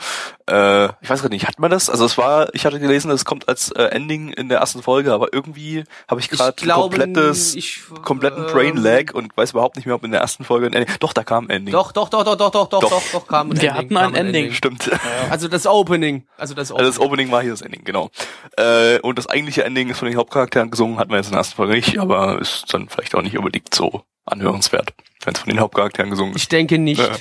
Äh, 0.49 0.87
ich 1.01 1.11
weiß 1.11 1.23
gar 1.23 1.29
nicht, 1.29 1.47
hat 1.47 1.59
man 1.59 1.71
das? 1.71 1.91
Also 1.91 2.05
es 2.05 2.17
war, 2.17 2.55
ich 2.55 2.65
hatte 2.67 2.79
gelesen, 2.79 3.11
es 3.11 3.25
kommt 3.25 3.49
als 3.49 3.71
äh, 3.73 3.83
Ending 3.85 4.33
in 4.33 4.49
der 4.49 4.59
ersten 4.59 4.83
Folge, 4.83 5.13
aber 5.13 5.33
irgendwie 5.33 5.85
habe 6.09 6.21
ich 6.21 6.31
gerade 6.31 6.55
komplettes, 6.67 7.55
ich, 7.55 7.83
kompletten 8.03 8.45
äh, 8.47 8.53
Brain 8.53 8.77
Lag 8.77 9.13
und 9.15 9.37
weiß 9.37 9.53
überhaupt 9.53 9.77
nicht 9.77 9.87
mehr, 9.87 9.95
ob 9.95 10.05
in 10.05 10.13
der 10.13 10.21
ersten 10.21 10.45
Folge 10.45 10.67
ein 10.67 10.73
Ending. 10.73 10.95
Doch, 11.01 11.13
da 11.13 11.25
kam 11.25 11.47
ein 11.47 11.51
Ending. 11.51 11.73
Doch, 11.73 11.93
doch, 11.93 12.09
doch, 12.09 12.25
doch, 12.25 12.37
doch, 12.37 12.51
doch, 12.51 12.69
doch, 12.69 12.81
doch, 12.81 13.03
doch 13.13 13.27
kam 13.27 13.51
ein 13.51 13.61
Wir 13.61 13.71
Ending. 13.71 13.91
Wir 13.91 14.01
hatten 14.01 14.15
ein 14.15 14.15
Ending. 14.15 14.45
Ending. 14.45 14.53
Stimmt. 14.53 14.91
Also 15.31 15.49
das 15.49 15.67
Opening. 15.67 16.25
Also 16.37 16.55
das 16.55 16.71
Opening. 16.71 16.87
Also 16.87 16.99
das 16.99 17.07
Opening 17.07 17.31
war 17.31 17.43
hier 17.43 17.51
das 17.51 17.63
Ending, 17.63 17.83
genau. 17.85 18.11
Äh, 18.57 19.01
und 19.01 19.19
das 19.19 19.29
eigentliche 19.29 19.65
Ending 19.65 19.89
ist 19.89 19.99
von 19.99 20.09
den 20.09 20.17
Hauptcharakteren 20.17 20.71
gesungen, 20.71 20.99
hatten 20.99 21.11
wir 21.11 21.17
jetzt 21.17 21.27
in 21.27 21.33
der 21.33 21.39
ersten 21.39 21.57
Folge 21.57 21.73
nicht, 21.75 21.99
aber 21.99 22.41
ist 22.41 22.73
dann 22.73 22.89
vielleicht 22.89 23.15
auch 23.15 23.23
nicht 23.23 23.37
unbedingt 23.37 23.56
so 23.73 24.05
anhörenswert, 24.25 24.95
wenn 25.25 25.35
es 25.35 25.41
von 25.41 25.51
den 25.51 25.61
Hauptcharakteren 25.61 26.11
gesungen 26.11 26.35
ist. 26.35 26.43
Ich 26.43 26.49
denke 26.49 26.79
nicht. 26.79 27.01
Ja. 27.01 27.17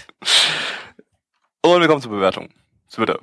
Und 1.61 1.81
wir 1.81 1.87
kommen 1.87 2.01
zur 2.01 2.11
Bewertung. 2.11 2.49
Twitter. 2.91 3.19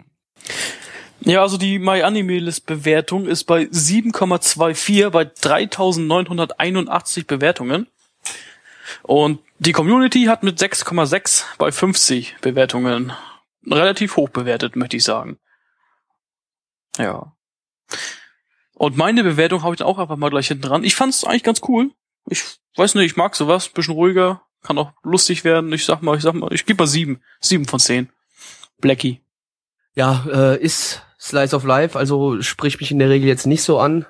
Ja, 1.21 1.43
also 1.43 1.57
die 1.57 1.79
MyAnimeList-Bewertung 1.79 3.27
ist 3.27 3.45
bei 3.45 3.63
7,24 3.63 5.11
bei 5.11 5.25
3981 5.25 7.27
Bewertungen. 7.27 7.87
Und 9.03 9.41
die 9.59 9.73
Community 9.73 10.25
hat 10.25 10.43
mit 10.43 10.61
6,6 10.61 11.45
bei 11.59 11.71
50 11.71 12.37
Bewertungen 12.41 13.13
relativ 13.67 14.17
hoch 14.17 14.31
bewertet, 14.31 14.75
möchte 14.75 14.97
ich 14.97 15.05
sagen. 15.05 15.39
Ja. 16.99 17.33
Und 18.75 18.97
meine 18.97 19.23
Bewertung 19.23 19.63
habe 19.63 19.75
ich 19.75 19.79
dann 19.79 19.87
auch 19.87 19.99
einfach 19.99 20.17
mal 20.17 20.31
gleich 20.31 20.49
hinten 20.49 20.65
dran. 20.65 20.85
Ich 20.85 20.97
fand 20.97 21.15
es 21.15 21.25
eigentlich 21.25 21.45
ganz 21.45 21.61
cool. 21.69 21.93
Ich 22.29 22.43
weiß 22.77 22.95
nicht, 22.95 23.07
ich 23.07 23.17
mag 23.17 23.35
sowas, 23.35 23.69
bisschen 23.69 23.95
ruhiger, 23.95 24.43
kann 24.63 24.79
auch 24.79 24.93
lustig 25.03 25.45
werden. 25.45 25.73
Ich 25.73 25.85
sag 25.85 26.03
mal, 26.03 26.17
ich 26.17 26.23
sag 26.23 26.35
mal, 26.35 26.53
ich 26.53 26.67
gebe 26.67 26.83
mal 26.83 26.87
sieben. 26.87 27.21
Sieben 27.41 27.67
von 27.67 27.81
zehn. 27.81 28.11
Blackie. 28.81 29.21
Ja, 29.95 30.25
äh, 30.27 30.63
ist 30.63 31.03
Slice 31.21 31.55
of 31.55 31.65
Life, 31.65 31.99
also 31.99 32.41
spricht 32.43 32.81
mich 32.81 32.91
in 32.91 32.99
der 32.99 33.09
Regel 33.09 33.29
jetzt 33.29 33.47
nicht 33.47 33.63
so 33.63 33.79
an. 33.79 34.07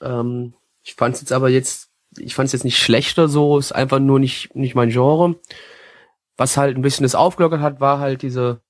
Ähm, 0.00 0.54
ich 0.82 0.94
fand 0.94 1.14
es 1.14 1.20
jetzt 1.20 1.32
aber 1.32 1.48
jetzt, 1.48 1.90
ich 2.16 2.34
fand 2.34 2.46
es 2.46 2.52
jetzt 2.52 2.64
nicht 2.64 2.78
schlechter 2.78 3.28
so, 3.28 3.58
ist 3.58 3.72
einfach 3.72 3.98
nur 3.98 4.18
nicht, 4.18 4.54
nicht 4.54 4.74
mein 4.74 4.90
Genre. 4.90 5.36
Was 6.36 6.56
halt 6.56 6.76
ein 6.76 6.82
bisschen 6.82 7.04
das 7.04 7.14
aufgelockert 7.14 7.60
hat, 7.60 7.80
war 7.80 7.98
halt 7.98 8.22
diese, 8.22 8.60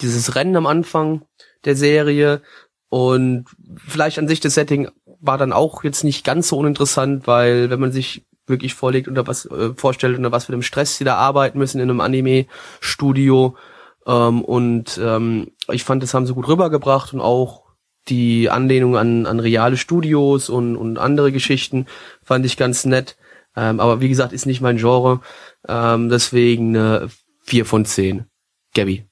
dieses 0.00 0.34
Rennen 0.34 0.56
am 0.56 0.66
Anfang 0.66 1.26
der 1.64 1.76
Serie 1.76 2.42
und 2.88 3.46
vielleicht 3.86 4.18
an 4.18 4.28
sich 4.28 4.40
das 4.40 4.54
Setting 4.54 4.90
war 5.22 5.38
dann 5.38 5.52
auch 5.52 5.84
jetzt 5.84 6.04
nicht 6.04 6.24
ganz 6.24 6.48
so 6.48 6.58
uninteressant, 6.58 7.26
weil 7.26 7.70
wenn 7.70 7.80
man 7.80 7.92
sich 7.92 8.26
wirklich 8.46 8.74
vorlegt 8.74 9.08
unter 9.08 9.26
was 9.26 9.46
äh, 9.46 9.72
vorstellt 9.76 10.18
unter 10.18 10.32
was 10.32 10.46
für 10.46 10.52
einem 10.52 10.62
Stress 10.62 10.98
sie 10.98 11.04
da 11.04 11.14
arbeiten 11.14 11.58
müssen 11.58 11.80
in 11.80 11.88
einem 11.88 12.00
Anime 12.00 12.46
Studio 12.80 13.56
ähm, 14.04 14.42
und 14.42 15.00
ähm, 15.02 15.52
ich 15.70 15.84
fand 15.84 16.02
das 16.02 16.12
haben 16.12 16.26
sie 16.26 16.34
gut 16.34 16.48
rübergebracht 16.48 17.14
und 17.14 17.20
auch 17.20 17.62
die 18.08 18.50
Anlehnung 18.50 18.96
an, 18.96 19.26
an 19.26 19.38
reale 19.38 19.76
Studios 19.76 20.50
und, 20.50 20.76
und 20.76 20.98
andere 20.98 21.30
Geschichten 21.30 21.86
fand 22.24 22.44
ich 22.44 22.56
ganz 22.56 22.84
nett. 22.84 23.16
Ähm, 23.54 23.78
aber 23.78 24.00
wie 24.00 24.08
gesagt 24.08 24.32
ist 24.32 24.44
nicht 24.44 24.60
mein 24.60 24.78
Genre. 24.78 25.20
Ähm, 25.68 26.08
deswegen 26.08 26.76
eine 26.76 27.10
4 27.44 27.64
von 27.64 27.84
10 27.84 28.26
Gabby 28.74 29.06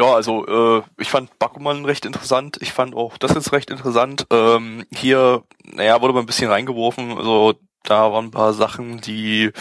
ja, 0.00 0.14
also 0.14 0.46
äh, 0.46 0.82
ich 0.98 1.10
fand 1.10 1.38
Bakuman 1.38 1.84
recht 1.84 2.06
interessant. 2.06 2.56
Ich 2.62 2.72
fand 2.72 2.94
auch 2.94 3.18
das 3.18 3.34
jetzt 3.34 3.52
recht 3.52 3.70
interessant. 3.70 4.26
Ähm, 4.30 4.86
hier, 4.90 5.44
naja, 5.62 6.00
wurde 6.00 6.14
mal 6.14 6.20
ein 6.20 6.26
bisschen 6.26 6.50
reingeworfen. 6.50 7.18
Also 7.18 7.54
da 7.82 8.10
waren 8.10 8.26
ein 8.26 8.30
paar 8.30 8.54
Sachen, 8.54 9.02
die 9.02 9.52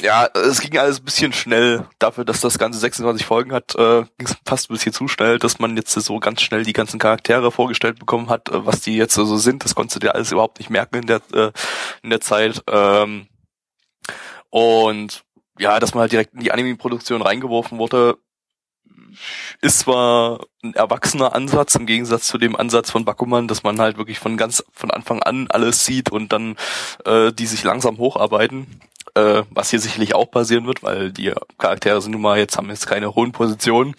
ja, 0.00 0.28
es 0.34 0.60
ging 0.60 0.78
alles 0.78 1.00
ein 1.00 1.04
bisschen 1.04 1.32
schnell. 1.32 1.88
Dafür, 1.98 2.24
dass 2.24 2.40
das 2.40 2.56
Ganze 2.56 2.78
26 2.78 3.26
Folgen 3.26 3.52
hat, 3.52 3.74
äh, 3.74 4.04
ging 4.18 4.28
es 4.28 4.36
fast 4.46 4.70
ein 4.70 4.74
bisschen 4.74 4.92
zu 4.92 5.08
schnell, 5.08 5.40
dass 5.40 5.58
man 5.58 5.76
jetzt 5.76 5.90
so 5.92 6.20
ganz 6.20 6.42
schnell 6.42 6.62
die 6.62 6.72
ganzen 6.72 7.00
Charaktere 7.00 7.50
vorgestellt 7.50 7.98
bekommen 7.98 8.28
hat, 8.28 8.48
äh, 8.50 8.64
was 8.64 8.82
die 8.82 8.96
jetzt 8.96 9.14
so 9.14 9.36
sind. 9.36 9.64
Das 9.64 9.74
konntest 9.74 9.96
du 9.96 10.00
dir 10.06 10.14
alles 10.14 10.30
überhaupt 10.30 10.60
nicht 10.60 10.70
merken 10.70 10.98
in 10.98 11.06
der, 11.06 11.20
äh, 11.32 11.50
in 12.04 12.10
der 12.10 12.20
Zeit. 12.20 12.62
Ähm, 12.68 13.26
und 14.50 15.24
ja, 15.58 15.80
dass 15.80 15.94
man 15.94 16.02
halt 16.02 16.12
direkt 16.12 16.34
in 16.34 16.40
die 16.40 16.52
Anime-Produktion 16.52 17.22
reingeworfen 17.22 17.78
wurde, 17.78 18.18
ist 19.60 19.80
zwar 19.80 20.40
ein 20.62 20.74
erwachsener 20.74 21.34
Ansatz 21.34 21.74
im 21.74 21.86
Gegensatz 21.86 22.26
zu 22.26 22.38
dem 22.38 22.56
Ansatz 22.56 22.90
von 22.90 23.04
Bakuman, 23.04 23.48
dass 23.48 23.62
man 23.62 23.80
halt 23.80 23.98
wirklich 23.98 24.18
von 24.18 24.36
ganz 24.36 24.64
von 24.72 24.90
Anfang 24.90 25.22
an 25.22 25.46
alles 25.50 25.84
sieht 25.84 26.10
und 26.10 26.32
dann 26.32 26.56
äh, 27.04 27.32
die 27.32 27.46
sich 27.46 27.64
langsam 27.64 27.98
hocharbeiten, 27.98 28.80
äh, 29.14 29.42
was 29.50 29.70
hier 29.70 29.80
sicherlich 29.80 30.14
auch 30.14 30.30
passieren 30.30 30.66
wird, 30.66 30.82
weil 30.82 31.12
die 31.12 31.32
Charaktere 31.58 32.00
sind 32.00 32.12
nun 32.12 32.22
mal 32.22 32.38
jetzt 32.38 32.56
haben 32.56 32.70
jetzt 32.70 32.86
keine 32.86 33.14
hohen 33.14 33.32
Positionen, 33.32 33.94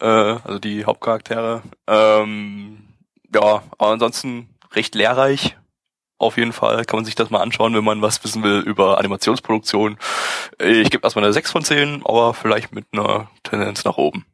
äh, 0.00 0.06
also 0.06 0.58
die 0.58 0.84
Hauptcharaktere. 0.84 1.62
Ähm, 1.86 2.84
ja, 3.34 3.62
aber 3.78 3.90
ansonsten 3.90 4.48
recht 4.72 4.94
lehrreich. 4.94 5.56
Auf 6.16 6.36
jeden 6.36 6.52
Fall 6.52 6.84
kann 6.84 6.98
man 6.98 7.04
sich 7.04 7.16
das 7.16 7.30
mal 7.30 7.42
anschauen, 7.42 7.74
wenn 7.74 7.84
man 7.84 8.00
was 8.00 8.22
wissen 8.22 8.42
will 8.44 8.60
über 8.60 8.98
Animationsproduktion. 8.98 9.98
Ich 10.58 10.90
gebe 10.90 11.04
erstmal 11.04 11.24
eine 11.24 11.32
6 11.32 11.50
von 11.50 11.64
10, 11.64 12.02
aber 12.04 12.34
vielleicht 12.34 12.72
mit 12.72 12.86
einer 12.92 13.28
Tendenz 13.42 13.84
nach 13.84 13.96
oben 13.98 14.24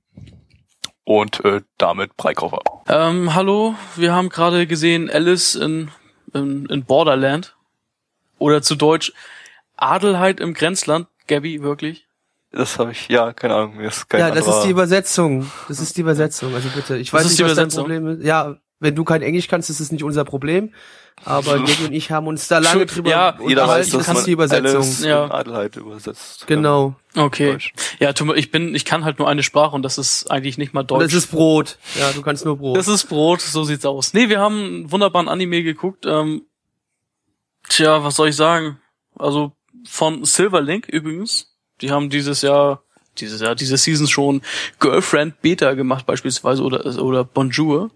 und 1.04 1.44
äh, 1.44 1.62
damit 1.78 2.16
Breikoffer. 2.16 2.60
Ähm, 2.88 3.34
hallo, 3.34 3.74
wir 3.96 4.12
haben 4.12 4.28
gerade 4.28 4.66
gesehen 4.66 5.10
Alice 5.10 5.54
in, 5.54 5.90
in, 6.34 6.66
in 6.66 6.84
Borderland. 6.84 7.56
Oder 8.38 8.62
zu 8.62 8.74
Deutsch 8.74 9.12
Adelheid 9.76 10.40
im 10.40 10.54
Grenzland. 10.54 11.08
Gabby, 11.26 11.62
wirklich? 11.62 12.06
Das 12.52 12.78
habe 12.78 12.92
ich, 12.92 13.08
ja, 13.08 13.32
keine 13.32 13.54
Ahnung. 13.54 13.76
Mir 13.76 13.88
ist 13.88 14.08
kein 14.08 14.20
ja, 14.20 14.30
das 14.30 14.46
ist 14.46 14.62
die 14.62 14.70
Übersetzung. 14.70 15.50
Das 15.68 15.78
ist 15.78 15.96
die 15.96 16.00
Übersetzung. 16.00 16.54
Also 16.54 16.68
bitte, 16.74 16.96
ich 16.96 17.12
weiß 17.12 17.28
nicht, 17.28 17.44
was 17.44 17.54
dein 17.54 17.68
Problem 17.68 18.06
ist. 18.08 18.24
Ja, 18.24 18.56
wenn 18.80 18.94
du 18.94 19.04
kein 19.04 19.22
Englisch 19.22 19.46
kannst, 19.46 19.68
ist 19.70 19.78
es 19.78 19.92
nicht 19.92 20.02
unser 20.02 20.24
Problem. 20.24 20.72
Aber 21.24 21.58
Gabby 21.58 21.84
und 21.84 21.92
ich 21.92 22.10
haben 22.10 22.26
uns 22.26 22.48
da 22.48 22.58
lange 22.58 22.86
drüber 22.86 23.10
ja, 23.10 23.38
jeder 23.46 23.68
weiß, 23.68 23.90
das 23.90 24.08
ist 24.08 24.26
die 24.26 24.32
Übersetzung. 24.32 25.06
ja. 25.06 25.30
Adelheid 25.30 25.76
übersetzt. 25.76 26.46
Genau. 26.46 26.94
Okay. 27.14 27.58
Ja, 27.98 28.12
ich 28.34 28.50
bin, 28.50 28.74
ich 28.74 28.84
kann 28.86 29.04
halt 29.04 29.18
nur 29.18 29.28
eine 29.28 29.42
Sprache 29.42 29.74
und 29.76 29.82
das 29.82 29.98
ist 29.98 30.30
eigentlich 30.30 30.56
nicht 30.56 30.72
mal 30.72 30.82
Deutsch. 30.82 31.02
Und 31.02 31.12
das 31.12 31.14
ist 31.14 31.30
Brot. 31.30 31.78
Ja, 31.98 32.10
du 32.12 32.22
kannst 32.22 32.44
nur 32.44 32.56
Brot. 32.56 32.76
Das 32.76 32.88
ist 32.88 33.04
Brot, 33.04 33.42
so 33.42 33.64
sieht's 33.64 33.84
aus. 33.84 34.14
Nee, 34.14 34.28
wir 34.28 34.40
haben 34.40 34.64
einen 34.64 34.92
wunderbaren 34.92 35.28
Anime 35.28 35.62
geguckt. 35.62 36.06
Ähm, 36.06 36.46
tja, 37.68 38.02
was 38.02 38.16
soll 38.16 38.28
ich 38.28 38.36
sagen? 38.36 38.80
Also 39.18 39.52
von 39.86 40.24
Silverlink 40.24 40.88
übrigens. 40.88 41.48
Die 41.82 41.90
haben 41.90 42.10
dieses 42.10 42.42
Jahr, 42.42 42.82
dieses 43.18 43.40
Jahr, 43.40 43.54
diese 43.54 43.76
Season 43.76 44.06
schon 44.06 44.42
Girlfriend 44.78 45.40
Beta 45.42 45.74
gemacht 45.74 46.06
beispielsweise 46.06 46.62
oder 46.62 46.84
oder 47.02 47.24
Bonjour. 47.24 47.90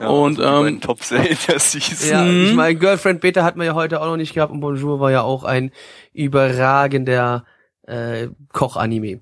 Ja, 0.00 0.06
und 0.08 0.40
also 0.40 0.66
ähm, 0.66 0.80
Top 0.80 0.98
der 1.08 1.58
Season. 1.58 2.08
Ja, 2.10 2.24
Mhm. 2.24 2.44
ich 2.46 2.54
meine, 2.54 2.74
Girlfriend 2.78 3.20
Beta 3.20 3.42
hatten 3.44 3.58
wir 3.58 3.66
ja 3.66 3.74
heute 3.74 4.00
auch 4.00 4.06
noch 4.06 4.16
nicht 4.16 4.32
gehabt 4.34 4.50
und 4.52 4.60
Bonjour 4.60 4.98
war 4.98 5.10
ja 5.10 5.22
auch 5.22 5.44
ein 5.44 5.72
überragender 6.14 7.44
äh, 7.86 8.28
Koch-Anime. 8.52 9.20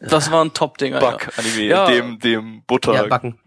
das 0.00 0.30
war 0.30 0.44
ein 0.44 0.52
Top-Dinger. 0.52 1.00
Ja. 1.00 1.10
Back-Anime, 1.10 1.62
Ja. 1.64 1.86
dem, 1.86 2.18
dem 2.18 2.62
Butter, 2.66 2.94
Ja, 2.94 3.02
backen. 3.06 3.38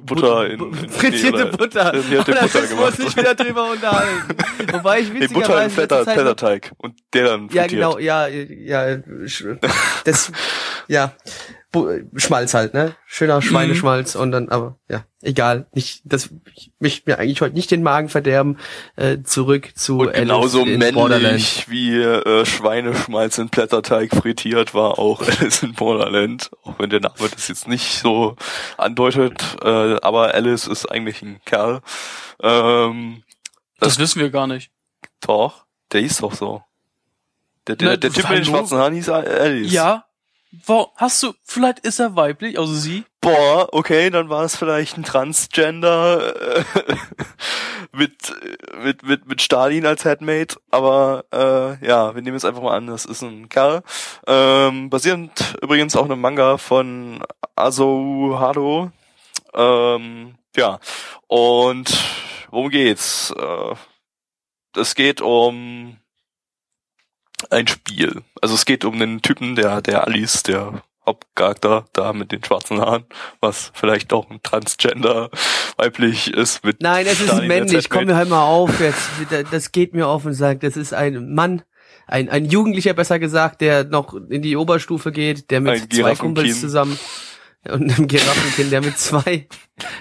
Butter 0.00 0.48
in, 0.48 0.58
in 0.72 0.88
Frittierte 0.88 1.42
in- 1.42 1.50
Butter. 1.50 1.90
Frittierte 1.92 2.32
Butter 2.32 2.48
das 2.60 2.68
gemacht. 2.70 2.98
muss 2.98 3.08
ich 3.10 3.16
wieder 3.18 3.34
drüber 3.34 3.70
unterhalten. 3.72 4.34
Wobei 4.72 5.00
ich 5.00 5.12
Nee, 5.12 5.26
Butter 5.26 5.64
in 5.66 5.76
witzigerweise 5.76 5.80
noch- 5.82 6.12
Flatterteig 6.14 6.72
und 6.78 6.94
der 7.12 7.24
dann 7.26 7.40
Ja, 7.52 7.62
frittiert. 7.64 7.70
genau, 7.70 7.98
ja, 7.98 8.26
ja, 8.26 8.96
das, 10.04 10.32
ja, 10.88 11.12
Schmalz 12.16 12.54
halt, 12.54 12.72
ne? 12.72 12.94
Schöner 13.06 13.42
Schweineschmalz 13.42 14.14
und 14.14 14.32
dann, 14.32 14.48
aber 14.48 14.78
ja, 14.88 15.04
egal, 15.20 15.66
nicht, 15.74 16.00
das, 16.04 16.30
ich 16.54 16.70
möchte 16.78 17.10
mir 17.10 17.18
eigentlich 17.18 17.42
heute 17.42 17.54
nicht 17.54 17.70
den 17.70 17.82
Magen 17.82 18.08
verderben, 18.08 18.56
äh, 18.96 19.18
zurück 19.22 19.72
zu 19.74 19.98
Und 19.98 20.14
genauso 20.14 20.62
Alice 20.62 20.86
in 20.88 20.94
Borderland. 20.94 21.22
männlich 21.24 21.68
wie 21.68 22.00
äh, 22.00 22.46
Schweineschmalz 22.46 23.36
in 23.36 23.48
Blätterteig 23.48 24.14
frittiert 24.14 24.72
war 24.72 24.98
auch 24.98 25.20
Alice 25.40 25.62
in 25.64 25.74
Borderland. 25.74 26.50
Auch 26.62 26.78
wenn 26.78 26.88
der 26.88 27.00
Name 27.00 27.14
das 27.34 27.48
jetzt 27.48 27.68
nicht 27.68 27.98
so 27.98 28.36
andeutet. 28.78 29.42
Äh, 29.62 29.96
aber 30.00 30.32
Alice 30.34 30.66
ist 30.66 30.86
eigentlich 30.90 31.20
ein 31.20 31.40
Kerl. 31.44 31.82
Ähm, 32.42 33.22
Das 33.80 33.98
wissen 33.98 34.20
wir 34.20 34.30
gar 34.30 34.46
nicht. 34.46 34.70
doch, 35.20 35.66
der 35.92 36.00
hieß 36.00 36.18
doch 36.18 36.32
so. 36.32 36.62
Der, 37.66 37.76
der, 37.76 37.88
Na, 37.90 37.96
der 37.96 38.12
Typ 38.12 38.28
mit 38.30 38.38
den 38.38 38.44
schwarzen 38.46 38.78
Haaren 38.78 38.94
hieß 38.94 39.08
Alice. 39.10 39.72
Ja. 39.72 40.04
Wo, 40.64 40.92
hast 40.96 41.22
du, 41.22 41.34
vielleicht 41.42 41.80
ist 41.80 41.98
er 41.98 42.16
weiblich, 42.16 42.58
also 42.58 42.72
sie? 42.72 43.04
Boah, 43.20 43.68
okay, 43.72 44.10
dann 44.10 44.28
war 44.28 44.44
es 44.44 44.56
vielleicht 44.56 44.96
ein 44.96 45.02
Transgender 45.02 46.56
äh, 46.56 46.64
mit, 47.92 48.32
mit, 48.82 49.02
mit, 49.02 49.26
mit 49.26 49.42
Stalin 49.42 49.86
als 49.86 50.04
Headmate, 50.04 50.56
aber 50.70 51.24
äh, 51.32 51.84
ja, 51.86 52.14
wir 52.14 52.22
nehmen 52.22 52.36
jetzt 52.36 52.44
einfach 52.44 52.62
mal 52.62 52.76
an, 52.76 52.86
das 52.86 53.04
ist 53.04 53.22
ein 53.22 53.48
Kerl. 53.48 53.82
Ähm, 54.26 54.88
basierend 54.88 55.56
übrigens 55.60 55.96
auch 55.96 56.04
einem 56.04 56.20
Manga 56.20 56.58
von 56.58 57.24
Azo 57.56 58.36
Hado. 58.38 58.92
Ähm, 59.52 60.36
ja, 60.56 60.78
und 61.26 61.92
worum 62.50 62.70
geht's? 62.70 63.34
Äh, 63.36 63.74
es 64.78 64.94
geht 64.94 65.20
um 65.20 65.98
ein 67.50 67.66
Spiel. 67.66 68.22
Also 68.40 68.54
es 68.54 68.64
geht 68.64 68.84
um 68.84 68.98
den 68.98 69.22
Typen, 69.22 69.56
der, 69.56 69.82
der 69.82 70.06
Alice, 70.06 70.42
der 70.42 70.82
Hauptcharakter 71.06 71.84
da 71.92 72.12
mit 72.12 72.32
den 72.32 72.42
schwarzen 72.42 72.80
Haaren, 72.80 73.04
was 73.40 73.70
vielleicht 73.74 74.12
auch 74.12 74.28
ein 74.30 74.42
Transgender 74.42 75.30
weiblich 75.76 76.34
ist 76.34 76.64
mit 76.64 76.82
Nein, 76.82 77.06
es 77.06 77.20
ist 77.20 77.42
männlich, 77.42 77.88
komm 77.88 78.06
mir 78.06 78.16
halt 78.16 78.28
mal 78.28 78.42
auf 78.42 78.80
jetzt, 78.80 79.08
das 79.52 79.70
geht 79.70 79.94
mir 79.94 80.08
auf 80.08 80.24
und 80.24 80.34
sagt, 80.34 80.64
das 80.64 80.76
ist 80.76 80.92
ein 80.92 81.32
Mann, 81.32 81.62
ein, 82.08 82.28
ein 82.28 82.44
Jugendlicher 82.44 82.94
besser 82.94 83.18
gesagt, 83.18 83.60
der 83.60 83.84
noch 83.84 84.14
in 84.14 84.42
die 84.42 84.56
Oberstufe 84.56 85.12
geht, 85.12 85.50
der 85.50 85.58
Ein 85.58 85.64
mit 85.64 85.80
zwei 85.80 85.86
Giraffenkind. 85.86 86.18
Kumpels 86.18 86.60
zusammen 86.60 86.98
und 87.68 87.92
einem 87.92 88.08
Giraffenkind, 88.08 88.72
der 88.72 88.82
mit 88.82 88.98
zwei 88.98 89.48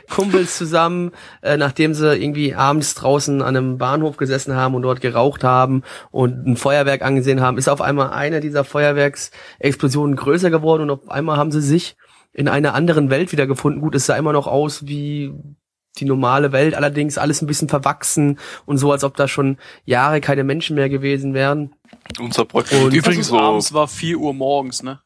Kumpels 0.10 0.58
zusammen, 0.58 1.12
äh, 1.42 1.58
nachdem 1.58 1.94
sie 1.94 2.16
irgendwie 2.16 2.54
abends 2.54 2.96
draußen 2.96 3.42
an 3.42 3.56
einem 3.56 3.78
Bahnhof 3.78 4.18
gesessen 4.18 4.56
haben 4.56 4.76
und 4.76 4.84
dort 4.84 5.02
geraucht 5.02 5.44
haben 5.44 5.84
und 6.12 6.46
ein 6.46 6.58
Feuerwerk 6.58 7.02
angesehen 7.02 7.42
haben, 7.42 7.58
ist 7.58 7.68
auf 7.68 7.82
einmal 7.82 8.12
eine 8.12 8.40
dieser 8.40 8.64
Feuerwerksexplosionen 8.64 10.16
größer 10.16 10.50
geworden 10.50 10.84
und 10.84 10.92
auf 10.92 11.10
einmal 11.10 11.38
haben 11.38 11.52
sie 11.52 11.62
sich 11.62 11.96
in 12.34 12.48
einer 12.48 12.74
anderen 12.74 13.10
Welt 13.10 13.32
wiedergefunden. 13.32 13.82
Gut, 13.82 13.96
es 13.96 14.06
sah 14.06 14.16
immer 14.16 14.34
noch 14.34 14.48
aus 14.48 14.88
wie 14.88 15.34
die 15.98 16.06
normale 16.06 16.52
Welt, 16.52 16.76
allerdings 16.76 17.18
alles 17.18 17.42
ein 17.42 17.48
bisschen 17.48 17.70
verwachsen 17.70 18.40
und 18.66 18.78
so, 18.78 18.92
als 18.92 19.04
ob 19.04 19.16
da 19.16 19.28
schon 19.28 19.58
Jahre 19.86 20.20
keine 20.20 20.44
Menschen 20.44 20.76
mehr 20.76 20.90
gewesen 20.90 21.34
wären. 21.34 21.74
Unser 22.20 22.46
Bröckchen. 22.46 22.84
Und 22.84 22.94
Übrigens, 22.94 23.28
so, 23.28 23.40
abends 23.40 23.74
war 23.74 23.88
4 23.88 24.18
Uhr 24.18 24.34
morgens, 24.34 24.84
ne? 24.84 25.00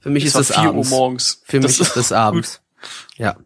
Für 0.00 0.10
mich 0.10 0.24
Es 0.24 0.34
ist 0.34 0.50
das 0.50 0.56
war 0.56 0.62
4 0.64 0.70
abends. 0.70 0.90
Uhr 0.90 0.96
morgens. 0.98 1.42
Für 1.44 1.60
Das 1.60 1.72
mich 1.72 1.80
ist 1.80 1.96
das 1.96 2.12
abends. 2.26 2.62
Ja, 3.16 3.36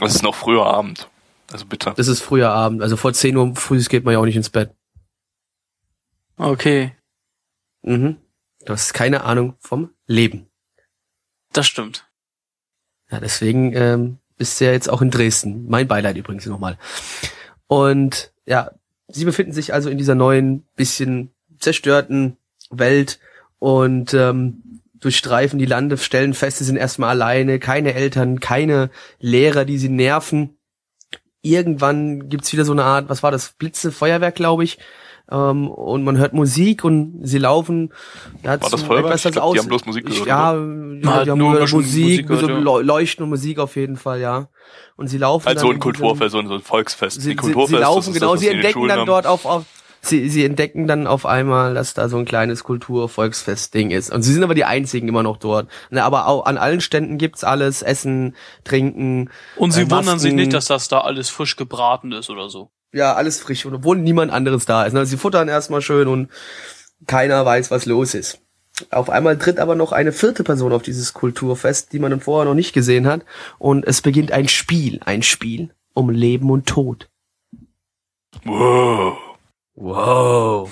es 0.00 0.14
ist 0.16 0.22
noch 0.22 0.34
früher 0.34 0.64
Abend. 0.66 1.08
Also 1.50 1.66
bitte. 1.66 1.92
das 1.96 2.08
ist 2.08 2.20
früher 2.20 2.50
Abend. 2.50 2.82
Also 2.82 2.96
vor 2.96 3.12
10 3.12 3.36
Uhr 3.36 3.54
früh 3.56 3.82
geht 3.84 4.04
man 4.04 4.12
ja 4.12 4.18
auch 4.20 4.24
nicht 4.24 4.36
ins 4.36 4.50
Bett. 4.50 4.74
Okay, 6.36 6.92
Mhm. 7.84 8.16
Du 8.64 8.72
hast 8.72 8.94
keine 8.94 9.24
Ahnung 9.24 9.54
vom 9.58 9.90
Leben. 10.06 10.46
das 11.52 11.66
stimmt. 11.66 12.06
Ja, 13.10 13.18
deswegen 13.18 13.72
ähm, 13.74 14.18
bist 14.38 14.60
du 14.60 14.64
ja 14.66 14.72
jetzt 14.72 14.88
auch 14.88 15.02
in 15.02 15.10
Dresden. 15.10 15.66
Mein 15.68 15.88
Beileid 15.88 16.16
übrigens 16.16 16.46
nochmal. 16.46 16.78
Und 17.66 18.32
ja, 18.46 18.70
sie 19.08 19.24
befinden 19.24 19.52
sich 19.52 19.74
also 19.74 19.90
in 19.90 19.98
dieser 19.98 20.14
neuen, 20.14 20.62
bisschen 20.76 21.32
zerstörten 21.58 22.36
Welt 22.70 23.18
und 23.58 24.14
ähm, 24.14 24.71
durchstreifen 25.02 25.58
die 25.58 25.66
Lande, 25.66 25.98
stellen 25.98 26.32
fest, 26.34 26.58
sie 26.58 26.64
sind 26.64 26.76
erstmal 26.76 27.10
alleine, 27.10 27.58
keine 27.58 27.94
Eltern, 27.94 28.40
keine 28.40 28.90
Lehrer, 29.20 29.64
die 29.64 29.78
sie 29.78 29.88
nerven. 29.90 30.56
Irgendwann 31.42 32.28
gibt's 32.28 32.52
wieder 32.52 32.64
so 32.64 32.72
eine 32.72 32.84
Art, 32.84 33.08
was 33.08 33.22
war 33.22 33.30
das, 33.32 33.52
Blitze, 33.58 33.90
Feuerwerk, 33.90 34.36
glaube 34.36 34.62
ich. 34.64 34.78
Ähm, 35.30 35.68
und 35.70 36.04
man 36.04 36.18
hört 36.18 36.34
Musik 36.34 36.84
und 36.84 37.20
sie 37.22 37.38
laufen. 37.38 37.92
Ja, 38.44 38.60
War 38.60 38.70
das 38.70 38.82
Feuerwerk? 38.82 39.06
etwas, 39.06 39.20
Ich 39.20 39.22
das 39.24 39.32
glaub, 39.32 39.52
die 39.52 39.58
aus- 39.58 39.64
haben 39.64 39.68
bloß 39.68 39.86
Musik 39.86 40.06
gehört, 40.06 40.26
Ja, 40.26 40.52
ja, 40.54 41.24
die 41.24 41.30
haben 41.30 41.38
nur 41.38 41.58
Musik, 41.60 41.72
Musik 41.74 42.26
gehört, 42.28 42.44
so 42.44 42.48
ja. 42.50 42.58
leu- 42.58 42.82
leuchtende 42.82 43.28
Musik 43.28 43.58
auf 43.58 43.74
jeden 43.76 43.96
Fall, 43.96 44.20
ja. 44.20 44.48
Und 44.96 45.08
sie 45.08 45.18
laufen 45.18 45.48
Also 45.48 45.62
dann 45.62 45.70
ein 45.70 45.74
in 45.76 45.80
Kulturfest, 45.80 46.32
so 46.32 46.38
ein 46.38 46.46
so 46.48 46.54
ein 46.54 46.60
Volksfest. 46.60 47.20
Sie, 47.20 47.30
Ein 47.30 47.30
sie, 47.30 47.36
Kulturfest, 47.36 47.68
sie 47.70 47.74
das 47.74 47.82
laufen, 47.82 48.08
ist 48.12 48.14
genau, 48.20 48.32
das, 48.32 48.40
sie 48.40 48.48
die 48.48 48.54
entdecken 48.54 48.88
dann 48.88 48.98
haben. 49.00 49.06
dort 49.06 49.26
auf, 49.26 49.46
auf 49.46 49.64
sie, 50.02 50.28
sie 50.28 50.44
entdecken 50.44 50.86
dann 50.86 51.06
auf 51.06 51.24
einmal, 51.24 51.74
dass 51.74 51.94
da 51.94 52.08
so 52.08 52.18
ein 52.18 52.24
kleines 52.24 52.64
Kultur-Volksfest-Ding 52.64 53.90
ist. 53.90 54.12
Und 54.12 54.22
sie 54.22 54.32
sind 54.32 54.44
aber 54.44 54.54
die 54.54 54.64
einzigen 54.64 55.08
immer 55.08 55.22
noch 55.22 55.38
dort. 55.38 55.68
Na, 55.90 56.04
aber 56.04 56.26
auch 56.26 56.44
an 56.44 56.58
allen 56.58 56.80
Ständen 56.80 57.18
gibt's 57.18 57.44
alles, 57.44 57.82
Essen, 57.82 58.36
Trinken. 58.64 59.30
Und 59.56 59.70
sie 59.70 59.82
äh, 59.82 59.90
wundern 59.90 60.18
sich 60.18 60.34
nicht, 60.34 60.52
dass 60.52 60.66
das 60.66 60.88
da 60.88 61.00
alles 61.00 61.30
frisch 61.30 61.56
gebraten 61.56 62.12
ist 62.12 62.28
oder 62.28 62.50
so. 62.50 62.70
Ja, 62.92 63.14
alles 63.14 63.40
frisch 63.40 63.64
und 63.64 63.74
obwohl 63.74 63.96
niemand 63.96 64.32
anderes 64.32 64.66
da 64.66 64.84
ist. 64.84 64.94
Also 64.94 65.08
sie 65.08 65.16
futtern 65.16 65.48
erstmal 65.48 65.80
schön 65.80 66.08
und 66.08 66.28
keiner 67.06 67.44
weiß, 67.46 67.70
was 67.70 67.86
los 67.86 68.14
ist. 68.14 68.40
Auf 68.90 69.08
einmal 69.08 69.38
tritt 69.38 69.58
aber 69.58 69.74
noch 69.74 69.92
eine 69.92 70.12
vierte 70.12 70.44
Person 70.44 70.72
auf 70.72 70.82
dieses 70.82 71.12
Kulturfest, 71.14 71.92
die 71.92 71.98
man 71.98 72.10
dann 72.10 72.20
vorher 72.20 72.46
noch 72.46 72.54
nicht 72.54 72.72
gesehen 72.72 73.06
hat. 73.06 73.24
Und 73.58 73.86
es 73.86 74.02
beginnt 74.02 74.32
ein 74.32 74.48
Spiel. 74.48 75.00
Ein 75.04 75.22
Spiel 75.22 75.70
um 75.94 76.10
Leben 76.10 76.50
und 76.50 76.66
Tod. 76.66 77.08
Wow. 78.44 79.31
Wow. 79.74 80.70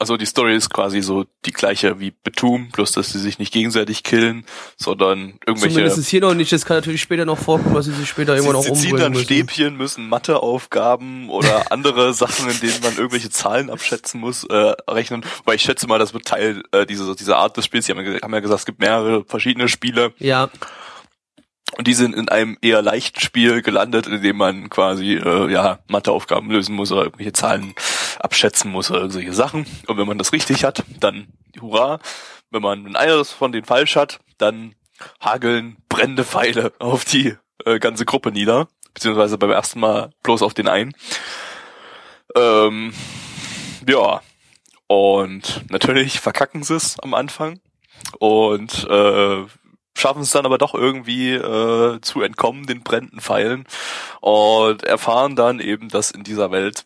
Also 0.00 0.16
die 0.16 0.26
Story 0.26 0.56
ist 0.56 0.70
quasi 0.70 1.02
so 1.02 1.24
die 1.46 1.52
gleiche 1.52 2.00
wie 2.00 2.10
Betum, 2.10 2.70
bloß 2.70 2.92
dass 2.92 3.10
sie 3.10 3.20
sich 3.20 3.38
nicht 3.38 3.52
gegenseitig 3.52 4.02
killen, 4.02 4.44
sondern 4.76 5.38
irgendwelche 5.46 5.74
Zumindest 5.74 5.98
ist 5.98 6.08
hier 6.08 6.20
noch 6.20 6.34
nicht. 6.34 6.50
Das 6.50 6.66
kann 6.66 6.76
natürlich 6.76 7.00
später 7.00 7.24
noch 7.24 7.38
vorkommen, 7.38 7.74
dass 7.76 7.84
sie 7.84 7.92
sich 7.92 8.08
später 8.08 8.34
irgendwann 8.34 8.56
noch 8.56 8.62
sie 8.62 8.72
ziehen 8.72 8.92
umbringen 8.92 9.00
dann 9.00 9.12
müssen. 9.12 9.24
Stäbchen, 9.24 9.76
müssen 9.76 10.08
Matheaufgaben 10.08 11.30
oder 11.30 11.70
andere 11.70 12.12
Sachen, 12.12 12.50
in 12.50 12.58
denen 12.58 12.80
man 12.82 12.96
irgendwelche 12.96 13.30
Zahlen 13.30 13.70
abschätzen 13.70 14.20
muss, 14.20 14.44
äh, 14.44 14.74
rechnen. 14.88 15.24
Weil 15.44 15.56
ich 15.56 15.62
schätze 15.62 15.86
mal, 15.86 15.98
das 15.98 16.12
wird 16.12 16.24
Teil 16.26 16.62
äh, 16.72 16.86
dieser, 16.86 17.14
dieser 17.14 17.36
Art 17.36 17.56
des 17.56 17.64
Spiels. 17.64 17.86
Sie 17.86 17.92
haben 17.92 18.34
ja 18.34 18.40
gesagt, 18.40 18.60
es 18.60 18.66
gibt 18.66 18.80
mehrere 18.80 19.24
verschiedene 19.24 19.68
Spiele 19.68 20.12
Ja, 20.18 20.50
und 21.76 21.86
die 21.86 21.94
sind 21.94 22.14
in 22.14 22.28
einem 22.28 22.56
eher 22.60 22.82
leichten 22.82 23.20
Spiel 23.20 23.62
gelandet, 23.62 24.06
in 24.06 24.22
dem 24.22 24.36
man 24.36 24.70
quasi 24.70 25.14
äh, 25.14 25.50
ja 25.50 25.80
Matheaufgaben 25.88 26.50
lösen 26.50 26.74
muss 26.74 26.92
oder 26.92 27.04
irgendwelche 27.04 27.32
Zahlen 27.32 27.74
abschätzen 28.20 28.70
muss 28.70 28.90
oder 28.90 29.00
irgendwelche 29.00 29.32
Sachen. 29.32 29.66
Und 29.86 29.98
wenn 29.98 30.06
man 30.06 30.18
das 30.18 30.32
richtig 30.32 30.64
hat, 30.64 30.84
dann 31.00 31.28
hurra. 31.60 31.98
Wenn 32.50 32.62
man 32.62 32.86
ein 32.86 32.96
eines 32.96 33.32
von 33.32 33.52
denen 33.52 33.64
falsch 33.64 33.96
hat, 33.96 34.20
dann 34.38 34.74
hageln 35.20 35.76
brennende 35.88 36.24
Pfeile 36.24 36.72
auf 36.78 37.04
die 37.04 37.34
äh, 37.64 37.78
ganze 37.78 38.04
Gruppe 38.04 38.30
nieder, 38.30 38.68
beziehungsweise 38.92 39.38
beim 39.38 39.50
ersten 39.50 39.80
Mal 39.80 40.10
bloß 40.22 40.42
auf 40.42 40.54
den 40.54 40.68
einen. 40.68 40.92
Ähm, 42.36 42.92
ja, 43.88 44.20
und 44.86 45.64
natürlich 45.70 46.20
verkacken 46.20 46.62
sie 46.62 46.76
es 46.76 46.98
am 47.00 47.14
Anfang 47.14 47.60
und 48.18 48.86
äh, 48.88 49.44
schaffen 50.04 50.20
es 50.20 50.32
dann 50.32 50.44
aber 50.44 50.58
doch 50.58 50.74
irgendwie 50.74 51.32
äh, 51.32 51.98
zu 52.02 52.20
entkommen 52.20 52.66
den 52.66 52.82
brennenden 52.82 53.20
Pfeilen 53.20 53.64
und 54.20 54.82
erfahren 54.82 55.34
dann 55.34 55.60
eben, 55.60 55.88
dass 55.88 56.10
in 56.10 56.24
dieser 56.24 56.50
Welt 56.50 56.84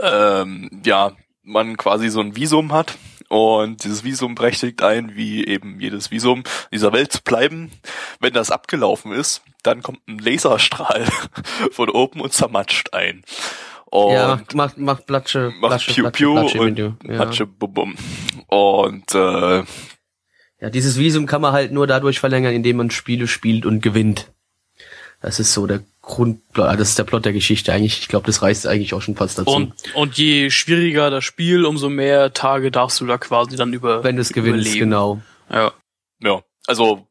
ähm, 0.00 0.70
ja 0.84 1.10
man 1.42 1.76
quasi 1.76 2.08
so 2.08 2.20
ein 2.20 2.36
Visum 2.36 2.72
hat 2.72 2.96
und 3.28 3.82
dieses 3.82 4.04
Visum 4.04 4.36
berechtigt 4.36 4.82
ein, 4.82 5.16
wie 5.16 5.44
eben 5.44 5.80
jedes 5.80 6.12
Visum 6.12 6.44
dieser 6.72 6.92
Welt 6.92 7.10
zu 7.12 7.24
bleiben. 7.24 7.72
Wenn 8.20 8.34
das 8.34 8.52
abgelaufen 8.52 9.10
ist, 9.10 9.42
dann 9.64 9.82
kommt 9.82 10.06
ein 10.06 10.18
Laserstrahl 10.18 11.06
von 11.72 11.90
oben 11.90 12.20
und 12.20 12.32
zermatscht 12.32 12.94
ein. 12.94 13.24
Und 13.86 14.12
ja, 14.12 14.40
macht, 14.54 14.78
macht, 14.78 15.06
Platsche, 15.06 15.52
macht 15.58 15.70
Platsche, 15.70 15.92
Piu 15.92 16.02
Platsche, 16.02 16.18
Piu 16.18 16.34
Platsche, 16.34 16.60
und 16.60 16.66
Video. 16.66 16.94
Ja. 17.02 17.46
Bum 17.58 17.74
Bum. 17.74 17.96
Und 18.46 19.12
äh, 19.12 19.64
ja, 20.60 20.70
dieses 20.70 20.98
Visum 20.98 21.26
kann 21.26 21.42
man 21.42 21.52
halt 21.52 21.72
nur 21.72 21.86
dadurch 21.86 22.20
verlängern, 22.20 22.54
indem 22.54 22.78
man 22.78 22.90
Spiele 22.90 23.28
spielt 23.28 23.66
und 23.66 23.82
gewinnt. 23.82 24.32
Das 25.20 25.38
ist 25.40 25.52
so 25.52 25.66
der 25.66 25.82
Grundplot, 26.02 26.78
das 26.78 26.90
ist 26.90 26.98
der 26.98 27.04
Plot 27.04 27.24
der 27.24 27.32
Geschichte 27.32 27.72
eigentlich. 27.72 28.00
Ich 28.00 28.08
glaube, 28.08 28.26
das 28.26 28.42
reißt 28.42 28.66
eigentlich 28.66 28.92
auch 28.94 29.02
schon 29.02 29.16
fast 29.16 29.38
dazu. 29.38 29.50
Und, 29.50 29.72
und 29.94 30.16
je 30.16 30.50
schwieriger 30.50 31.10
das 31.10 31.24
Spiel, 31.24 31.64
umso 31.64 31.88
mehr 31.88 32.32
Tage 32.32 32.70
darfst 32.70 33.00
du 33.00 33.06
da 33.06 33.18
quasi 33.18 33.56
dann 33.56 33.72
über 33.72 34.04
wenn 34.04 34.14
du 34.16 34.22
es 34.22 34.32
gewinnst, 34.32 34.74
genau. 34.74 35.20
Ja. 35.50 35.72
ja, 36.20 36.42
also 36.66 37.08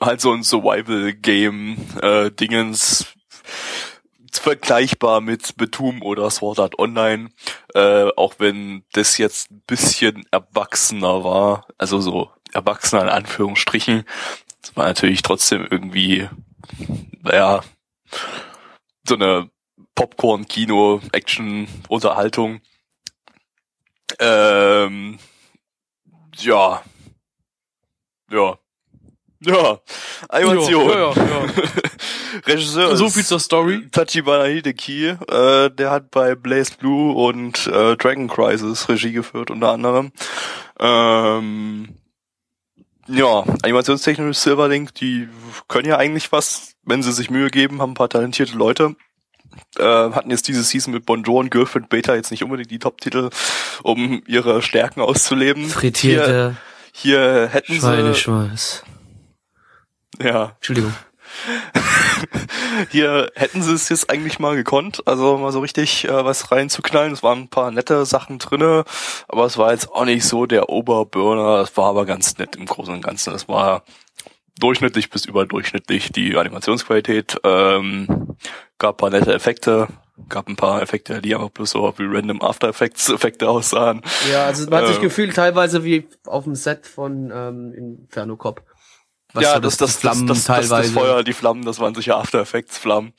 halt 0.00 0.20
so 0.20 0.32
ein 0.32 0.42
Survival-Game-Dingens 0.42 3.06
vergleichbar 4.38 5.20
mit 5.20 5.56
Betum 5.56 6.02
oder 6.02 6.30
Sword 6.30 6.60
Art 6.60 6.78
Online, 6.78 7.30
äh, 7.74 8.10
auch 8.16 8.34
wenn 8.38 8.84
das 8.92 9.18
jetzt 9.18 9.50
ein 9.50 9.62
bisschen 9.66 10.24
erwachsener 10.30 11.24
war, 11.24 11.66
also 11.78 12.00
so 12.00 12.30
erwachsener 12.52 13.02
in 13.02 13.08
Anführungsstrichen. 13.08 14.04
Das 14.62 14.76
war 14.76 14.86
natürlich 14.86 15.22
trotzdem 15.22 15.66
irgendwie, 15.70 16.28
naja, 17.22 17.62
so 19.04 19.14
eine 19.14 19.50
Popcorn-Kino-Action-Unterhaltung. 19.94 22.60
Ähm, 24.18 25.18
ja. 26.38 26.82
Ja. 28.30 28.58
Ja. 29.40 29.78
Animation. 30.28 30.88
Ja, 30.88 30.98
ja, 30.98 31.12
ja. 31.14 31.44
Regisseur 32.46 32.96
So 32.96 33.08
viel 33.08 33.24
zur 33.24 33.40
Story. 33.40 33.88
Tachibana 33.90 34.44
Hideki, 34.44 35.08
äh, 35.08 35.70
der 35.70 35.90
hat 35.90 36.10
bei 36.10 36.34
Blaze 36.34 36.72
Blue 36.78 37.14
und 37.14 37.66
äh, 37.66 37.96
Dragon 37.96 38.28
Crisis 38.28 38.88
Regie 38.88 39.12
geführt 39.12 39.50
unter 39.50 39.70
anderem. 39.70 40.12
Ähm, 40.78 41.88
ja, 43.08 43.44
animationstechnisch 43.62 44.36
Silverlink, 44.36 44.94
die 44.94 45.28
können 45.68 45.88
ja 45.88 45.96
eigentlich 45.96 46.30
was, 46.32 46.74
wenn 46.84 47.02
sie 47.02 47.12
sich 47.12 47.30
Mühe 47.30 47.50
geben, 47.50 47.80
haben 47.80 47.92
ein 47.92 47.94
paar 47.94 48.08
talentierte 48.08 48.56
Leute. 48.56 48.94
Äh, 49.78 49.82
hatten 49.82 50.30
jetzt 50.30 50.46
diese 50.46 50.62
Season 50.62 50.92
mit 50.92 51.06
Bonjour 51.06 51.40
und 51.40 51.50
Girlfriend 51.50 51.88
Beta 51.88 52.14
jetzt 52.14 52.30
nicht 52.30 52.44
unbedingt 52.44 52.70
die 52.70 52.78
Top-Titel, 52.78 53.30
um 53.82 54.22
ihre 54.26 54.62
Stärken 54.62 55.00
auszuleben. 55.00 55.68
Frittierte 55.68 56.56
Hier, 56.92 57.22
hier 57.22 57.48
hätten 57.48 57.80
sie. 57.80 57.80
Ja, 60.22 60.52
Entschuldigung. 60.56 60.94
Hier 62.90 63.30
hätten 63.34 63.62
sie 63.62 63.72
es 63.72 63.88
jetzt 63.88 64.10
eigentlich 64.10 64.38
mal 64.38 64.56
gekonnt, 64.56 65.02
also 65.06 65.38
mal 65.38 65.52
so 65.52 65.60
richtig 65.60 66.08
äh, 66.08 66.24
was 66.24 66.50
reinzuknallen. 66.50 67.12
Es 67.12 67.22
waren 67.22 67.42
ein 67.42 67.48
paar 67.48 67.70
nette 67.70 68.04
Sachen 68.04 68.38
drinne, 68.38 68.84
aber 69.28 69.44
es 69.44 69.58
war 69.58 69.72
jetzt 69.72 69.90
auch 69.90 70.04
nicht 70.04 70.24
so 70.24 70.46
der 70.46 70.68
Oberburner. 70.68 71.60
Es 71.60 71.76
war 71.76 71.86
aber 71.86 72.06
ganz 72.06 72.38
nett 72.38 72.56
im 72.56 72.66
Großen 72.66 72.92
und 72.92 73.02
Ganzen. 73.02 73.34
Es 73.34 73.48
war 73.48 73.84
durchschnittlich 74.58 75.10
bis 75.10 75.24
überdurchschnittlich 75.24 76.12
die 76.12 76.36
Animationsqualität. 76.36 77.36
Ähm, 77.44 78.36
gab 78.78 78.96
ein 78.96 78.98
paar 78.98 79.10
nette 79.10 79.32
Effekte, 79.32 79.88
gab 80.28 80.48
ein 80.48 80.56
paar 80.56 80.82
Effekte, 80.82 81.20
die 81.22 81.34
einfach 81.34 81.50
bloß 81.50 81.70
so 81.70 81.94
wie 81.96 82.04
random 82.06 82.42
After 82.42 82.68
Effects 82.68 83.08
Effekte 83.08 83.48
aussahen. 83.48 84.02
Ja, 84.30 84.46
also 84.46 84.68
man 84.68 84.80
hat 84.80 84.88
sich 84.88 84.98
Äh, 84.98 85.02
gefühlt 85.02 85.34
teilweise 85.34 85.84
wie 85.84 86.06
auf 86.26 86.44
dem 86.44 86.54
Set 86.54 86.86
von 86.86 87.30
ähm, 87.34 87.72
Inferno 87.74 88.36
Cop. 88.36 88.62
Was 89.32 89.44
ja, 89.44 89.54
so 89.54 89.60
das, 89.60 89.76
das, 89.76 89.96
Flammen 89.96 90.26
das, 90.26 90.44
das, 90.44 90.68
das, 90.68 90.68
das. 90.68 90.90
Feuer, 90.90 91.22
die 91.22 91.32
Flammen, 91.32 91.64
das 91.64 91.78
waren 91.78 91.94
sicher 91.94 92.16
After 92.16 92.40
Effects 92.40 92.78
Flammen. 92.78 93.12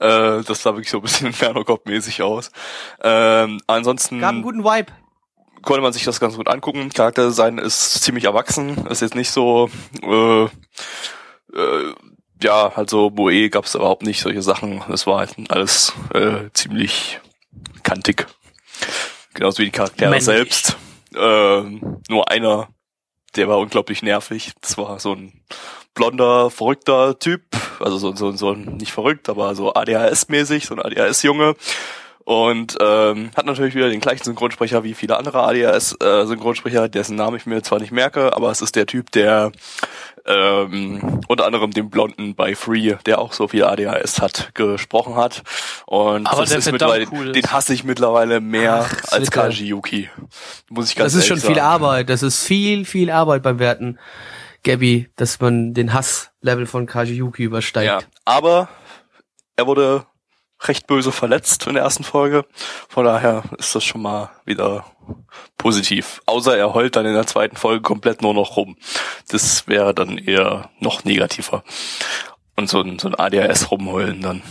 Äh, 0.00 0.42
das 0.42 0.62
sah 0.62 0.72
wirklich 0.72 0.90
so 0.90 0.98
ein 0.98 1.02
bisschen 1.02 1.26
Infernocop-mäßig 1.32 2.22
aus. 2.22 2.50
Ähm, 3.02 3.60
ansonsten 3.66 4.20
Gab 4.20 4.30
einen 4.30 4.42
guten 4.42 4.64
Vibe. 4.64 4.92
konnte 5.62 5.82
man 5.82 5.92
sich 5.92 6.04
das 6.04 6.20
ganz 6.20 6.36
gut 6.36 6.48
angucken. 6.48 6.90
Charakterdesign 6.90 7.58
ist 7.58 8.02
ziemlich 8.02 8.24
erwachsen, 8.24 8.86
ist 8.86 9.02
jetzt 9.02 9.14
nicht 9.14 9.30
so, 9.30 9.70
äh, 10.02 10.44
äh, 10.44 11.94
ja, 12.42 12.72
also 12.74 13.10
Moe 13.10 13.48
gab 13.48 13.64
es 13.64 13.74
überhaupt 13.74 14.02
nicht, 14.02 14.20
solche 14.20 14.42
Sachen. 14.42 14.82
Es 14.92 15.06
war 15.06 15.18
halt 15.18 15.34
alles 15.48 15.92
äh, 16.12 16.50
ziemlich 16.52 17.20
kantig. 17.82 18.26
Genauso 19.32 19.58
wie 19.58 19.66
die 19.66 19.70
Charaktere 19.70 20.10
Männlich. 20.10 20.24
selbst. 20.24 20.76
Ähm, 21.16 22.02
nur 22.08 22.30
einer, 22.30 22.68
der 23.36 23.48
war 23.48 23.58
unglaublich 23.58 24.02
nervig. 24.02 24.52
Das 24.60 24.78
war 24.78 24.98
so 25.00 25.12
ein 25.12 25.32
blonder, 25.94 26.50
verrückter 26.50 27.18
Typ. 27.18 27.42
Also 27.80 27.98
so, 27.98 28.14
so, 28.14 28.32
so 28.32 28.54
nicht 28.54 28.92
verrückt, 28.92 29.28
aber 29.28 29.54
so 29.54 29.72
ADHS-mäßig, 29.74 30.66
so 30.66 30.74
ein 30.74 30.80
ADHS-Junge. 30.80 31.54
Und 32.24 32.76
ähm, 32.80 33.30
hat 33.36 33.44
natürlich 33.44 33.74
wieder 33.74 33.90
den 33.90 34.00
gleichen 34.00 34.24
Synchronsprecher 34.24 34.82
wie 34.82 34.94
viele 34.94 35.18
andere 35.18 35.42
ADHS-Synchronsprecher, 35.42 36.88
dessen 36.88 37.16
Namen 37.16 37.36
ich 37.36 37.44
mir 37.44 37.62
zwar 37.62 37.80
nicht 37.80 37.92
merke, 37.92 38.34
aber 38.34 38.50
es 38.50 38.62
ist 38.62 38.76
der 38.76 38.86
Typ, 38.86 39.10
der 39.12 39.52
ähm, 40.26 41.20
unter 41.28 41.44
anderem 41.44 41.70
den 41.72 41.90
Blonden 41.90 42.34
bei 42.34 42.54
Free, 42.54 42.94
der 43.04 43.18
auch 43.18 43.34
so 43.34 43.48
viel 43.48 43.64
ADHS 43.64 44.22
hat, 44.22 44.52
gesprochen 44.54 45.16
hat. 45.16 45.42
Und 45.84 46.26
Aber 46.26 46.40
das 46.40 46.50
der 46.50 46.60
ist 46.60 46.72
mittlerweile, 46.72 47.06
cool 47.12 47.26
ist. 47.28 47.36
den 47.36 47.52
hasse 47.52 47.74
ich 47.74 47.84
mittlerweile 47.84 48.40
mehr 48.40 48.86
Ach, 48.88 49.12
als. 49.12 49.30
Kaji 49.30 49.66
Yuki. 49.66 50.08
Muss 50.70 50.88
ich 50.88 50.96
ganz 50.96 51.12
Das 51.12 51.20
ist 51.20 51.26
schon 51.26 51.36
ehrlich 51.36 51.46
viel 51.46 51.56
sagen. 51.56 51.66
Arbeit. 51.66 52.08
Das 52.08 52.22
ist 52.22 52.42
viel, 52.42 52.86
viel 52.86 53.10
Arbeit 53.10 53.42
beim 53.42 53.58
Werten, 53.58 53.98
Gabby, 54.62 55.10
dass 55.16 55.40
man 55.40 55.74
den 55.74 55.92
Hasslevel 55.92 56.64
von 56.64 56.86
Kaji 56.86 57.16
Yuki 57.16 57.42
übersteigt. 57.42 57.86
Ja, 57.86 58.00
aber 58.24 58.68
er 59.56 59.66
wurde 59.66 60.06
recht 60.68 60.86
böse 60.86 61.12
verletzt 61.12 61.66
in 61.66 61.74
der 61.74 61.82
ersten 61.82 62.04
Folge. 62.04 62.44
Von 62.88 63.04
daher 63.04 63.44
ist 63.58 63.74
das 63.74 63.84
schon 63.84 64.02
mal 64.02 64.30
wieder 64.44 64.84
positiv. 65.58 66.20
Außer 66.26 66.56
er 66.56 66.74
heult 66.74 66.96
dann 66.96 67.06
in 67.06 67.14
der 67.14 67.26
zweiten 67.26 67.56
Folge 67.56 67.82
komplett 67.82 68.22
nur 68.22 68.34
noch 68.34 68.56
rum. 68.56 68.76
Das 69.28 69.66
wäre 69.68 69.94
dann 69.94 70.18
eher 70.18 70.70
noch 70.80 71.04
negativer. 71.04 71.64
Und 72.56 72.68
so 72.68 72.80
ein, 72.80 72.98
so 72.98 73.08
ein 73.08 73.14
ADHS 73.14 73.70
rumheulen 73.70 74.20
dann. 74.20 74.42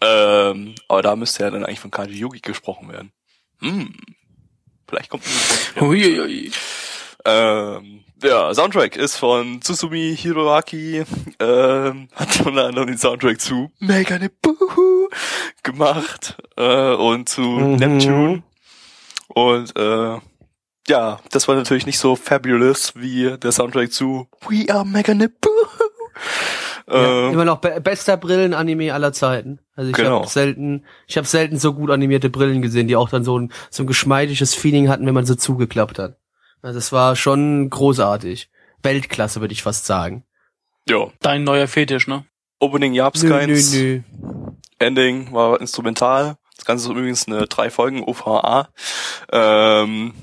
Ähm, 0.00 0.74
aber 0.88 1.02
da 1.02 1.16
müsste 1.16 1.44
ja 1.44 1.50
dann 1.50 1.64
eigentlich 1.64 1.80
von 1.80 1.90
Kaji 1.90 2.18
Yugi 2.18 2.40
gesprochen 2.40 2.90
werden. 2.90 3.12
Hm. 3.60 3.94
Vielleicht 4.88 5.10
kommt 5.10 5.24
ein 5.76 5.80
Huiuiui. 5.82 6.50
ähm, 7.24 8.04
ja, 8.22 8.52
Soundtrack 8.52 8.96
ist 8.96 9.16
von 9.16 9.60
Tsusumi 9.60 10.16
Hiroaki, 10.16 11.04
ähm, 11.38 12.08
hat 12.14 12.46
unter 12.46 12.66
anderem 12.66 12.88
den 12.88 12.98
Soundtrack 12.98 13.40
zu 13.40 13.70
Megane 13.78 14.30
Boohoo 14.42 14.89
gemacht 15.62 16.36
äh, 16.56 16.92
und 16.94 17.28
zu 17.28 17.42
Mhm. 17.42 17.76
Neptune. 17.76 18.42
Und 19.28 19.76
äh, 19.76 20.18
ja, 20.88 21.20
das 21.30 21.46
war 21.46 21.54
natürlich 21.54 21.86
nicht 21.86 21.98
so 21.98 22.16
fabulous 22.16 22.94
wie 22.96 23.36
der 23.38 23.52
Soundtrack 23.52 23.92
zu 23.92 24.26
We 24.48 24.72
Are 24.72 24.84
Megane 24.86 25.28
Boohoo. 25.28 25.54
Ja, 26.88 27.28
Äh, 27.28 27.32
immer 27.32 27.44
noch 27.44 27.58
be 27.58 27.80
bester 27.80 28.16
Brillen-Anime 28.16 28.92
aller 28.92 29.12
Zeiten. 29.12 29.60
Also 29.76 29.90
ich 29.90 29.96
Genau. 29.96 30.20
habe 30.20 30.28
selten, 30.28 30.84
ich 31.06 31.16
habe 31.16 31.26
selten 31.26 31.56
so 31.58 31.72
gut 31.72 31.90
animierte 31.90 32.30
Brillen 32.30 32.62
gesehen, 32.62 32.88
die 32.88 32.96
auch 32.96 33.08
dann 33.08 33.22
so 33.22 33.38
ein 33.38 33.52
so 33.70 33.84
ein 33.84 33.86
geschmeidiges 33.86 34.54
Feeling 34.56 34.88
hatten, 34.88 35.06
wenn 35.06 35.14
man 35.14 35.24
sie 35.26 35.36
zugeklappt 35.36 36.00
hat. 36.00 36.16
Also 36.62 36.76
das 36.78 36.90
war 36.90 37.14
schon 37.14 37.70
großartig. 37.70 38.50
Weltklasse, 38.82 39.40
würde 39.40 39.52
ich 39.52 39.62
fast 39.62 39.86
sagen. 39.86 40.24
ja, 40.88 41.06
Dein 41.20 41.44
neuer 41.44 41.68
Fetisch, 41.68 42.08
ne? 42.08 42.24
Opening 42.58 42.94
gab's 42.94 43.22
Nö, 43.22 43.28
nö, 43.28 43.38
keins. 43.38 43.72
nö. 43.72 44.00
Ending 44.80 45.32
war 45.32 45.60
instrumental. 45.60 46.36
Das 46.56 46.64
Ganze 46.64 46.86
ist 46.86 46.90
übrigens 46.90 47.26
eine 47.26 47.46
drei 47.46 47.70
Folgen 47.70 48.02
OVA. 48.02 48.68
Ähm, 49.32 50.14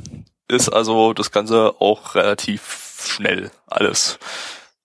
ist 0.47 0.69
also 0.69 1.13
das 1.13 1.31
Ganze 1.31 1.75
auch 1.79 2.15
relativ 2.15 3.05
schnell 3.07 3.51
alles. 3.67 4.19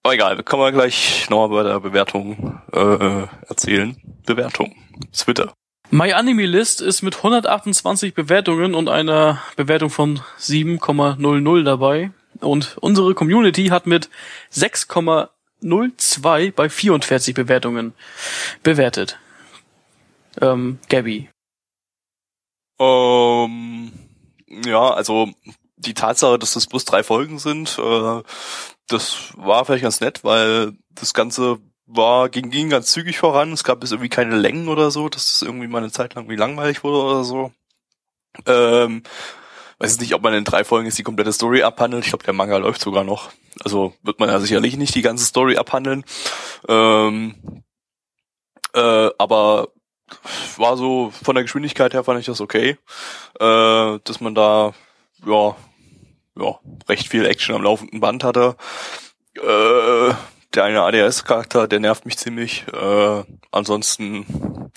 Aber 0.02 0.14
egal, 0.14 0.42
können 0.42 0.62
wir 0.62 0.72
gleich 0.72 1.28
nochmal 1.30 1.48
bei 1.48 1.62
der 1.68 1.80
Bewertung 1.80 2.60
äh, 2.72 3.26
erzählen. 3.48 3.96
Bewertung. 4.26 4.74
Twitter. 5.16 5.52
My 5.90 6.12
Anime 6.12 6.46
List 6.46 6.80
ist 6.80 7.02
mit 7.02 7.16
128 7.18 8.14
Bewertungen 8.14 8.74
und 8.74 8.88
einer 8.88 9.42
Bewertung 9.56 9.90
von 9.90 10.20
7,00 10.40 11.64
dabei. 11.64 12.10
Und 12.40 12.78
unsere 12.80 13.14
Community 13.14 13.66
hat 13.66 13.86
mit 13.86 14.08
6,02 14.54 16.52
bei 16.52 16.68
44 16.68 17.34
Bewertungen 17.34 17.92
bewertet. 18.62 19.18
Ähm, 20.40 20.78
Gabby. 20.88 21.28
Ähm, 22.78 23.92
ja, 24.64 24.90
also 24.90 25.30
die 25.76 25.94
Tatsache, 25.94 26.38
dass 26.38 26.54
das 26.54 26.66
bloß 26.66 26.84
drei 26.84 27.02
Folgen 27.02 27.38
sind, 27.38 27.78
äh, 27.78 28.22
das 28.88 29.32
war 29.36 29.64
vielleicht 29.64 29.82
ganz 29.82 30.00
nett, 30.00 30.24
weil 30.24 30.72
das 30.90 31.14
Ganze 31.14 31.58
war, 31.86 32.28
ging, 32.28 32.50
ging 32.50 32.70
ganz 32.70 32.92
zügig 32.92 33.18
voran. 33.18 33.52
Es 33.52 33.64
gab 33.64 33.82
jetzt 33.82 33.92
irgendwie 33.92 34.08
keine 34.08 34.36
Längen 34.36 34.68
oder 34.68 34.90
so, 34.90 35.08
dass 35.08 35.28
es 35.28 35.42
irgendwie 35.42 35.66
mal 35.66 35.78
eine 35.78 35.92
Zeit 35.92 36.14
lang 36.14 36.28
wie 36.28 36.36
langweilig 36.36 36.84
wurde 36.84 36.98
oder 36.98 37.24
so. 37.24 37.52
Ähm, 38.46 39.02
weiß 39.78 40.00
nicht, 40.00 40.14
ob 40.14 40.22
man 40.22 40.34
in 40.34 40.44
drei 40.44 40.64
Folgen 40.64 40.86
jetzt 40.86 40.98
die 40.98 41.02
komplette 41.02 41.32
Story 41.32 41.62
abhandelt. 41.62 42.04
Ich 42.04 42.10
glaube, 42.10 42.24
der 42.24 42.34
Manga 42.34 42.56
läuft 42.56 42.80
sogar 42.80 43.04
noch. 43.04 43.30
Also 43.64 43.94
wird 44.02 44.20
man 44.20 44.28
ja 44.28 44.40
sicherlich 44.40 44.76
nicht 44.76 44.94
die 44.94 45.02
ganze 45.02 45.24
Story 45.24 45.56
abhandeln. 45.56 46.04
Ähm, 46.68 47.34
äh, 48.74 49.10
aber 49.18 49.68
war 50.56 50.76
so 50.76 51.12
von 51.22 51.34
der 51.34 51.44
Geschwindigkeit 51.44 51.94
her 51.94 52.04
fand 52.04 52.20
ich 52.20 52.26
das 52.26 52.40
okay, 52.40 52.78
äh, 53.40 53.98
dass 54.04 54.20
man 54.20 54.34
da 54.34 54.72
ja 55.26 55.56
ja 56.38 56.58
recht 56.88 57.08
viel 57.08 57.26
Action 57.26 57.54
am 57.54 57.62
laufenden 57.62 58.00
Band 58.00 58.24
hatte. 58.24 58.56
Äh, 59.36 60.14
der 60.54 60.64
eine 60.64 60.82
ADS-Charakter, 60.82 61.66
der 61.66 61.80
nervt 61.80 62.04
mich 62.04 62.18
ziemlich. 62.18 62.64
Äh, 62.72 63.24
ansonsten, 63.50 64.70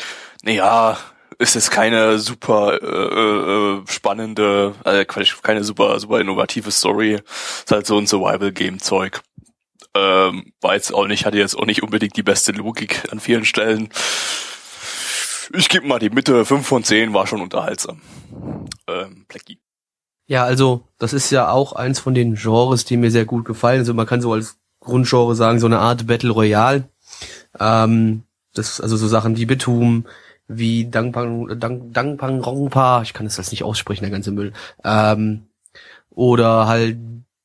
naja, 0.44 0.98
ist 1.38 1.56
es 1.56 1.70
keine 1.70 2.18
super 2.20 2.82
äh, 2.82 3.82
äh, 3.82 3.84
spannende, 3.88 4.74
äh, 4.86 5.06
keine 5.06 5.64
super 5.64 6.00
super 6.00 6.20
innovative 6.22 6.72
Story. 6.72 7.16
Ist 7.16 7.72
halt 7.72 7.86
so 7.86 7.98
ein 7.98 8.08
Survival-Game-Zeug. 8.08 9.22
Ähm, 9.96 10.54
war 10.62 10.76
jetzt 10.76 10.94
auch 10.94 11.08
nicht, 11.08 11.26
hatte 11.26 11.38
jetzt 11.38 11.58
auch 11.58 11.66
nicht 11.66 11.84
unbedingt 11.84 12.16
die 12.18 12.24
beste 12.24 12.52
Logik 12.52 13.04
an 13.12 13.20
vielen 13.20 13.46
Stellen. 13.46 13.90
Ich 15.54 15.70
gebe 15.70 15.88
mal 15.88 16.00
die 16.00 16.10
Mitte, 16.10 16.46
5 16.46 16.66
von 16.66 16.84
10 16.84 17.14
war 17.14 17.28
schon 17.28 17.41
unterhaltsam. 17.41 18.02
Ähm, 18.88 19.26
Blackie. 19.28 19.60
Ja, 20.28 20.43
also 20.43 20.88
das 20.98 21.14
ist 21.14 21.30
ja 21.30 21.50
auch 21.50 21.74
eins 21.74 22.00
von 22.00 22.16
den 22.16 22.36
Genres, 22.36 22.86
die 22.86 22.98
mir 22.98 23.12
sehr 23.12 23.26
gut 23.26 23.46
gefallen. 23.46 23.80
Also 23.80 23.93
man 23.93 24.08
kann 24.08 24.22
so 24.22 24.34
als 24.34 24.58
Grundgenre 24.80 25.36
sagen, 25.36 25.60
so 25.60 25.68
eine 25.68 25.80
Art 25.80 26.08
Battle 26.08 26.32
Royale. 26.32 26.89
Ähm, 27.60 28.24
das, 28.54 28.82
also 28.82 28.98
so 28.98 29.08
Sachen 29.08 29.38
wie 29.38 29.46
Bitum, 29.46 30.06
wie 30.48 30.89
Dangpang, 30.89 31.60
Dang, 31.60 31.91
Dangpang 31.91 32.41
Rongpa, 32.41 33.02
ich 33.02 33.14
kann 33.14 33.26
das 33.26 33.38
jetzt 33.38 33.52
nicht 33.52 33.64
aussprechen, 33.64 34.04
der 34.04 34.12
ganze 34.12 34.32
Müll. 34.32 34.54
Ähm, 34.84 35.48
oder 36.10 36.68
halt, 36.68 36.98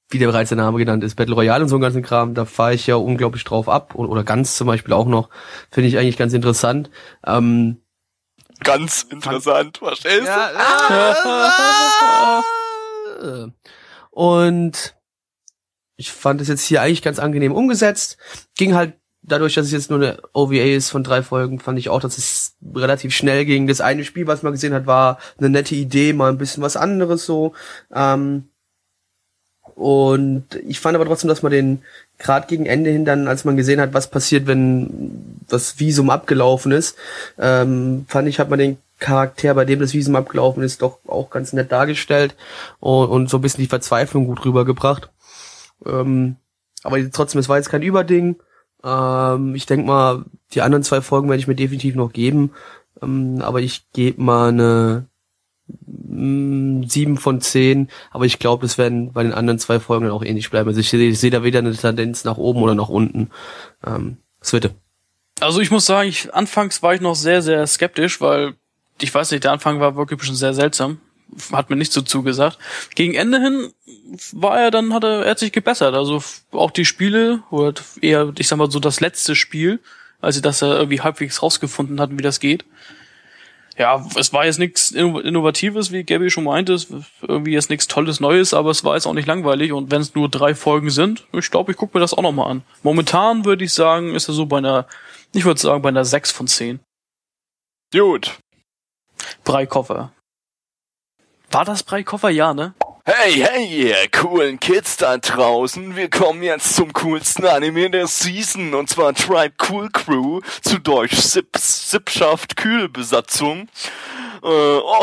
wie 0.09 0.18
der 0.18 0.26
bereits 0.28 0.48
der 0.48 0.57
Name 0.57 0.78
genannt 0.78 1.05
ist, 1.05 1.16
Battle 1.16 1.34
Royale 1.34 1.62
und 1.62 1.68
so 1.68 1.76
einen 1.76 1.82
ganzen 1.82 2.03
Kram, 2.03 2.34
da 2.34 2.44
fahre 2.44 2.74
ich 2.74 2.86
ja 2.86 2.96
unglaublich 2.96 3.44
drauf 3.44 3.68
ab. 3.68 3.94
Oder 3.94 4.24
ganz 4.24 4.57
zum 4.57 4.66
Beispiel 4.66 4.94
auch 4.94 5.07
noch, 5.07 5.28
finde 5.70 5.88
ich 5.88 5.98
eigentlich 5.98 6.16
ganz 6.16 6.32
interessant. 6.32 6.90
Ähm, 7.26 7.80
ganz 8.61 9.02
interessant, 9.11 9.78
verstehst 9.78 10.20
du? 10.20 10.26
Ja, 10.26 10.50
und 14.11 14.94
ich 15.96 16.12
fand 16.12 16.40
es 16.40 16.48
jetzt 16.48 16.64
hier 16.64 16.80
eigentlich 16.82 17.02
ganz 17.02 17.18
angenehm 17.18 17.52
umgesetzt. 17.52 18.16
Ging 18.56 18.74
halt 18.74 18.94
dadurch, 19.22 19.54
dass 19.54 19.66
es 19.66 19.72
jetzt 19.72 19.90
nur 19.90 19.98
eine 19.98 20.18
OVA 20.32 20.74
ist 20.74 20.90
von 20.90 21.04
drei 21.04 21.22
Folgen, 21.22 21.61
fand 21.61 21.78
ich 21.78 21.88
auch, 21.88 22.00
dass 22.00 22.18
es 22.18 22.56
relativ 22.74 23.14
schnell 23.14 23.44
ging. 23.44 23.66
Das 23.66 23.80
eine 23.80 24.04
Spiel, 24.04 24.26
was 24.26 24.42
man 24.42 24.52
gesehen 24.52 24.74
hat, 24.74 24.86
war 24.86 25.18
eine 25.38 25.50
nette 25.50 25.74
Idee, 25.74 26.12
mal 26.12 26.30
ein 26.30 26.38
bisschen 26.38 26.62
was 26.62 26.76
anderes 26.76 27.26
so. 27.26 27.52
Ähm, 27.92 28.48
und 29.74 30.54
ich 30.66 30.80
fand 30.80 30.94
aber 30.94 31.06
trotzdem, 31.06 31.28
dass 31.28 31.42
man 31.42 31.52
den 31.52 31.82
gerade 32.20 32.46
gegen 32.46 32.66
Ende 32.66 32.90
hin 32.90 33.04
dann, 33.04 33.26
als 33.26 33.44
man 33.44 33.56
gesehen 33.56 33.80
hat, 33.80 33.94
was 33.94 34.10
passiert, 34.10 34.46
wenn 34.46 35.40
das 35.48 35.80
Visum 35.80 36.10
abgelaufen 36.10 36.70
ist, 36.70 36.96
ähm, 37.38 38.04
fand 38.08 38.28
ich, 38.28 38.38
hat 38.38 38.50
man 38.50 38.58
den 38.58 38.78
Charakter, 39.00 39.54
bei 39.54 39.64
dem 39.64 39.80
das 39.80 39.94
Visum 39.94 40.14
abgelaufen 40.14 40.62
ist, 40.62 40.82
doch 40.82 40.98
auch 41.08 41.30
ganz 41.30 41.52
nett 41.52 41.72
dargestellt 41.72 42.36
und, 42.78 43.08
und 43.08 43.30
so 43.30 43.38
ein 43.38 43.40
bisschen 43.40 43.62
die 43.62 43.68
Verzweiflung 43.68 44.26
gut 44.26 44.44
rübergebracht. 44.44 45.10
Ähm, 45.84 46.36
aber 46.82 47.10
trotzdem, 47.10 47.40
es 47.40 47.48
war 47.48 47.56
jetzt 47.56 47.70
kein 47.70 47.82
Überding. 47.82 48.36
Ähm, 48.84 49.54
ich 49.54 49.66
denke 49.66 49.86
mal, 49.86 50.24
die 50.52 50.62
anderen 50.62 50.84
zwei 50.84 51.00
Folgen 51.00 51.28
werde 51.28 51.40
ich 51.40 51.48
mir 51.48 51.54
definitiv 51.54 51.94
noch 51.94 52.12
geben. 52.12 52.52
Ähm, 53.02 53.40
aber 53.40 53.60
ich 53.60 53.90
gebe 53.92 54.22
mal 54.22 54.50
eine 54.50 55.06
sieben 55.86 57.18
von 57.18 57.40
zehn. 57.40 57.88
Aber 58.10 58.24
ich 58.24 58.38
glaube, 58.38 58.62
das 58.62 58.78
werden 58.78 59.12
bei 59.12 59.22
den 59.22 59.32
anderen 59.32 59.58
zwei 59.58 59.80
Folgen 59.80 60.06
dann 60.06 60.14
auch 60.14 60.24
ähnlich 60.24 60.50
bleiben. 60.50 60.68
Also 60.68 60.80
ich 60.80 60.90
sehe 60.90 61.14
seh 61.14 61.30
da 61.30 61.42
weder 61.42 61.60
eine 61.60 61.74
Tendenz 61.74 62.24
nach 62.24 62.36
oben 62.36 62.62
oder 62.62 62.74
nach 62.74 62.88
unten. 62.88 63.30
Ähm, 63.86 64.18
Switte. 64.42 64.74
Also 65.40 65.60
ich 65.60 65.70
muss 65.70 65.86
sagen, 65.86 66.08
ich, 66.08 66.34
anfangs 66.34 66.82
war 66.82 66.94
ich 66.94 67.00
noch 67.00 67.14
sehr, 67.14 67.42
sehr 67.42 67.66
skeptisch, 67.66 68.20
weil 68.20 68.54
ich 69.00 69.14
weiß 69.14 69.30
nicht, 69.30 69.44
der 69.44 69.52
Anfang 69.52 69.80
war 69.80 69.96
wirklich 69.96 70.22
schon 70.22 70.34
sehr 70.34 70.54
seltsam 70.54 70.98
hat 71.52 71.70
mir 71.70 71.76
nicht 71.76 71.92
so 71.92 72.02
zugesagt. 72.02 72.58
Gegen 72.94 73.14
Ende 73.14 73.40
hin 73.40 73.72
war 74.32 74.60
er 74.60 74.70
dann, 74.70 74.92
hat 74.94 75.04
er, 75.04 75.24
er 75.24 75.30
hat 75.32 75.38
sich 75.38 75.52
gebessert. 75.52 75.94
Also 75.94 76.22
auch 76.52 76.70
die 76.70 76.84
Spiele, 76.84 77.42
oder 77.50 77.74
eher, 78.00 78.32
ich 78.38 78.48
sag 78.48 78.58
mal 78.58 78.70
so 78.70 78.80
das 78.80 79.00
letzte 79.00 79.34
Spiel, 79.34 79.80
als 80.20 80.34
sie 80.34 80.42
das 80.42 80.62
irgendwie 80.62 81.00
halbwegs 81.00 81.42
rausgefunden 81.42 82.00
hatten, 82.00 82.18
wie 82.18 82.22
das 82.22 82.40
geht. 82.40 82.64
Ja, 83.81 84.05
es 84.14 84.35
war 84.35 84.45
jetzt 84.45 84.59
nichts 84.59 84.91
Innovatives, 84.91 85.91
wie 85.91 86.05
Gabby 86.05 86.28
schon 86.28 86.45
meinte, 86.45 86.74
es 86.74 86.89
irgendwie 87.22 87.53
jetzt 87.53 87.70
nichts 87.70 87.89
Tolles 87.89 88.20
Neues, 88.20 88.53
aber 88.53 88.68
es 88.68 88.85
war 88.85 88.95
jetzt 88.95 89.07
auch 89.07 89.14
nicht 89.14 89.26
langweilig 89.26 89.72
und 89.72 89.91
wenn 89.91 90.03
es 90.03 90.14
nur 90.14 90.28
drei 90.28 90.55
Folgen 90.55 90.91
sind, 90.91 91.26
ich 91.33 91.51
glaube, 91.51 91.72
ich 91.72 91.78
gucke 91.78 91.97
mir 91.97 92.03
das 92.03 92.12
auch 92.12 92.20
nochmal 92.20 92.51
an. 92.51 92.62
Momentan 92.83 93.47
würde 93.47 93.64
ich 93.64 93.72
sagen, 93.72 94.14
ist 94.14 94.28
er 94.28 94.35
so 94.35 94.45
bei 94.45 94.59
einer, 94.59 94.87
ich 95.33 95.47
würde 95.47 95.59
sagen, 95.59 95.81
bei 95.81 95.89
einer 95.89 96.05
6 96.05 96.31
von 96.31 96.47
10. 96.47 96.81
Gut. 97.91 98.39
Breikoffer. 99.45 100.12
War 101.51 101.64
das 101.64 101.83
Breikoffer? 101.83 102.28
Ja, 102.28 102.53
ne? 102.53 102.74
Hey, 103.12 103.32
hey, 103.32 103.64
ihr 103.66 104.08
coolen 104.12 104.61
Kids 104.61 104.96
da 104.96 105.18
draußen. 105.18 105.96
Wir 105.96 106.08
kommen 106.08 106.44
jetzt 106.44 106.76
zum 106.76 106.92
coolsten 106.92 107.44
Anime 107.44 107.90
der 107.90 108.06
Season. 108.06 108.72
Und 108.72 108.88
zwar 108.88 109.14
Tribe 109.14 109.52
Cool 109.68 109.90
Crew, 109.90 110.40
zu 110.62 110.78
Deutsch 110.78 111.16
Sip, 111.16 111.56
Sippschaft 111.56 112.56
Kühlbesatzung. 112.56 113.68
Äh, 114.44 114.46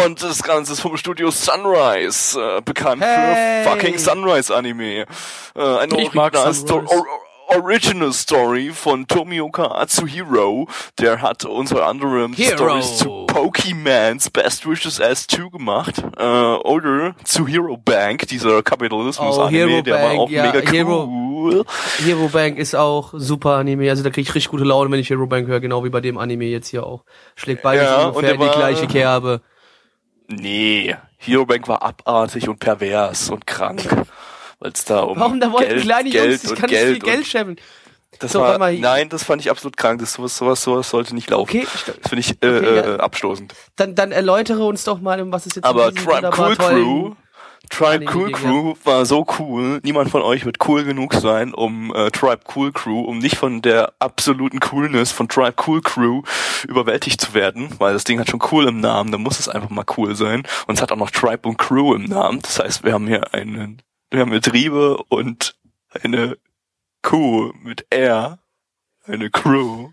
und 0.05 0.23
das 0.23 0.41
Ganze 0.41 0.71
ist 0.71 0.79
vom 0.79 0.95
Studio 0.95 1.31
Sunrise, 1.31 2.39
äh, 2.39 2.61
bekannt 2.61 3.03
hey. 3.03 3.65
für 3.65 3.71
fucking 3.71 3.97
Sunrise 3.97 4.55
Anime. 4.55 5.01
Äh, 5.01 5.05
ein 5.55 5.91
Original 5.91 6.53
Story 6.53 6.87
Original 7.47 8.11
Story 8.11 8.71
von 8.73 9.07
Tomioka 9.07 9.67
Atsuhiro. 9.67 10.67
Der 10.99 11.21
hat 11.21 11.45
unter 11.45 11.87
anderem 11.87 12.33
Hero. 12.33 12.55
Stories 12.55 12.97
zu 12.97 13.25
Pokemans 13.27 14.29
Best 14.29 14.67
Wishes 14.69 15.01
S2 15.01 15.51
gemacht. 15.51 16.03
Äh, 16.17 16.23
oder 16.23 17.15
zu 17.23 17.47
Hero 17.47 17.77
Bank, 17.77 18.27
dieser 18.27 18.61
Kapitalismus-Anime, 18.61 19.79
oh, 19.79 19.81
der 19.81 19.93
Bank, 19.93 20.03
war 20.03 20.19
auch 20.23 20.29
ja, 20.29 20.51
mega 20.51 20.71
Hero, 20.71 21.05
cool. 21.05 21.65
Hero 22.03 22.27
Bank 22.27 22.57
ist 22.57 22.75
auch 22.75 23.13
super 23.15 23.55
Anime. 23.55 23.89
Also 23.89 24.03
da 24.03 24.09
krieg 24.09 24.27
ich 24.27 24.35
richtig 24.35 24.51
gute 24.51 24.65
Laune, 24.65 24.91
wenn 24.91 24.99
ich 24.99 25.09
Hero 25.09 25.25
Bank 25.25 25.47
höre, 25.47 25.61
genau 25.61 25.83
wie 25.85 25.89
bei 25.89 26.01
dem 26.01 26.17
Anime 26.17 26.45
jetzt 26.45 26.67
hier 26.67 26.85
auch. 26.85 27.05
Schlägt 27.35 27.63
beide 27.63 27.83
ja, 27.83 28.07
ungefähr 28.07 28.33
die 28.33 28.37
gleiche 28.37 28.87
Kerbe. 28.87 29.41
Nee, 30.27 30.95
Hero 31.17 31.45
Bank 31.45 31.67
war 31.69 31.81
abartig 31.81 32.49
und 32.49 32.59
pervers 32.59 33.29
und 33.29 33.47
krank 33.47 33.87
weil 34.59 34.71
es 34.71 34.85
da 34.85 35.01
um 35.01 35.19
Warum 35.19 35.39
da 35.39 35.51
wollten 35.51 35.69
Geld, 35.69 35.83
kleine 35.83 36.09
Geld 36.09 36.43
Jungs, 36.43 36.51
ich 36.51 36.59
kann 36.59 36.69
Geld 36.69 36.89
nicht 36.89 37.03
viel 37.03 37.13
Geld 37.13 37.27
scheffeln. 37.27 37.59
Das 38.19 38.31
so, 38.31 38.39
war, 38.39 38.57
nein, 38.57 39.09
das 39.09 39.23
fand 39.23 39.41
ich 39.41 39.51
absolut 39.51 39.77
krank. 39.77 39.99
Das 39.99 40.13
sowas, 40.13 40.35
sowas, 40.35 40.63
sowas 40.63 40.89
sollte 40.89 41.13
nicht 41.13 41.29
laufen. 41.29 41.49
Okay, 41.49 41.67
das 41.85 42.09
finde 42.09 42.19
ich 42.19 42.31
äh, 42.41 42.57
okay, 42.57 42.75
ja. 42.75 42.95
Äh, 42.95 42.99
abstoßend. 42.99 43.53
Dann, 43.75 43.95
dann 43.95 44.11
erläutere 44.11 44.63
uns 44.63 44.83
doch 44.85 44.99
mal, 44.99 45.21
um 45.21 45.31
was 45.31 45.45
es 45.45 45.55
jetzt 45.55 45.65
Aber 45.65 45.93
Tribe 45.93 46.31
Cool 46.35 46.55
Crew, 46.55 47.15
Tribe 47.69 48.05
Cool 48.11 48.31
Crew 48.31 48.75
war 48.83 49.05
so 49.05 49.25
cool. 49.39 49.81
Niemand 49.83 50.09
von 50.09 50.21
euch 50.21 50.45
wird 50.45 50.57
cool 50.67 50.83
genug 50.83 51.13
sein, 51.13 51.53
um 51.53 51.93
äh, 51.93 52.09
Tribe 52.09 52.41
Cool 52.55 52.71
Crew, 52.71 53.01
um 53.01 53.19
nicht 53.19 53.35
von 53.35 53.61
der 53.61 53.93
absoluten 53.99 54.59
Coolness 54.59 55.11
von 55.11 55.27
Tribe 55.27 55.55
Cool 55.67 55.81
Crew 55.81 56.23
überwältigt 56.67 57.21
zu 57.21 57.33
werden, 57.33 57.69
weil 57.77 57.93
das 57.93 58.03
Ding 58.03 58.19
hat 58.19 58.29
schon 58.29 58.41
cool 58.51 58.67
im 58.67 58.79
Namen. 58.79 59.11
Da 59.11 59.17
muss 59.17 59.39
es 59.39 59.49
einfach 59.49 59.69
mal 59.69 59.85
cool 59.97 60.15
sein. 60.15 60.43
Und 60.65 60.75
es 60.75 60.81
hat 60.81 60.91
auch 60.91 60.97
noch 60.97 61.11
Tribe 61.11 61.47
und 61.47 61.57
Crew 61.57 61.93
im 61.93 62.05
Namen. 62.05 62.39
Das 62.41 62.59
heißt, 62.59 62.83
wir 62.83 62.93
haben 62.93 63.05
hier 63.05 63.33
einen 63.33 63.81
wir 64.09 64.21
haben 64.21 64.31
Betriebe 64.31 64.97
und 65.09 65.57
eine 65.89 66.37
Kuh 67.01 67.51
mit 67.61 67.85
R, 67.89 68.39
eine 69.03 69.29
Crew. 69.29 69.91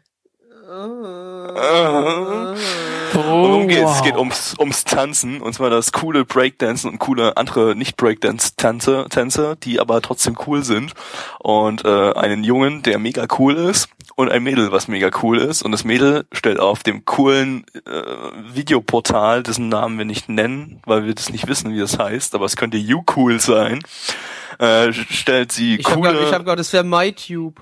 Oh, 0.66 2.54
Worum 3.12 3.68
geht's? 3.68 3.82
Wow. 3.82 3.96
Es 3.96 4.02
geht 4.02 4.16
ums, 4.16 4.54
ums 4.58 4.84
Tanzen, 4.84 5.40
und 5.40 5.52
zwar 5.52 5.70
das 5.70 5.92
coole 5.92 6.24
Breakdancen 6.24 6.90
und 6.90 6.98
coole 6.98 7.36
andere 7.36 7.76
Nicht-Breakdance-Tänze, 7.76 9.06
Tänze, 9.10 9.56
die 9.62 9.78
aber 9.78 10.00
trotzdem 10.00 10.36
cool 10.46 10.64
sind. 10.64 10.94
Und 11.38 11.84
äh, 11.84 12.12
einen 12.12 12.44
Jungen, 12.44 12.82
der 12.82 12.98
mega 12.98 13.26
cool 13.38 13.54
ist, 13.56 13.88
und 14.16 14.30
ein 14.30 14.42
Mädel, 14.42 14.72
was 14.72 14.88
mega 14.88 15.10
cool 15.22 15.38
ist. 15.38 15.62
Und 15.62 15.72
das 15.72 15.84
Mädel 15.84 16.26
stellt 16.32 16.60
auf 16.60 16.82
dem 16.82 17.04
coolen 17.04 17.66
äh, 17.86 18.54
Videoportal, 18.54 19.42
dessen 19.42 19.68
Namen 19.68 19.98
wir 19.98 20.04
nicht 20.04 20.28
nennen, 20.28 20.80
weil 20.86 21.04
wir 21.04 21.14
das 21.14 21.30
nicht 21.30 21.46
wissen, 21.46 21.74
wie 21.74 21.80
das 21.80 21.98
heißt, 21.98 22.34
aber 22.34 22.46
es 22.46 22.56
könnte 22.56 22.78
You 22.78 23.02
Cool 23.14 23.40
sein, 23.40 23.80
äh, 24.58 24.92
stellt 24.92 25.52
sie 25.52 25.76
ich 25.76 25.84
coole... 25.84 26.08
Hab 26.08 26.16
grad, 26.16 26.26
ich 26.26 26.34
habe 26.34 26.44
gerade, 26.44 26.58
das 26.58 26.72
wäre 26.72 26.84
MyTube. 26.84 27.60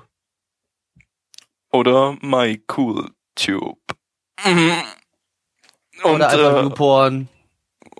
Oder 1.72 2.16
MyCoolTube. 2.20 3.78
Mhm. 4.44 4.72
Und, 6.04 6.14
oder 6.16 6.28
einfach 6.28 6.56
äh, 6.56 6.62
YouPorn 6.62 7.28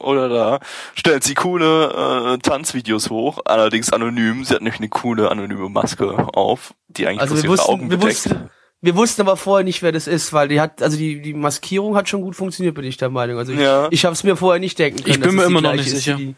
oder 0.03 0.29
da, 0.29 0.61
stellt 0.95 1.23
sie 1.23 1.35
coole 1.35 2.35
äh, 2.35 2.39
Tanzvideos 2.39 3.11
hoch, 3.11 3.39
allerdings 3.45 3.93
anonym. 3.93 4.45
Sie 4.45 4.55
hat 4.55 4.62
nämlich 4.62 4.81
eine 4.81 4.89
coole 4.89 5.31
anonyme 5.31 5.68
Maske 5.68 6.29
auf, 6.35 6.75
die 6.89 7.07
eigentlich 7.07 7.20
also 7.20 7.35
bloß 7.35 7.45
ihre 7.45 7.53
wussten, 7.53 7.70
Augen 7.70 7.91
wir 7.91 8.03
Wussten, 8.03 8.51
wir 8.81 8.97
wussten 8.97 9.20
aber 9.23 9.37
vorher 9.37 9.64
nicht, 9.64 9.83
wer 9.83 9.93
das 9.93 10.09
ist, 10.09 10.33
weil 10.33 10.49
die 10.49 10.61
hat, 10.61 10.83
also 10.83 10.97
die, 10.97 11.23
die 11.23 11.35
Maskierung 11.35 11.95
hat 11.95 12.09
schon 12.09 12.23
gut 12.23 12.35
funktioniert, 12.35 12.75
bin 12.75 12.85
ich 12.85 12.97
der 12.97 13.11
Meinung. 13.11 13.39
Also 13.39 13.53
ich, 13.53 13.61
ja. 13.61 13.87
ich 13.91 14.05
habe 14.05 14.14
es 14.14 14.25
mir 14.25 14.37
vorher 14.37 14.59
nicht 14.59 14.79
denken 14.79 15.05
können. 15.05 15.14
Ich 15.14 15.20
bin 15.20 15.37
mir 15.37 15.45
immer 15.45 15.61
noch 15.61 15.75
nicht 15.75 15.91
sicher. 15.91 16.16
Die, 16.16 16.35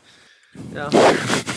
ja. 0.74 0.90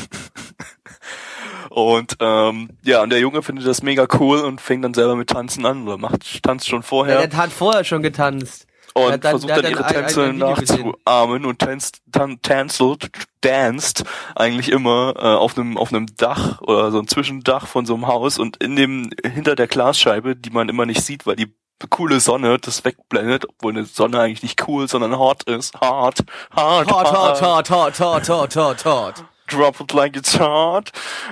Und 1.78 2.16
ähm, 2.22 2.70
ja, 2.84 3.04
und 3.04 3.12
der 3.12 3.20
Junge 3.20 3.44
findet 3.44 3.68
das 3.68 3.84
mega 3.84 4.08
cool 4.20 4.40
und 4.40 4.60
fängt 4.60 4.84
dann 4.84 4.96
selber 4.96 5.16
mit 5.16 5.30
Tanzen 5.30 5.64
an 5.64 5.84
oder 5.88 6.00
macht 6.00 6.42
tanzt 6.42 6.68
schon 6.68 6.82
vorher. 6.82 7.22
Ja, 7.22 7.28
der 7.28 7.38
hat 7.38 7.52
vorher 7.52 7.84
schon 7.84 8.02
getanzt. 8.02 8.66
und 8.96 9.04
Ja, 9.04 9.18
dann- 9.20 9.30
versucht 9.30 9.52
dann 9.52 9.64
ihre 9.64 9.84
dann 9.84 9.86
ein- 9.86 9.94
Tänze 9.94 10.34
nachzuahmen 10.34 11.46
und 11.46 11.60
tanzt, 11.60 12.00
tan 12.12 12.42
tänzelt, 12.42 13.12
danced 13.42 14.04
eigentlich 14.34 14.72
immer 14.72 15.14
äh, 15.18 15.20
auf 15.36 15.56
einem 15.56 15.78
auf 15.78 15.94
einem 15.94 16.08
Dach 16.18 16.62
oder 16.62 16.90
so 16.90 16.98
ein 16.98 17.08
Zwischendach 17.08 17.68
von 17.68 17.86
so 17.86 17.94
einem 17.94 18.08
Haus 18.08 18.40
und 18.40 18.58
in 18.58 18.76
dem 18.76 19.12
hinter 19.24 19.56
der 19.56 19.68
Glasscheibe, 19.68 20.36
die 20.36 20.50
man 20.50 20.70
immer 20.70 20.88
nicht 20.88 21.02
sieht, 21.04 21.28
weil 21.28 21.36
die 21.36 21.54
coole 21.92 22.20
Sonne 22.20 22.58
das 22.58 22.86
wegblendet, 22.86 23.46
obwohl 23.48 23.74
eine 23.74 23.86
Sonne 23.86 24.20
eigentlich 24.20 24.42
nicht 24.42 24.68
cool, 24.68 24.88
sondern 24.88 25.20
hot 25.20 25.44
ist. 25.44 25.80
Hot, 25.80 26.22
hot, 26.56 26.92
Hot, 26.92 26.92
hot, 26.92 27.42
hot, 27.44 27.70
hot, 27.70 28.00
hot, 28.00 28.30
hot, 28.30 28.56
hot, 28.56 28.86
hot. 28.86 29.14
Drop 29.48 29.80
it 29.82 29.94
like 29.94 30.16
it's 30.16 30.40
hot. 30.40 30.92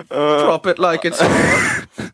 Äh, 0.09 0.16
Drop 0.16 0.66
it 0.68 0.78
like 0.80 1.05
it's 1.05 1.22
hot. 1.22 1.30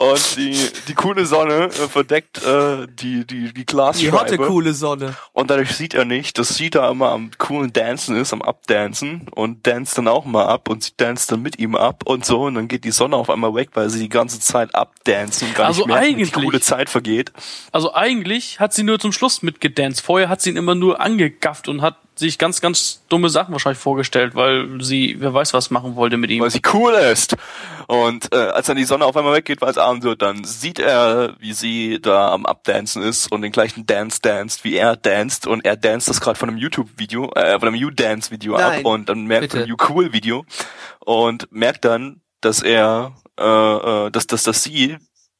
Und 0.00 0.36
die, 0.36 0.56
die 0.86 0.94
coole 0.94 1.26
Sonne 1.26 1.64
äh, 1.64 1.70
verdeckt 1.70 2.40
äh, 2.44 2.86
die, 2.88 3.26
die, 3.26 3.46
die 3.46 3.52
Die 3.52 3.66
Glasscheibe. 3.66 4.12
hotte, 4.12 4.36
coole 4.38 4.72
Sonne. 4.72 5.16
Und 5.32 5.50
dadurch 5.50 5.72
sieht 5.72 5.92
er 5.92 6.04
nicht, 6.04 6.38
dass 6.38 6.50
sie 6.50 6.70
da 6.70 6.88
immer 6.88 7.10
am 7.10 7.32
coolen 7.36 7.72
Dancen 7.72 8.14
ist, 8.16 8.32
am 8.32 8.40
Abdancen 8.40 9.26
und 9.34 9.66
danst 9.66 9.98
dann 9.98 10.06
auch 10.06 10.24
mal 10.24 10.46
ab 10.46 10.68
und 10.68 10.84
sie 10.84 10.92
danst 10.96 11.32
dann 11.32 11.42
mit 11.42 11.58
ihm 11.58 11.74
ab 11.74 12.04
und 12.04 12.24
so 12.24 12.42
und 12.42 12.54
dann 12.54 12.68
geht 12.68 12.84
die 12.84 12.92
Sonne 12.92 13.16
auf 13.16 13.28
einmal 13.28 13.52
weg, 13.56 13.70
weil 13.74 13.90
sie 13.90 13.98
die 13.98 14.08
ganze 14.08 14.38
Zeit 14.38 14.72
abdancen 14.72 15.48
und 15.48 15.54
gar 15.56 15.66
Also 15.66 15.80
nicht 15.80 15.88
merken, 15.88 16.16
wie 16.18 16.24
die 16.26 16.30
coole 16.30 16.60
Zeit 16.60 16.88
vergeht. 16.88 17.32
Also 17.72 17.92
eigentlich 17.92 18.60
hat 18.60 18.72
sie 18.72 18.84
nur 18.84 19.00
zum 19.00 19.10
Schluss 19.10 19.42
mitgedanced. 19.42 20.00
Vorher 20.04 20.28
hat 20.28 20.40
sie 20.40 20.50
ihn 20.50 20.56
immer 20.56 20.76
nur 20.76 21.00
angegafft 21.00 21.66
und 21.66 21.82
hat 21.82 21.96
sich 22.18 22.38
ganz, 22.38 22.60
ganz 22.60 23.02
dumme 23.08 23.28
Sachen 23.28 23.52
wahrscheinlich 23.52 23.80
vorgestellt, 23.80 24.34
weil 24.34 24.80
sie, 24.80 25.16
wer 25.18 25.32
weiß 25.32 25.54
was 25.54 25.70
machen 25.70 25.96
wollte 25.96 26.16
mit 26.16 26.30
ihm. 26.30 26.42
weil 26.42 26.50
sie 26.50 26.62
cool 26.72 26.92
ist. 26.92 27.36
Und 27.86 28.32
äh, 28.34 28.36
als 28.36 28.66
dann 28.66 28.76
die 28.76 28.84
Sonne 28.84 29.04
auf 29.04 29.16
einmal 29.16 29.34
weggeht, 29.34 29.60
weil 29.60 29.70
es 29.70 29.78
Abend 29.78 30.02
wird, 30.02 30.20
dann 30.20 30.44
sieht 30.44 30.78
er, 30.78 31.34
wie 31.38 31.52
sie 31.52 32.00
da 32.02 32.32
am 32.32 32.44
Abdancen 32.44 33.02
ist 33.02 33.32
und 33.32 33.42
den 33.42 33.52
gleichen 33.52 33.86
Dance 33.86 34.20
danced, 34.20 34.64
wie 34.64 34.76
er 34.76 34.96
danced 34.96 35.46
und 35.46 35.64
er 35.64 35.76
danced 35.76 36.08
das 36.08 36.20
gerade 36.20 36.38
von 36.38 36.48
einem 36.48 36.58
YouTube-Video, 36.58 37.30
äh, 37.34 37.58
von 37.58 37.68
einem 37.68 37.76
You-Dance-Video 37.76 38.56
ab 38.56 38.84
und 38.84 39.08
dann 39.08 39.24
merkt 39.24 39.52
von 39.52 39.66
You-Cool-Video 39.66 40.44
und 41.00 41.50
merkt 41.50 41.84
dann, 41.84 42.20
dass 42.40 42.62
er, 42.62 43.14
äh, 43.38 43.44
äh, 43.44 44.10
dass, 44.10 44.26
dass, 44.26 44.42
dass 44.42 44.62
sie 44.62 44.98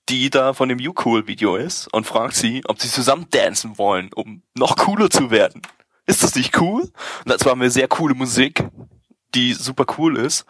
die 0.08 0.30
da 0.30 0.54
von 0.54 0.68
dem 0.68 0.78
You-Cool-Video 0.78 1.56
ist 1.56 1.92
und 1.92 2.06
fragt 2.06 2.34
sie, 2.34 2.62
ob 2.66 2.80
sie 2.80 2.88
zusammen 2.88 3.26
dancen 3.30 3.78
wollen, 3.78 4.10
um 4.14 4.42
noch 4.56 4.76
cooler 4.76 5.10
zu 5.10 5.30
werden. 5.30 5.60
Ist 6.08 6.22
das 6.22 6.34
nicht 6.34 6.58
cool? 6.58 6.82
Und 6.82 6.92
das 7.26 7.44
war 7.44 7.54
mir 7.54 7.70
sehr 7.70 7.86
coole 7.86 8.14
Musik, 8.14 8.64
die 9.34 9.52
super 9.52 9.84
cool 9.98 10.16
ist. 10.16 10.46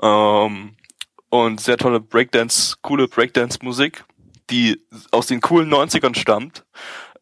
Ähm, 0.00 0.76
und 1.30 1.60
sehr 1.60 1.76
tolle 1.76 1.98
Breakdance, 2.00 2.76
coole 2.80 3.08
Breakdance-Musik, 3.08 4.04
die 4.50 4.80
aus 5.10 5.26
den 5.26 5.40
coolen 5.40 5.68
90ern 5.68 6.16
stammt. 6.16 6.64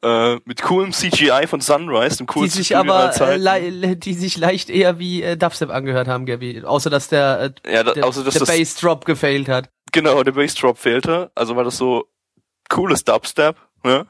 Äh, 0.03 0.37
mit 0.45 0.63
coolem 0.63 0.93
CGI 0.93 1.47
von 1.47 1.63
Sunrise, 1.63 2.19
dem 2.19 2.27
Die 2.27 2.33
coolsten 2.33 2.63
sich 2.63 2.77
aber, 2.77 3.11
äh, 3.21 3.97
die 3.97 4.15
sich 4.15 4.37
leicht 4.37 4.69
eher 4.69 4.99
wie 4.99 5.23
äh, 5.23 5.37
Dubstep 5.39 5.71
angehört 5.71 6.09
haben, 6.09 6.27
Gabby. 6.27 6.63
Außer, 6.63 6.91
dass 6.91 7.09
der, 7.09 7.55
äh, 7.65 7.75
ja, 7.75 7.83
da, 7.83 7.95
der, 7.95 8.05
außer 8.05 8.23
dass 8.23 8.35
der 8.35 8.47
das, 8.47 8.57
Bassdrop 8.57 9.07
gefailt 9.07 9.49
hat. 9.49 9.71
genau, 9.93 10.23
der 10.23 10.33
Bassdrop 10.33 10.79
fehlte. 10.79 11.33
Also 11.35 11.57
war 11.57 11.65
das 11.65 11.79
so 11.79 12.07
cooles 12.69 13.03
Dubstep, 13.03 13.57
ne? 13.83 14.07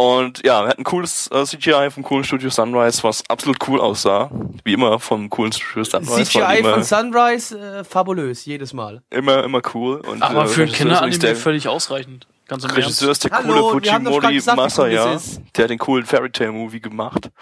Und 0.00 0.46
ja, 0.46 0.62
wir 0.62 0.68
hatten 0.68 0.84
cooles 0.84 1.28
äh, 1.32 1.44
CGI 1.44 1.90
vom 1.90 2.04
coolen 2.04 2.22
Studio 2.22 2.50
Sunrise, 2.50 3.02
was 3.02 3.28
absolut 3.28 3.56
cool 3.66 3.80
aussah. 3.80 4.30
Wie 4.62 4.74
immer 4.74 5.00
vom 5.00 5.28
coolen 5.28 5.50
Studio 5.50 5.82
Sunrise. 5.82 6.24
CGI 6.24 6.60
immer, 6.60 6.74
von 6.74 6.84
Sunrise, 6.84 7.58
äh, 7.58 7.82
fabulös, 7.82 8.44
jedes 8.44 8.72
Mal. 8.72 9.02
immer, 9.10 9.42
immer 9.42 9.60
cool. 9.74 9.96
Und, 9.96 10.22
Aber 10.22 10.44
äh, 10.44 10.46
für 10.46 10.62
ein 10.62 10.68
ist 10.68 10.76
Kinderanime 10.76 11.34
völlig 11.34 11.66
ausreichend. 11.66 12.28
Ganz 12.46 12.62
im 12.62 12.70
Regisseur 12.70 13.10
ist 13.10 13.24
der 13.24 13.32
Hallo, 13.32 13.70
coole 13.72 13.82
Fujimori 13.90 14.34
gesagt, 14.34 14.56
Masaya, 14.56 15.14
ist. 15.14 15.40
der 15.56 15.64
hat 15.64 15.70
den 15.70 15.78
coolen 15.78 16.06
Fairy 16.06 16.30
Tale 16.30 16.52
Movie 16.52 16.80
gemacht. 16.80 17.32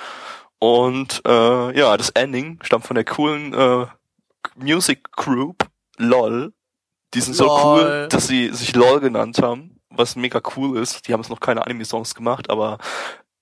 Und 0.59 1.21
äh, 1.27 1.79
ja, 1.79 1.95
das 1.99 2.09
Ending 2.09 2.59
stammt 2.63 2.87
von 2.87 2.95
der 2.95 3.05
coolen 3.05 3.53
äh, 3.53 3.85
Music 4.57 5.13
Group 5.13 5.67
LOL. 5.99 6.55
Die 7.13 7.21
sind 7.21 7.35
so 7.35 7.45
LOL. 7.45 7.81
cool, 7.83 8.09
dass 8.09 8.29
sie 8.29 8.49
sich 8.49 8.75
LOL 8.75 9.01
genannt 9.01 9.43
haben, 9.43 9.76
was 9.97 10.17
mega 10.17 10.41
cool 10.57 10.79
ist. 10.79 11.07
Die 11.09 11.13
haben 11.13 11.21
jetzt 11.21 11.31
noch 11.31 11.41
keine 11.41 11.65
Anime-Songs 11.65 12.15
gemacht, 12.15 12.51
aber 12.51 12.79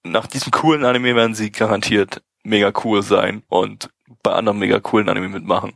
nach 0.03 0.27
diesem 0.27 0.51
coolen 0.53 0.85
Anime 0.85 1.15
werden 1.17 1.35
sie 1.35 1.51
garantiert 1.51 2.23
mega 2.43 2.73
cool 2.85 3.03
sein 3.03 3.43
und 3.49 3.89
bei 4.23 4.33
anderen 4.33 4.59
mega 4.59 4.79
coolen 4.81 5.09
Anime 5.09 5.29
mitmachen. 5.29 5.73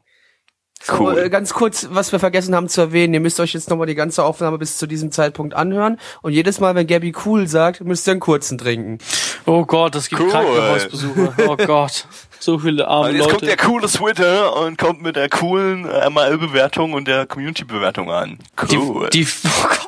So, 0.81 0.93
Cool. 1.01 1.19
äh, 1.19 1.29
ganz 1.29 1.55
kurz, 1.55 1.89
was 1.91 2.13
wir 2.13 2.21
vergessen 2.21 2.55
haben 2.55 2.69
zu 2.69 2.81
erwähnen. 2.83 3.13
Ihr 3.13 3.19
müsst 3.21 3.41
euch 3.41 3.53
jetzt 3.53 3.69
nochmal 3.69 3.89
die 3.89 3.97
ganze 3.97 4.23
Aufnahme 4.23 4.59
bis 4.59 4.77
zu 4.79 4.87
diesem 4.87 5.11
Zeitpunkt 5.11 5.55
anhören. 5.55 5.99
Und 6.23 6.33
jedes 6.33 6.61
Mal, 6.61 6.77
wenn 6.77 6.87
Gabby 6.87 7.13
cool 7.27 7.49
sagt, 7.49 7.81
müsst 7.81 8.07
ihr 8.07 8.13
einen 8.13 8.21
kurzen 8.21 8.59
trinken. 8.59 8.99
Oh 9.45 9.65
Gott, 9.65 9.97
das 9.97 10.09
gibt 10.09 10.21
Cool. 10.21 10.31
Krankenhausbesuche. 10.31 11.35
Oh 11.49 11.57
Gott. 11.57 12.07
So 12.39 12.61
viele 12.61 12.87
arme 12.87 13.09
Und 13.09 13.17
jetzt 13.17 13.25
kommt 13.29 13.41
Leute. 13.43 13.47
der 13.47 13.57
coole 13.57 13.89
Twitter 13.89 14.57
und 14.57 14.79
kommt 14.79 15.03
mit 15.03 15.17
der 15.17 15.29
coolen 15.29 15.85
äh, 15.85 16.09
ML-Bewertung 16.11 16.93
und 16.93 17.09
der 17.09 17.27
Community-Bewertung 17.27 18.13
an. 18.13 18.39
Cool. 18.73 19.09
Die, 19.11 19.25
die, 19.25 19.29
oh 19.49 19.63
Gott. 19.69 19.88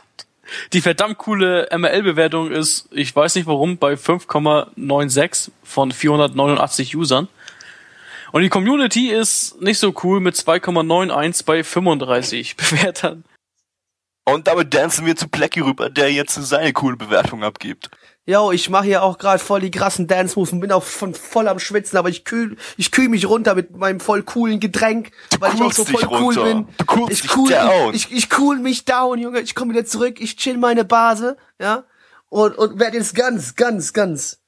Die 0.73 0.81
verdammt 0.81 1.19
coole 1.19 1.69
ML-Bewertung 1.71 2.51
ist, 2.51 2.89
ich 2.91 3.15
weiß 3.15 3.35
nicht 3.35 3.47
warum, 3.47 3.79
bei 3.79 3.95
5,96 3.95 5.51
von 5.63 5.93
489 5.93 6.97
Usern. 6.97 7.29
Und 8.33 8.43
die 8.43 8.49
Community 8.49 9.11
ist 9.11 9.61
nicht 9.61 9.79
so 9.79 9.95
cool 10.05 10.21
mit 10.21 10.37
2,91 10.37 11.45
bei 11.45 11.65
35 11.65 12.57
Bewertern. 12.57 13.25
Und 14.25 14.47
damit 14.47 14.75
dancen 14.75 15.07
wir 15.07 15.17
zu 15.17 15.29
Blackie 15.29 15.61
rüber, 15.61 15.91
der 15.91 16.13
jetzt 16.13 16.35
seine 16.35 16.73
coole 16.73 16.97
Bewertung 16.97 17.43
abgibt. 17.43 17.91
Yo, 18.27 18.53
ich 18.53 18.69
mache 18.69 18.85
hier 18.85 19.03
auch 19.03 19.19
gerade 19.19 19.43
voll 19.43 19.61
die 19.61 19.71
krassen 19.71 20.07
Dance-Moves 20.07 20.53
und 20.53 20.61
bin 20.61 20.71
auch 20.71 20.87
schon 20.87 21.15
voll 21.15 21.49
am 21.49 21.59
Schwitzen, 21.59 21.99
aber 21.99 22.11
ich 22.11 22.25
kühl, 22.25 22.57
ich 22.77 22.93
kühl 22.93 23.09
mich 23.09 23.27
runter 23.29 23.55
mit 23.55 23.77
meinem 23.77 23.99
voll 23.99 24.23
coolen 24.23 24.61
Getränk, 24.61 25.11
weil 25.41 25.55
ich 25.55 25.63
auch 25.63 25.73
so 25.73 25.85
voll 25.85 26.07
cool 26.07 26.19
runter. 26.19 26.45
bin. 26.45 26.69
Du 26.79 26.85
coolst 26.85 27.13
ich 27.13 27.23
dich 27.23 27.37
cool, 27.37 27.51
down. 27.51 27.95
Ich, 27.95 28.11
ich, 28.13 28.19
ich 28.19 28.39
cool 28.39 28.59
mich 28.59 28.85
down, 28.85 29.19
Junge. 29.19 29.41
Ich 29.41 29.55
komme 29.55 29.73
wieder 29.73 29.87
zurück, 29.87 30.21
ich 30.21 30.37
chill 30.37 30.59
meine 30.59 30.85
Base, 30.85 31.39
ja, 31.61 31.85
und, 32.29 32.57
und 32.57 32.79
werde 32.79 32.99
jetzt 32.99 33.15
ganz, 33.15 33.57
ganz, 33.57 33.93
ganz 33.93 34.40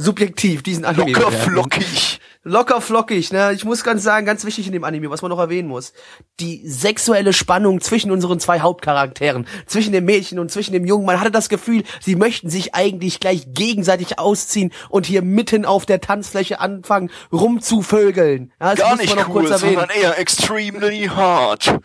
subjektiv 0.00 0.62
diesen 0.62 0.84
Anime 0.84 1.10
Locker 1.10 1.26
bewerten. 1.26 1.50
flockig. 1.50 2.20
Locker 2.44 2.80
flockig, 2.80 3.32
ne? 3.32 3.52
Ich 3.52 3.64
muss 3.64 3.82
ganz 3.82 4.04
sagen, 4.04 4.24
ganz 4.24 4.44
wichtig 4.44 4.66
in 4.68 4.72
dem 4.72 4.84
Anime, 4.84 5.10
was 5.10 5.22
man 5.22 5.28
noch 5.30 5.40
erwähnen 5.40 5.68
muss. 5.68 5.92
Die 6.38 6.62
sexuelle 6.66 7.32
Spannung 7.32 7.80
zwischen 7.80 8.12
unseren 8.12 8.38
zwei 8.38 8.60
Hauptcharakteren, 8.60 9.46
zwischen 9.66 9.92
dem 9.92 10.04
Mädchen 10.04 10.38
und 10.38 10.50
zwischen 10.52 10.72
dem 10.72 10.86
Jungen. 10.86 11.04
Man 11.04 11.20
hatte 11.20 11.32
das 11.32 11.48
Gefühl, 11.48 11.82
sie 12.00 12.14
möchten 12.14 12.48
sich 12.48 12.74
eigentlich 12.76 13.18
gleich 13.18 13.48
gegenseitig 13.52 14.18
ausziehen 14.20 14.72
und 14.88 15.04
hier 15.04 15.20
mitten 15.22 15.64
auf 15.66 15.84
der 15.84 16.00
Tanzfläche 16.00 16.60
anfangen, 16.60 17.10
rumzuvögeln. 17.32 18.52
Ja, 18.60 18.70
das 18.70 18.78
Gar 18.78 18.90
muss 18.92 19.00
nicht 19.00 19.16
man 19.16 19.24
noch 19.26 19.34
cool, 19.34 19.40
kurz 19.42 19.50
erwähnen. 19.60 19.80
sondern 19.80 19.96
eher 19.98 20.18
extremely 20.18 21.06
hard. 21.08 21.80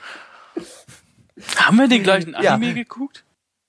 Haben 1.57 1.78
wir 1.78 1.88
den 1.88 2.03
gleichen 2.03 2.36
Ja. 2.41 2.53
Anime 2.53 2.76
geguckt? 2.76 3.26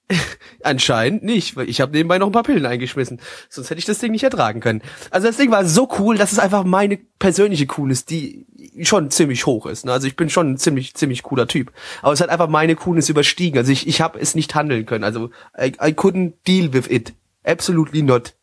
Anscheinend 0.63 1.23
nicht, 1.23 1.57
weil 1.57 1.69
ich 1.69 1.81
habe 1.81 1.93
nebenbei 1.93 2.19
noch 2.19 2.27
ein 2.27 2.33
paar 2.33 2.43
Pillen 2.43 2.67
eingeschmissen. 2.67 3.21
Sonst 3.49 3.71
hätte 3.71 3.79
ich 3.79 3.87
das 3.87 3.99
Ding 3.99 4.13
nicht 4.13 4.23
ertragen 4.23 4.61
können. 4.61 4.83
Also 5.11 5.27
das 5.27 5.37
Ding 5.37 5.51
war 5.51 5.65
so 5.65 5.89
cool, 5.99 6.19
dass 6.19 6.33
es 6.33 6.39
einfach 6.39 6.65
meine 6.65 6.99
persönliche 7.19 7.67
Cool 7.77 7.91
ist, 7.91 8.11
die 8.11 8.47
schon 8.83 9.11
ziemlich 9.11 9.47
hoch 9.47 9.67
ist. 9.67 9.87
Ne? 9.87 9.93
Also 9.93 10.07
ich 10.07 10.17
bin 10.17 10.29
schon 10.29 10.53
ein 10.53 10.59
ziemlich, 10.59 10.95
ziemlich 10.95 11.23
cooler 11.23 11.47
Typ. 11.49 11.73
Aber 12.03 12.13
es 12.13 12.21
hat 12.21 12.29
einfach 12.29 12.49
meine 12.49 12.77
Coolness 12.77 13.09
überstiegen. 13.09 13.59
Also 13.59 13.73
ich, 13.73 13.87
ich 13.87 14.01
habe 14.01 14.19
es 14.19 14.35
nicht 14.35 14.55
handeln 14.55 14.85
können. 14.85 15.05
Also 15.05 15.31
I, 15.59 15.69
I 15.69 15.93
couldn't 15.93 16.35
deal 16.47 16.73
with 16.73 16.89
it. 16.89 17.15
Absolutely 17.43 18.03
not. 18.03 18.35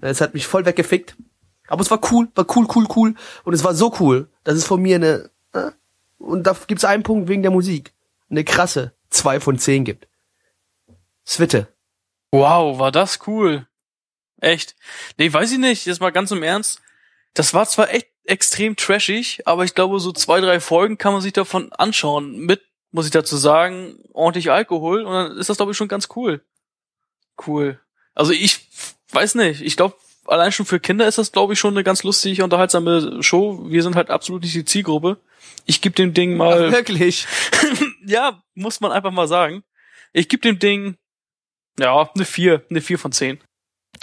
Es 0.00 0.20
hat 0.20 0.34
mich 0.34 0.46
voll 0.46 0.66
weggefickt. 0.66 1.16
Aber 1.68 1.82
es 1.82 1.90
war 1.90 2.00
cool, 2.12 2.28
war 2.36 2.46
cool, 2.54 2.66
cool, 2.74 2.86
cool. 2.94 3.14
Und 3.42 3.54
es 3.54 3.64
war 3.64 3.74
so 3.74 3.92
cool, 3.98 4.28
dass 4.44 4.54
es 4.56 4.64
von 4.64 4.80
mir 4.80 4.96
eine... 4.96 5.30
äh, 5.52 5.72
Und 6.18 6.46
da 6.46 6.56
gibt's 6.66 6.84
einen 6.84 7.02
Punkt 7.02 7.28
wegen 7.28 7.42
der 7.42 7.50
Musik. 7.50 7.92
Eine 8.30 8.44
krasse 8.44 8.92
zwei 9.10 9.40
von 9.40 9.58
zehn 9.58 9.84
gibt. 9.84 10.06
Switte. 11.26 11.74
Wow, 12.30 12.78
war 12.78 12.92
das 12.92 13.20
cool. 13.26 13.66
Echt. 14.40 14.76
Nee, 15.16 15.32
weiß 15.32 15.52
ich 15.52 15.58
nicht, 15.58 15.86
jetzt 15.86 16.00
mal 16.00 16.10
ganz 16.10 16.30
im 16.30 16.42
Ernst. 16.42 16.80
Das 17.34 17.54
war 17.54 17.66
zwar 17.66 17.92
echt 17.92 18.08
extrem 18.24 18.76
trashig, 18.76 19.46
aber 19.46 19.64
ich 19.64 19.74
glaube, 19.74 20.00
so 20.00 20.12
zwei, 20.12 20.40
drei 20.40 20.60
Folgen 20.60 20.98
kann 20.98 21.12
man 21.12 21.22
sich 21.22 21.32
davon 21.32 21.72
anschauen. 21.72 22.38
Mit, 22.38 22.62
muss 22.90 23.06
ich 23.06 23.12
dazu 23.12 23.36
sagen, 23.36 23.98
ordentlich 24.12 24.50
Alkohol 24.50 25.02
und 25.02 25.12
dann 25.12 25.36
ist 25.36 25.48
das, 25.48 25.56
glaube 25.56 25.72
ich, 25.72 25.78
schon 25.78 25.88
ganz 25.88 26.08
cool. 26.16 26.44
Cool. 27.46 27.80
Also 28.14 28.32
ich 28.32 28.68
weiß 29.12 29.34
nicht, 29.36 29.60
ich 29.60 29.76
glaube, 29.76 29.96
allein 30.26 30.52
schon 30.52 30.66
für 30.66 30.80
Kinder 30.80 31.06
ist 31.06 31.18
das, 31.18 31.32
glaube 31.32 31.52
ich, 31.52 31.58
schon 31.58 31.74
eine 31.74 31.84
ganz 31.84 32.02
lustige, 32.02 32.42
unterhaltsame 32.44 33.22
Show. 33.22 33.64
Wir 33.68 33.82
sind 33.82 33.96
halt 33.96 34.10
absolut 34.10 34.42
nicht 34.42 34.54
die 34.54 34.64
Zielgruppe. 34.64 35.18
Ich 35.66 35.80
gebe 35.80 35.94
dem 35.94 36.14
Ding 36.14 36.36
mal. 36.36 36.72
Wirklich. 36.72 37.26
ja, 38.06 38.42
muss 38.54 38.80
man 38.80 38.92
einfach 38.92 39.10
mal 39.10 39.28
sagen. 39.28 39.62
Ich 40.12 40.28
gebe 40.28 40.40
dem 40.40 40.58
Ding, 40.58 40.96
ja, 41.78 42.10
eine 42.14 42.24
4, 42.24 42.62
eine 42.70 42.80
4 42.80 42.98
von 42.98 43.12
10. 43.12 43.38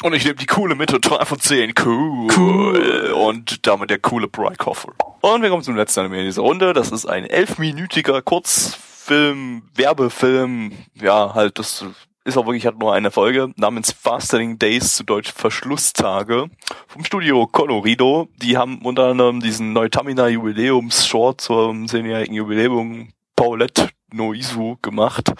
Und 0.01 0.13
ich 0.13 0.23
nehme 0.23 0.35
die 0.35 0.45
coole 0.45 0.75
Mitte, 0.75 0.99
3 0.99 1.25
von 1.25 1.39
10. 1.39 1.73
Cool. 1.85 2.27
Cool. 2.35 3.11
Und 3.15 3.67
damit 3.67 3.89
der 3.89 3.99
coole 3.99 4.27
Bright 4.27 4.57
Koffer. 4.57 4.93
Und 5.21 5.41
wir 5.41 5.49
kommen 5.49 5.63
zum 5.63 5.75
letzten 5.75 6.01
Anime 6.01 6.19
in 6.19 6.25
dieser 6.25 6.41
Runde. 6.41 6.73
Das 6.73 6.91
ist 6.91 7.05
ein 7.05 7.25
elfminütiger 7.25 8.21
Kurzfilm, 8.21 9.63
Werbefilm. 9.75 10.71
Ja, 10.95 11.33
halt 11.33 11.59
das 11.59 11.85
ist 12.25 12.37
auch 12.37 12.45
wirklich, 12.45 12.65
hat 12.65 12.79
nur 12.79 12.93
eine 12.93 13.11
Folge 13.11 13.51
namens 13.57 13.91
Fastening 13.91 14.57
Days, 14.57 14.95
zu 14.95 15.03
Deutsch 15.03 15.31
Verschlusstage, 15.33 16.49
vom 16.87 17.03
Studio 17.03 17.47
Colorido. 17.47 18.29
Die 18.37 18.57
haben 18.57 18.81
unter 18.81 19.07
anderem 19.09 19.41
diesen 19.41 19.73
Neutamina 19.73 20.27
Jubiläums-Short 20.27 21.41
zum 21.41 21.87
zehnjährigen 21.87 22.35
Jubiläum 22.35 23.09
Paulette 23.43 23.89
Noisu 24.13 24.77
gemacht 24.81 25.33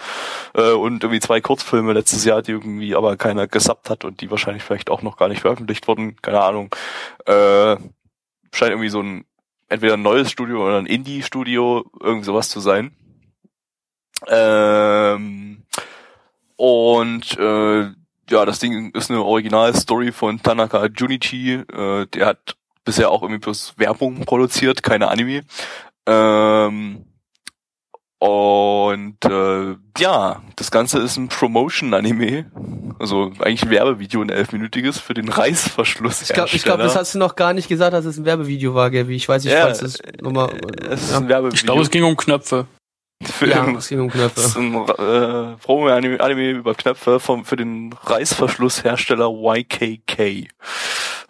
äh, 0.52 0.72
und 0.72 1.02
irgendwie 1.02 1.20
zwei 1.20 1.40
Kurzfilme 1.40 1.94
letztes 1.94 2.24
Jahr, 2.26 2.42
die 2.42 2.50
irgendwie 2.50 2.94
aber 2.94 3.16
keiner 3.16 3.46
gesappt 3.46 3.88
hat 3.88 4.04
und 4.04 4.20
die 4.20 4.30
wahrscheinlich 4.30 4.62
vielleicht 4.62 4.90
auch 4.90 5.00
noch 5.00 5.16
gar 5.16 5.28
nicht 5.28 5.40
veröffentlicht 5.40 5.88
wurden, 5.88 6.16
keine 6.20 6.42
Ahnung. 6.42 6.68
Äh, 7.24 7.76
scheint 8.52 8.72
irgendwie 8.72 8.90
so 8.90 9.00
ein 9.00 9.24
entweder 9.70 9.94
ein 9.94 10.02
neues 10.02 10.30
Studio 10.30 10.66
oder 10.66 10.76
ein 10.76 10.84
Indie-Studio, 10.86 11.90
irgendwie 11.98 12.26
sowas 12.26 12.50
zu 12.50 12.60
sein. 12.60 12.94
Ähm, 14.28 15.62
und 16.56 17.38
äh, 17.38 17.84
ja, 18.30 18.44
das 18.44 18.58
Ding 18.58 18.90
ist 18.92 19.10
eine 19.10 19.24
Original-Story 19.24 20.12
von 20.12 20.42
Tanaka 20.42 20.88
Junichi. 20.94 21.54
Äh, 21.54 22.06
der 22.08 22.26
hat 22.26 22.56
bisher 22.84 23.10
auch 23.10 23.22
irgendwie 23.22 23.40
bloß 23.40 23.78
Werbung 23.78 24.26
produziert, 24.26 24.82
keine 24.82 25.08
Anime. 25.08 25.44
Ähm, 26.06 27.06
und 28.24 29.22
äh, 29.26 29.76
ja, 29.98 30.40
das 30.56 30.70
Ganze 30.70 30.98
ist 31.00 31.18
ein 31.18 31.28
Promotion-Anime. 31.28 32.46
Also 32.98 33.32
eigentlich 33.40 33.64
ein 33.64 33.70
Werbevideo, 33.70 34.22
ein 34.22 34.30
elfminütiges 34.30 34.98
für 34.98 35.12
den 35.12 35.28
Reißverschluss. 35.28 36.22
Ich 36.22 36.28
glaube, 36.28 36.50
glaub, 36.58 36.78
das 36.78 36.96
hast 36.96 37.14
du 37.14 37.18
noch 37.18 37.36
gar 37.36 37.52
nicht 37.52 37.68
gesagt, 37.68 37.92
dass 37.92 38.06
es 38.06 38.16
ein 38.16 38.24
Werbevideo 38.24 38.74
war, 38.74 38.90
Gaby. 38.90 39.14
Ich 39.14 39.28
weiß 39.28 39.44
nicht, 39.44 39.52
ja, 39.52 39.64
falls 39.64 39.82
es 39.82 39.98
nochmal. 40.22 40.58
Es 40.88 41.02
ist 41.02 41.10
ja. 41.10 41.18
ein 41.18 41.28
Werbevideo. 41.28 41.54
Ich 41.54 41.64
glaube, 41.64 41.82
es 41.82 41.90
ging 41.90 42.04
um 42.04 42.16
Knöpfe. 42.16 42.66
für 43.22 43.46
Ja, 43.46 43.62
den, 43.62 43.76
es 43.76 43.88
ging 43.88 44.00
um 44.00 44.08
das 44.08 44.36
ist 44.38 44.54
Knöpfe. 44.54 44.58
ein 44.58 45.52
äh, 45.52 45.56
Promo-Anime 45.58 46.18
Anime 46.18 46.50
über 46.52 46.74
Knöpfe 46.74 47.20
vom, 47.20 47.44
für 47.44 47.56
den 47.56 47.92
Reißverschlusshersteller 47.92 49.28
YKK. 49.28 50.48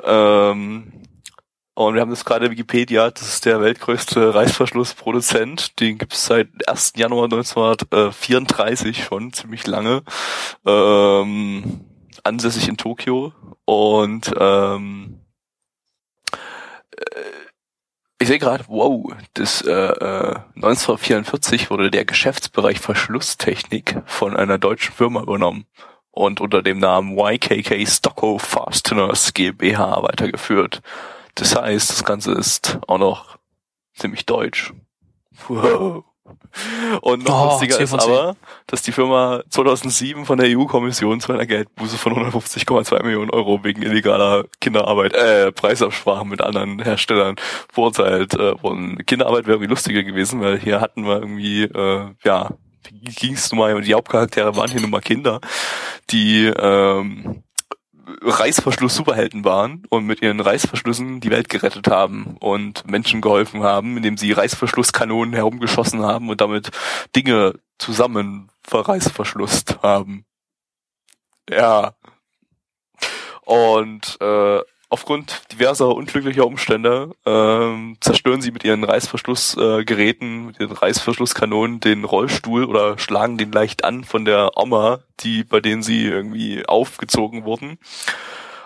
Ähm, 0.05 0.93
und 1.75 1.95
wir 1.95 2.01
haben 2.01 2.11
das 2.11 2.25
gerade 2.25 2.51
Wikipedia, 2.51 3.11
das 3.11 3.29
ist 3.29 3.45
der 3.45 3.61
weltgrößte 3.61 4.35
Reißverschlussproduzent. 4.35 5.81
Den 5.81 5.99
gibt 5.99 6.15
es 6.15 6.27
seit 6.27 6.49
1. 6.69 6.93
Januar 6.97 7.25
1934 7.25 9.05
schon, 9.05 9.33
ziemlich 9.33 9.67
lange. 9.67 10.03
Ähm, 10.65 11.81
ansässig 12.23 12.69
in 12.69 12.77
Tokio. 12.77 13.33
Und 13.65 14.33
ähm, 14.39 15.21
ich 18.21 18.29
sehe 18.29 18.39
gerade, 18.39 18.65
wow, 18.69 19.13
das 19.35 19.63
äh, 19.63 19.73
äh, 19.73 20.37
1944 20.55 21.71
wurde 21.71 21.91
der 21.91 22.05
Geschäftsbereich 22.05 22.79
Verschlusstechnik 22.79 24.01
von 24.07 24.37
einer 24.37 24.59
deutschen 24.59 24.95
Firma 24.95 25.23
übernommen 25.23 25.67
und 26.13 26.41
unter 26.41 26.63
dem 26.63 26.79
Namen 26.79 27.19
YKK 27.19 27.87
Stocko 27.87 28.39
Fasteners 28.39 29.35
GmbH 29.35 30.03
weitergeführt. 30.05 30.81
Das 31.35 31.57
heißt, 31.57 31.91
das 31.91 32.05
Ganze 32.05 32.33
ist 32.33 32.79
auch 32.87 32.99
noch 32.99 33.39
ziemlich 33.95 34.27
deutsch. 34.27 34.73
Wow. 35.49 36.05
Und 37.03 37.29
noch 37.29 37.43
Oh, 37.43 37.45
lustiger 37.51 37.75
10 37.77 37.85
ist 37.85 37.91
von 37.91 38.01
10. 38.01 38.11
aber, 38.11 38.37
dass 38.67 38.83
die 38.83 38.93
Firma 38.93 39.43
2007 39.51 40.25
von 40.25 40.39
der 40.39 40.57
EU-Kommission 40.57 41.21
zu 41.21 41.33
einer 41.33 41.45
Geldbuße 41.45 41.99
von 41.99 42.15
150,2 42.15 43.03
Millionen 43.03 43.31
Euro 43.31 43.63
wegen 43.63 43.83
illegaler 43.83 44.45
Kinderarbeit, 44.61 45.13
äh, 45.13 45.53
Preisabsprachen 45.53 46.29
mit 46.29 46.41
anderen 46.41 46.81
Herstellern 46.83 47.37
verurteilt 47.71 48.35
äh, 48.35 48.63
wurden. 48.63 49.05
Kinderarbeit 49.05 49.47
wäre 49.47 49.57
irgendwie 49.57 49.71
lustiger 49.71 50.03
gewesen, 50.03 50.41
weil 50.41 50.59
hier 50.59 50.81
hatten 50.81 51.05
wir 51.05 51.17
irgendwie, 51.17 51.65
äh, 51.65 52.07
ja, 52.25 52.51
ging 52.91 53.35
es 53.35 53.51
nun 53.53 53.59
mal, 53.59 53.81
die 53.83 53.95
Hauptcharaktere 53.95 54.57
waren 54.57 54.71
hier 54.71 54.81
nun 54.81 54.91
mal 54.91 55.01
Kinder, 55.01 55.41
die 56.11 56.47
ähm, 56.47 57.43
Reißverschluss-Superhelden 58.07 59.45
waren 59.45 59.85
und 59.89 60.07
mit 60.07 60.23
ihren 60.23 60.41
Reißverschlüssen 60.41 61.21
die 61.21 61.31
Welt 61.31 61.49
gerettet 61.49 61.89
haben 61.89 62.37
und 62.39 62.87
Menschen 62.89 63.21
geholfen 63.21 63.63
haben, 63.63 63.97
indem 63.97 64.17
sie 64.17 64.33
Reißverschlusskanonen 64.33 65.35
herumgeschossen 65.35 66.03
haben 66.03 66.29
und 66.29 66.41
damit 66.41 66.71
Dinge 67.17 67.55
zusammen 67.79 68.51
verreißverschlusst 68.63 69.83
haben. 69.83 70.25
Ja. 71.49 71.95
Und 73.43 74.19
äh, 74.21 74.61
aufgrund 74.89 75.53
diverser 75.53 75.95
unglücklicher 75.95 76.47
Umstände 76.47 77.11
ähm, 77.27 77.97
zerstören 78.01 78.41
sie 78.41 78.51
mit 78.51 78.65
ihren 78.65 78.85
Reißverschlussgeräten, 78.85 80.29
äh, 80.29 80.47
mit 80.47 80.61
ihren 80.61 80.73
Reißverschlusskanonen 80.73 81.81
den 81.81 82.05
Rollstuhl 82.05 82.65
oder 82.65 82.99
schlagen 82.99 83.39
den 83.39 83.53
leicht 83.53 83.85
an 83.85 84.05
von 84.05 84.25
der 84.25 84.57
Oma, 84.57 85.01
die 85.21 85.45
bei 85.45 85.61
denen 85.61 85.83
sie 85.83 86.05
irgendwie 86.05 86.67
aufgezogen 86.67 87.45
wurden. 87.45 87.79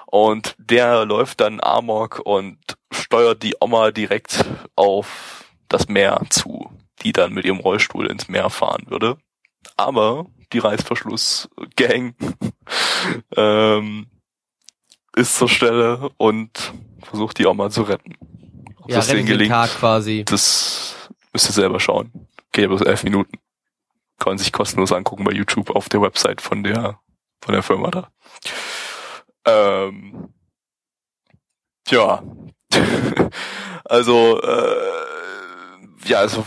Und 0.07 0.55
der 0.59 1.05
läuft 1.05 1.41
dann 1.41 1.61
Amok 1.63 2.21
und 2.25 2.59
steuert 2.91 3.43
die 3.43 3.57
Oma 3.61 3.91
direkt 3.91 4.45
auf 4.75 5.45
das 5.69 5.89
Meer 5.89 6.23
zu, 6.31 6.71
die 7.03 7.13
dann 7.13 7.35
mit 7.35 7.45
ihrem 7.45 7.61
Rollstuhl 7.61 8.07
ins 8.07 8.29
Meer 8.29 8.49
fahren 8.49 8.85
würde. 8.89 9.19
Aber 9.77 10.27
die 10.53 10.59
Reißverschlussgang 10.59 12.15
ähm, 13.37 14.07
ist 15.19 15.37
zur 15.37 15.49
Stelle 15.49 16.11
und 16.17 16.73
versucht 17.03 17.39
die 17.39 17.47
Oma 17.47 17.71
zu 17.71 17.83
retten. 17.83 18.15
Ob 18.81 18.89
Ja, 18.91 18.97
das 18.97 19.09
denen 19.09 19.27
gelingt, 19.27 19.53
quasi. 19.79 20.25
das 20.25 21.09
müsst 21.33 21.49
ihr 21.49 21.53
selber 21.53 21.81
schauen. 21.81 22.29
Geht 22.53 22.63
ja 22.63 22.69
bloß 22.69 22.83
elf 22.83 23.05
Minuten. 23.05 23.39
Kann 24.19 24.33
man 24.33 24.39
sich 24.39 24.53
kostenlos 24.53 24.93
angucken 24.93 25.25
bei 25.25 25.33
YouTube 25.33 25.71
auf 25.71 25.89
der 25.89 26.01
Website 26.01 26.41
von 26.41 26.63
der 26.63 26.99
von 27.41 27.53
der 27.53 27.63
Firma 27.63 27.91
da. 27.91 28.09
Ähm, 29.45 30.33
tja. 31.85 32.23
also 33.85 34.41
äh, 34.41 35.18
ja, 36.05 36.19
also 36.19 36.45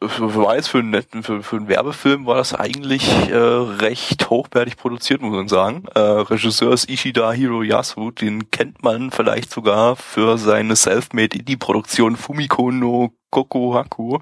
war 0.00 0.62
für 0.62 0.78
einen 0.78 0.90
netten, 0.90 1.22
für, 1.22 1.42
für 1.42 1.56
einen 1.56 1.68
Werbefilm 1.68 2.26
war 2.26 2.36
das 2.36 2.54
eigentlich 2.54 3.08
äh, 3.28 3.36
recht 3.36 4.30
hochwertig 4.30 4.76
produziert, 4.76 5.20
muss 5.20 5.34
man 5.34 5.48
sagen. 5.48 5.84
Äh, 5.94 6.00
Regisseur 6.00 6.72
ist 6.72 6.88
Ishida 6.88 7.32
Hiroyasu, 7.32 8.10
den 8.10 8.50
kennt 8.50 8.82
man 8.82 9.10
vielleicht 9.10 9.50
sogar 9.50 9.96
für 9.96 10.38
seine 10.38 10.76
Selfmade 10.76 11.38
Indie-Produktion 11.38 12.16
Fumiko 12.16 12.70
no 12.70 13.12
Kokohaku. 13.30 14.18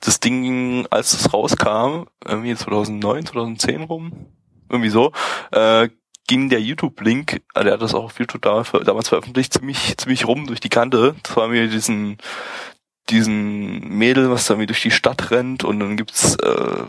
Das 0.00 0.20
Ding, 0.20 0.86
als 0.90 1.12
es 1.12 1.32
rauskam, 1.32 2.06
irgendwie 2.24 2.54
2009, 2.54 3.26
2010 3.26 3.82
rum, 3.82 4.12
irgendwie 4.68 4.90
so, 4.90 5.12
äh, 5.52 5.88
ging 6.26 6.48
der 6.48 6.60
YouTube-Link, 6.60 7.42
äh, 7.54 7.64
der 7.64 7.74
hat 7.74 7.82
das 7.82 7.94
auch 7.94 8.04
auf 8.04 8.18
YouTube 8.18 8.42
da, 8.42 8.62
damals 8.84 9.08
veröffentlicht, 9.08 9.52
ziemlich, 9.52 9.96
ziemlich 9.98 10.26
rum 10.26 10.46
durch 10.46 10.60
die 10.60 10.68
Kante. 10.68 11.14
Das 11.22 11.36
war 11.36 11.48
mir 11.48 11.68
diesen, 11.68 12.18
diesen 13.10 13.80
Mädel, 13.88 14.30
was 14.30 14.46
da 14.46 14.54
irgendwie 14.54 14.66
durch 14.66 14.82
die 14.82 14.90
Stadt 14.90 15.30
rennt 15.30 15.62
und 15.62 15.78
dann 15.80 15.96
gibt's, 15.96 16.36
äh, 16.36 16.82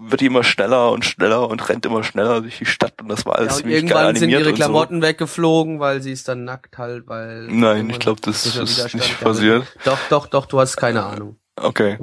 wird 0.00 0.20
die 0.20 0.26
immer 0.26 0.42
schneller 0.42 0.90
und 0.90 1.04
schneller 1.04 1.48
und 1.48 1.68
rennt 1.68 1.86
immer 1.86 2.02
schneller 2.02 2.40
durch 2.40 2.58
die 2.58 2.66
Stadt 2.66 3.00
und 3.00 3.08
das 3.08 3.24
war 3.24 3.36
alles 3.36 3.52
Ja, 3.52 3.56
ziemlich 3.58 3.74
geil 3.76 3.84
irgendwann 3.84 4.16
sind 4.16 4.24
animiert 4.24 4.40
ihre 4.40 4.50
und 4.50 4.56
Klamotten 4.56 5.02
weggeflogen, 5.02 5.78
weil 5.78 6.02
sie 6.02 6.12
ist 6.12 6.26
dann 6.28 6.44
nackt 6.44 6.78
halt, 6.78 7.06
weil. 7.06 7.48
so. 7.48 7.54
Nein, 7.54 7.90
ich 7.90 8.00
glaube, 8.00 8.20
das 8.22 8.44
ist 8.44 8.94
nicht 8.94 9.20
passiert. 9.20 9.66
Doch, 9.84 9.98
doch, 10.10 10.26
doch, 10.26 10.46
du 10.46 10.58
hast 10.58 10.76
keine 10.76 11.04
Ahnung. 11.04 11.36
Okay. 11.56 11.98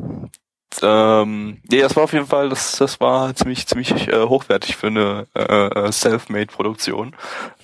Ähm, 0.82 1.62
nee, 1.70 1.82
das 1.82 1.96
war 1.96 2.04
auf 2.04 2.14
jeden 2.14 2.28
Fall, 2.28 2.50
das, 2.50 2.78
das 2.78 3.00
war 3.00 3.34
ziemlich, 3.36 3.66
ziemlich 3.68 4.08
äh, 4.08 4.22
hochwertig 4.24 4.78
für 4.78 4.88
eine 4.88 5.28
äh, 5.34 5.68
äh, 5.68 5.92
Self-Made-Produktion 5.92 7.16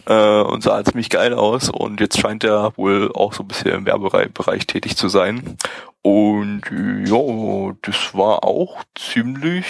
äh, 0.08 0.42
und 0.42 0.64
sah 0.64 0.84
ziemlich 0.84 1.10
geil 1.10 1.34
aus 1.34 1.70
und 1.70 2.02
jetzt 2.02 2.20
scheint 2.20 2.44
er 2.44 2.76
wohl 2.78 3.12
auch 3.14 3.34
so 3.34 3.44
ein 3.44 3.48
bisschen 3.48 3.72
im 3.72 3.86
Werbebereich 3.86 4.34
Bereich 4.34 4.66
tätig 4.68 4.98
zu 4.98 5.08
sein. 5.08 5.58
Und 6.02 6.62
ja, 7.06 7.76
das 7.82 8.14
war 8.14 8.44
auch 8.44 8.84
ziemlich 8.96 9.66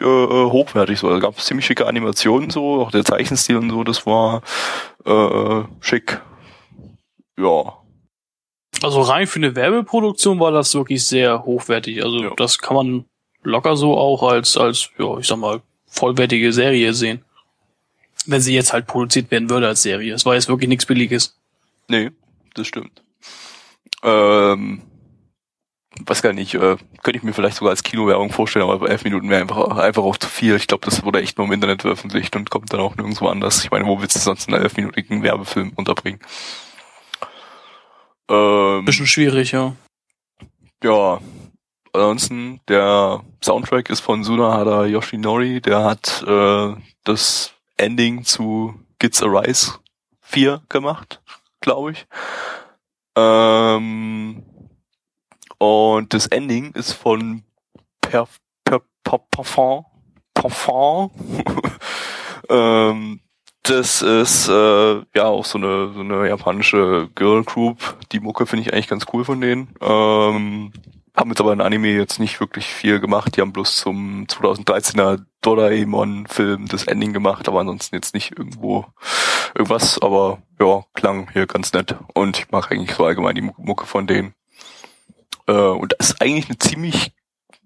äh, 0.00 0.04
äh, 0.04 0.50
hochwertig 0.50 0.98
so. 0.98 1.10
Da 1.10 1.18
gab 1.18 1.38
es 1.38 1.46
ziemlich 1.46 1.66
schicke 1.66 1.86
Animationen 1.86 2.50
so, 2.50 2.82
auch 2.82 2.90
der 2.90 3.04
Zeichenstil 3.04 3.56
und 3.56 3.70
so, 3.70 3.84
das 3.84 4.06
war 4.06 4.42
äh, 5.04 5.64
schick. 5.80 6.20
Ja. 7.38 7.83
Also 8.82 9.00
rein 9.02 9.26
für 9.26 9.38
eine 9.38 9.54
Werbeproduktion 9.56 10.40
war 10.40 10.50
das 10.52 10.74
wirklich 10.74 11.06
sehr 11.06 11.44
hochwertig. 11.44 12.02
Also 12.04 12.22
Ja. 12.22 12.30
das 12.36 12.58
kann 12.58 12.76
man 12.76 13.04
locker 13.42 13.76
so 13.76 13.96
auch 13.96 14.22
als, 14.22 14.56
als, 14.56 14.90
ja, 14.98 15.18
ich 15.18 15.26
sag 15.26 15.38
mal, 15.38 15.62
vollwertige 15.86 16.52
Serie 16.52 16.92
sehen. 16.94 17.24
Wenn 18.26 18.40
sie 18.40 18.54
jetzt 18.54 18.72
halt 18.72 18.86
produziert 18.86 19.30
werden 19.30 19.50
würde 19.50 19.68
als 19.68 19.82
Serie. 19.82 20.14
Es 20.14 20.24
war 20.24 20.34
jetzt 20.34 20.48
wirklich 20.48 20.68
nichts 20.68 20.86
Billiges. 20.86 21.36
Nee, 21.88 22.10
das 22.54 22.66
stimmt. 22.66 23.02
Ähm, 24.02 24.80
weiß 26.06 26.22
gar 26.22 26.32
nicht, 26.32 26.54
äh, 26.54 26.76
könnte 27.02 27.18
ich 27.18 27.22
mir 27.22 27.32
vielleicht 27.34 27.56
sogar 27.56 27.70
als 27.70 27.82
Kinowerbung 27.82 28.30
vorstellen, 28.32 28.68
aber 28.68 28.88
elf 28.90 29.04
Minuten 29.04 29.28
wäre 29.28 29.42
einfach, 29.42 29.76
einfach 29.78 30.02
auch 30.02 30.16
zu 30.16 30.28
viel. 30.28 30.56
Ich 30.56 30.66
glaube, 30.66 30.84
das 30.84 31.04
wurde 31.04 31.20
echt 31.20 31.36
nur 31.38 31.46
im 31.46 31.52
Internet 31.52 31.82
veröffentlicht 31.82 32.34
und 32.36 32.50
kommt 32.50 32.72
dann 32.72 32.80
auch 32.80 32.96
nirgendwo 32.96 33.28
anders. 33.28 33.62
Ich 33.64 33.70
meine, 33.70 33.86
wo 33.86 34.00
willst 34.00 34.16
du 34.16 34.20
sonst 34.20 34.48
einen 34.48 34.62
elfminütigen 34.62 35.22
Werbefilm 35.22 35.72
unterbringen? 35.76 36.20
Ähm, 38.28 38.84
Bisschen 38.84 39.06
schwierig, 39.06 39.52
ja. 39.52 39.76
ja, 40.82 41.20
ansonsten, 41.92 42.60
der 42.68 43.22
Soundtrack 43.42 43.90
ist 43.90 44.00
von 44.00 44.24
Sunahara 44.24 44.86
Yoshinori, 44.86 45.60
der 45.60 45.84
hat 45.84 46.24
äh, 46.26 46.74
das 47.04 47.52
Ending 47.76 48.24
zu 48.24 48.74
Gits 48.98 49.22
Arise 49.22 49.74
4 50.22 50.62
gemacht, 50.68 51.20
glaube 51.60 51.92
ich. 51.92 52.06
Ähm, 53.16 54.42
und 55.58 56.14
das 56.14 56.26
Ending 56.26 56.72
ist 56.72 56.92
von 56.92 57.44
per, 58.00 58.28
per, 58.64 58.80
per, 59.02 59.18
Parfum. 59.18 59.84
Parfum. 60.34 61.10
ähm, 62.48 63.20
das 63.64 64.02
ist 64.02 64.48
äh, 64.48 65.02
ja 65.16 65.24
auch 65.24 65.44
so 65.46 65.56
eine, 65.58 65.92
so 65.94 66.00
eine 66.00 66.28
japanische 66.28 67.08
Girl 67.14 67.42
Group. 67.44 67.96
Die 68.12 68.20
Mucke 68.20 68.46
finde 68.46 68.62
ich 68.62 68.72
eigentlich 68.72 68.88
ganz 68.88 69.06
cool 69.12 69.24
von 69.24 69.40
denen. 69.40 69.74
Ähm, 69.80 70.70
haben 71.16 71.30
jetzt 71.30 71.40
aber 71.40 71.54
in 71.54 71.62
Anime 71.62 71.88
jetzt 71.88 72.20
nicht 72.20 72.40
wirklich 72.40 72.66
viel 72.66 73.00
gemacht. 73.00 73.36
Die 73.36 73.40
haben 73.40 73.54
bloß 73.54 73.76
zum 73.76 74.26
2013er 74.26 75.24
Doraemon-Film 75.40 76.66
das 76.68 76.84
Ending 76.84 77.14
gemacht, 77.14 77.48
aber 77.48 77.60
ansonsten 77.60 77.94
jetzt 77.94 78.14
nicht 78.14 78.36
irgendwo 78.36 78.84
irgendwas. 79.54 79.98
Aber 80.02 80.42
ja, 80.60 80.84
klang 80.92 81.30
hier 81.32 81.46
ganz 81.46 81.72
nett. 81.72 81.96
Und 82.12 82.38
ich 82.38 82.50
mag 82.50 82.70
eigentlich 82.70 82.94
so 82.94 83.06
allgemein 83.06 83.34
die 83.34 83.50
Mucke 83.56 83.86
von 83.86 84.06
denen. 84.06 84.34
Äh, 85.46 85.52
und 85.52 85.94
das 85.98 86.10
ist 86.10 86.20
eigentlich 86.20 86.50
eine 86.50 86.58
ziemlich 86.58 87.12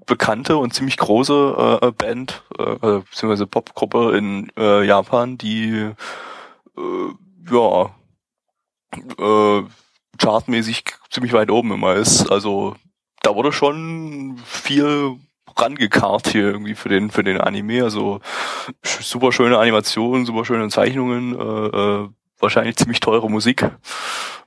bekannte 0.08 0.56
und 0.56 0.74
ziemlich 0.74 0.96
große 0.96 1.78
äh, 1.82 1.92
Band, 1.92 2.42
äh, 2.58 2.62
äh, 2.62 3.02
beziehungsweise 3.02 3.46
Popgruppe 3.46 4.16
in 4.16 4.50
äh, 4.58 4.84
Japan, 4.84 5.38
die 5.38 5.92
äh, 6.76 7.52
ja 7.52 7.94
äh, 9.18 9.62
chartmäßig 10.18 10.84
ziemlich 11.10 11.32
weit 11.32 11.50
oben 11.50 11.72
immer 11.72 11.94
ist. 11.94 12.32
Also 12.32 12.74
da 13.22 13.36
wurde 13.36 13.52
schon 13.52 14.40
viel 14.44 15.16
rangekarrt 15.56 16.28
hier 16.28 16.44
irgendwie 16.44 16.74
für 16.74 16.88
den 16.88 17.10
für 17.10 17.22
den 17.22 17.40
Anime. 17.40 17.84
Also 17.84 18.20
super 18.82 19.30
schöne 19.30 19.58
Animationen, 19.58 20.26
super 20.26 20.44
schöne 20.44 20.68
Zeichnungen, 20.70 21.38
äh, 21.38 22.04
äh, 22.04 22.08
wahrscheinlich 22.38 22.76
ziemlich 22.76 23.00
teure 23.00 23.30
Musik. 23.30 23.70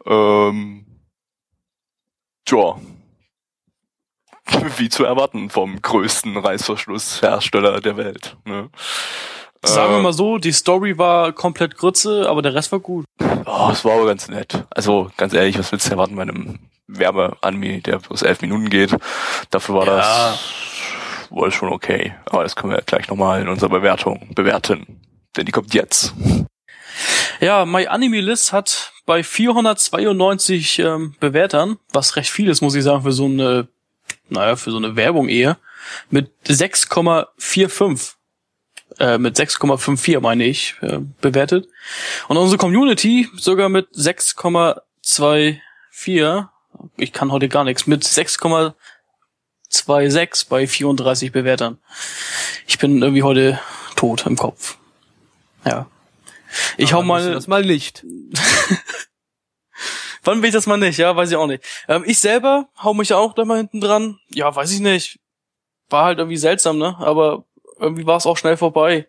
Ähm, 0.05 0.86
tja, 2.45 2.76
wie 4.78 4.89
zu 4.89 5.04
erwarten 5.04 5.49
vom 5.49 5.82
größten 5.82 6.38
Reißverschlusshersteller 6.38 7.82
der 7.82 7.97
Welt. 7.97 8.38
Ne? 8.45 8.70
Sagen 9.64 9.93
wir 9.93 9.99
äh, 9.99 10.04
mal 10.04 10.14
so, 10.14 10.38
die 10.39 10.52
Story 10.52 10.97
war 10.97 11.34
komplett 11.34 11.78
Grütze, 11.78 12.28
aber 12.28 12.41
der 12.41 12.56
Rest 12.56 12.72
war 12.72 12.80
gut. 12.80 13.06
Oh, 13.45 13.70
es 13.72 13.86
war 13.86 13.93
aber 13.93 14.08
ganz 14.08 14.28
nett. 14.28 14.66
Also 14.72 15.12
ganz 15.18 15.34
ehrlich, 15.34 15.58
was 15.60 15.72
willst 15.72 15.88
du 15.88 15.91
erwarten 15.91 16.16
bei 16.16 16.24
einem 16.24 16.60
Werbe-Anime, 16.88 17.82
der 17.82 17.99
bloß 17.99 18.24
elf 18.24 18.41
Minuten 18.41 18.70
geht? 18.70 18.95
Dafür 19.52 19.76
war 19.76 19.86
ja. 19.86 19.97
das 19.97 20.39
wohl 21.30 21.52
schon 21.52 21.70
okay. 21.70 22.16
Aber 22.26 22.43
das 22.43 22.56
können 22.56 22.74
wir 22.74 22.82
gleich 22.82 23.08
nochmal 23.08 23.41
in 23.41 23.49
unserer 23.49 23.70
Bewertung 23.70 24.30
bewerten. 24.34 24.99
Denn 25.38 25.45
die 25.45 25.52
kommt 25.52 25.74
jetzt. 25.74 26.14
Ja, 27.39 27.66
My 27.66 27.88
Anime 27.88 28.22
List 28.22 28.54
hat 28.54 28.93
bei 29.06 29.24
492 29.24 30.80
ähm, 30.80 31.16
Bewertern, 31.20 31.78
was 31.91 32.16
recht 32.16 32.30
viel 32.30 32.49
ist, 32.49 32.62
muss 32.62 32.76
ich 32.76 32.84
sagen, 32.84 33.04
für 33.04 33.12
so 33.12 33.26
eine 33.26 33.68
naja, 34.32 34.55
für 34.55 34.71
so 34.71 34.77
eine 34.77 34.95
Werbung 34.95 35.29
eher, 35.29 35.59
mit 36.09 36.32
6,45 36.47 38.15
äh, 38.99 39.17
mit 39.17 39.38
6,54 39.38 40.19
meine 40.19 40.43
ich, 40.45 40.75
äh, 40.82 40.99
bewertet. 41.21 41.67
Und 42.27 42.38
unsere 42.38 42.57
Community 42.57 43.29
sogar 43.36 43.69
mit 43.69 43.88
6,24. 43.95 46.49
Ich 46.97 47.13
kann 47.13 47.32
heute 47.32 47.47
gar 47.49 47.63
nichts. 47.63 47.88
Mit 47.88 48.03
6,26 48.03 50.49
bei 50.49 50.67
34 50.67 51.32
Bewertern. 51.32 51.79
Ich 52.67 52.77
bin 52.79 53.01
irgendwie 53.01 53.23
heute 53.23 53.61
tot 53.95 54.25
im 54.25 54.36
Kopf. 54.36 54.77
Ja. 55.65 55.88
Ich 56.77 56.93
Aber 56.93 57.03
hau 57.03 57.07
mal. 57.07 57.34
Das 57.34 57.47
mal 57.47 57.65
nicht. 57.65 58.05
Wann 60.24 60.41
will 60.41 60.49
ich 60.49 60.53
das 60.53 60.67
mal 60.67 60.78
nicht? 60.78 60.97
Ja, 60.97 61.15
weiß 61.15 61.32
ich 61.32 61.36
auch 61.36 61.47
nicht. 61.47 61.63
Ähm, 61.88 62.03
ich 62.05 62.19
selber 62.19 62.69
hau 62.82 62.93
mich 62.93 63.13
auch 63.13 63.34
da 63.34 63.45
mal 63.45 63.57
hinten 63.57 63.82
dran. 63.82 64.19
Ja, 64.30 64.55
weiß 64.55 64.72
ich 64.72 64.80
nicht. 64.80 65.19
War 65.89 66.05
halt 66.05 66.19
irgendwie 66.19 66.38
seltsam, 66.38 66.78
ne? 66.78 66.95
Aber 66.99 67.45
irgendwie 67.80 68.05
war 68.05 68.17
es 68.17 68.26
auch 68.26 68.38
schnell 68.38 68.57
vorbei. 68.57 69.07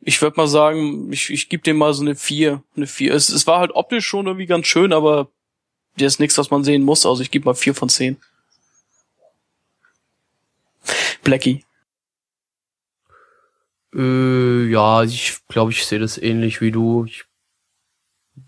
Ich 0.00 0.20
würde 0.22 0.36
mal 0.36 0.46
sagen, 0.46 1.12
ich, 1.12 1.30
ich 1.30 1.48
gebe 1.48 1.62
dem 1.62 1.78
mal 1.78 1.94
so 1.94 2.02
eine 2.02 2.14
4. 2.14 2.62
Eine 2.76 2.86
4. 2.86 3.14
Es, 3.14 3.30
es 3.30 3.46
war 3.46 3.58
halt 3.58 3.72
optisch 3.74 4.06
schon 4.06 4.26
irgendwie 4.26 4.46
ganz 4.46 4.66
schön, 4.66 4.92
aber 4.92 5.28
der 5.98 6.06
ist 6.06 6.20
nichts, 6.20 6.38
was 6.38 6.50
man 6.50 6.62
sehen 6.64 6.82
muss. 6.82 7.06
Also 7.06 7.22
ich 7.22 7.30
gebe 7.30 7.46
mal 7.46 7.54
4 7.54 7.74
von 7.74 7.88
10. 7.88 8.16
Blackie. 11.22 11.64
Äh, 13.94 14.66
ja, 14.66 15.02
ich 15.04 15.38
glaube, 15.48 15.72
ich 15.72 15.86
sehe 15.86 15.98
das 15.98 16.18
ähnlich 16.18 16.60
wie 16.60 16.70
du. 16.70 17.04
Ich 17.06 17.24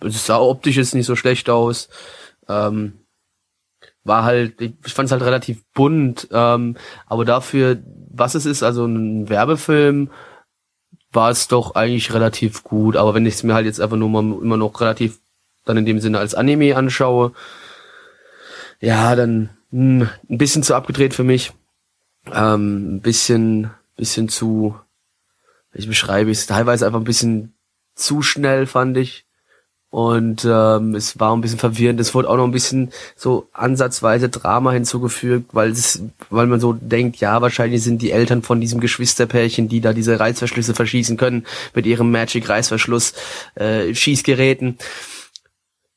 es 0.01 0.27
sah 0.27 0.39
optisch 0.39 0.77
jetzt 0.77 0.95
nicht 0.95 1.07
so 1.07 1.17
schlecht 1.17 1.51
aus. 1.51 1.89
Ähm, 2.49 3.01
war 4.05 4.25
halt, 4.25 4.61
ich 4.61 4.95
fand 4.95 5.07
es 5.07 5.13
halt 5.13 5.23
relativ 5.23 5.65
bunt, 5.75 6.29
ähm, 6.31 6.77
aber 7.07 7.25
dafür, 7.25 7.83
was 8.11 8.35
es 8.35 8.47
ist, 8.47 8.63
also 8.63 8.87
ein 8.87 9.29
Werbefilm, 9.29 10.11
war 11.13 11.31
es 11.31 11.49
doch 11.49 11.75
eigentlich 11.75 12.15
relativ 12.15 12.63
gut. 12.63 12.97
Aber 12.97 13.15
wenn 13.15 13.27
ich 13.27 13.35
es 13.35 13.43
mir 13.43 13.55
halt 13.55 13.67
jetzt 13.67 13.81
einfach 13.81 13.97
nur 13.97 14.09
mal 14.09 14.21
immer 14.21 14.57
noch 14.57 14.81
relativ 14.81 15.19
dann 15.65 15.77
in 15.77 15.87
dem 15.87 16.01
Sinne 16.01 16.19
als 16.21 16.35
Anime 16.35 16.77
anschaue, 16.77 17.33
ja, 18.81 19.17
dann 19.17 19.51
mh, 19.71 20.07
hm, 20.07 20.11
ein 20.31 20.39
bisschen 20.39 20.63
zu 20.63 20.75
abgedreht 20.75 21.15
für 21.15 21.25
mich. 21.25 21.53
Ähm, 22.33 22.97
ein 22.97 23.01
bisschen, 23.01 23.71
bisschen 23.97 24.29
zu, 24.29 24.79
ich 25.73 25.89
beschreibe 25.89 26.31
es, 26.31 26.47
teilweise 26.47 26.87
einfach 26.87 27.01
ein 27.01 27.05
bisschen 27.05 27.55
zu 27.95 28.23
schnell, 28.23 28.67
fand 28.67 28.97
ich. 28.97 29.26
Und 29.91 30.45
ähm, 30.45 30.95
es 30.95 31.19
war 31.21 31.35
ein 31.35 31.41
bisschen 31.41 31.59
verwirrend. 31.59 32.01
Es 32.01 32.15
wurde 32.15 32.29
auch 32.29 32.37
noch 32.37 32.45
ein 32.45 32.51
bisschen 32.51 32.93
so 33.15 33.49
ansatzweise 33.53 34.29
Drama 34.29 34.73
hinzugefügt, 34.73 35.55
weil 35.55 35.71
es, 35.71 36.03
weil 36.29 36.47
man 36.47 36.61
so 36.61 36.73
denkt, 36.73 37.17
ja, 37.19 37.41
wahrscheinlich 37.41 37.83
sind 37.83 38.03
die 38.03 38.11
Eltern 38.11 38.43
von 38.43 38.61
diesem 38.61 38.81
Geschwisterpärchen, 38.81 39.69
die 39.69 39.81
da 39.81 39.93
diese 39.93 40.19
Reißverschlüsse 40.19 40.75
verschießen 40.75 41.17
können, 41.17 41.47
mit 41.75 41.87
ihrem 41.87 42.11
Magic 42.11 42.49
Reißverschluss 42.49 43.15
äh, 43.55 43.95
Schießgeräten, 43.95 44.77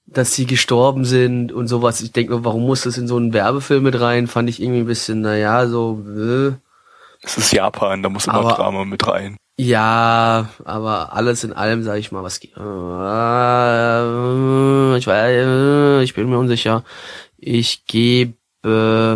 dass 0.06 0.34
sie 0.34 0.46
gestorben 0.46 1.04
sind 1.04 1.52
und 1.52 1.68
sowas. 1.68 2.02
Ich 2.02 2.12
denke, 2.12 2.46
warum 2.46 2.66
muss 2.68 2.84
das 2.84 2.98
in 2.98 3.08
so 3.08 3.18
einen 3.18 3.34
Werbefilm 3.34 3.84
mit 3.84 4.00
rein? 4.00 4.28
Fand 4.28 4.50
ich 4.50 4.62
irgendwie 4.62 4.82
ein 4.82 4.88
bisschen, 4.88 5.22
naja, 5.22 5.68
so. 5.68 6.04
Äh. 6.08 6.54
Es 7.22 7.38
ist 7.38 7.52
Japan, 7.52 8.02
da 8.02 8.10
muss 8.10 8.28
immer 8.28 8.36
Aber, 8.36 8.54
Drama 8.54 8.86
mit 8.86 9.06
rein. 9.06 9.36
Ja, 9.62 10.48
aber 10.64 11.12
alles 11.12 11.44
in 11.44 11.52
allem, 11.52 11.84
sage 11.84 12.00
ich 12.00 12.14
mal, 12.14 12.24
was 12.24 12.40
äh, 12.42 12.48
ich 14.98 15.06
weiß, 15.06 15.46
äh, 15.46 16.04
ich 16.04 16.14
bin 16.14 16.30
mir 16.30 16.38
unsicher. 16.38 16.86
Ich 17.38 17.86
gebe 17.86 18.38
äh, 18.64 19.16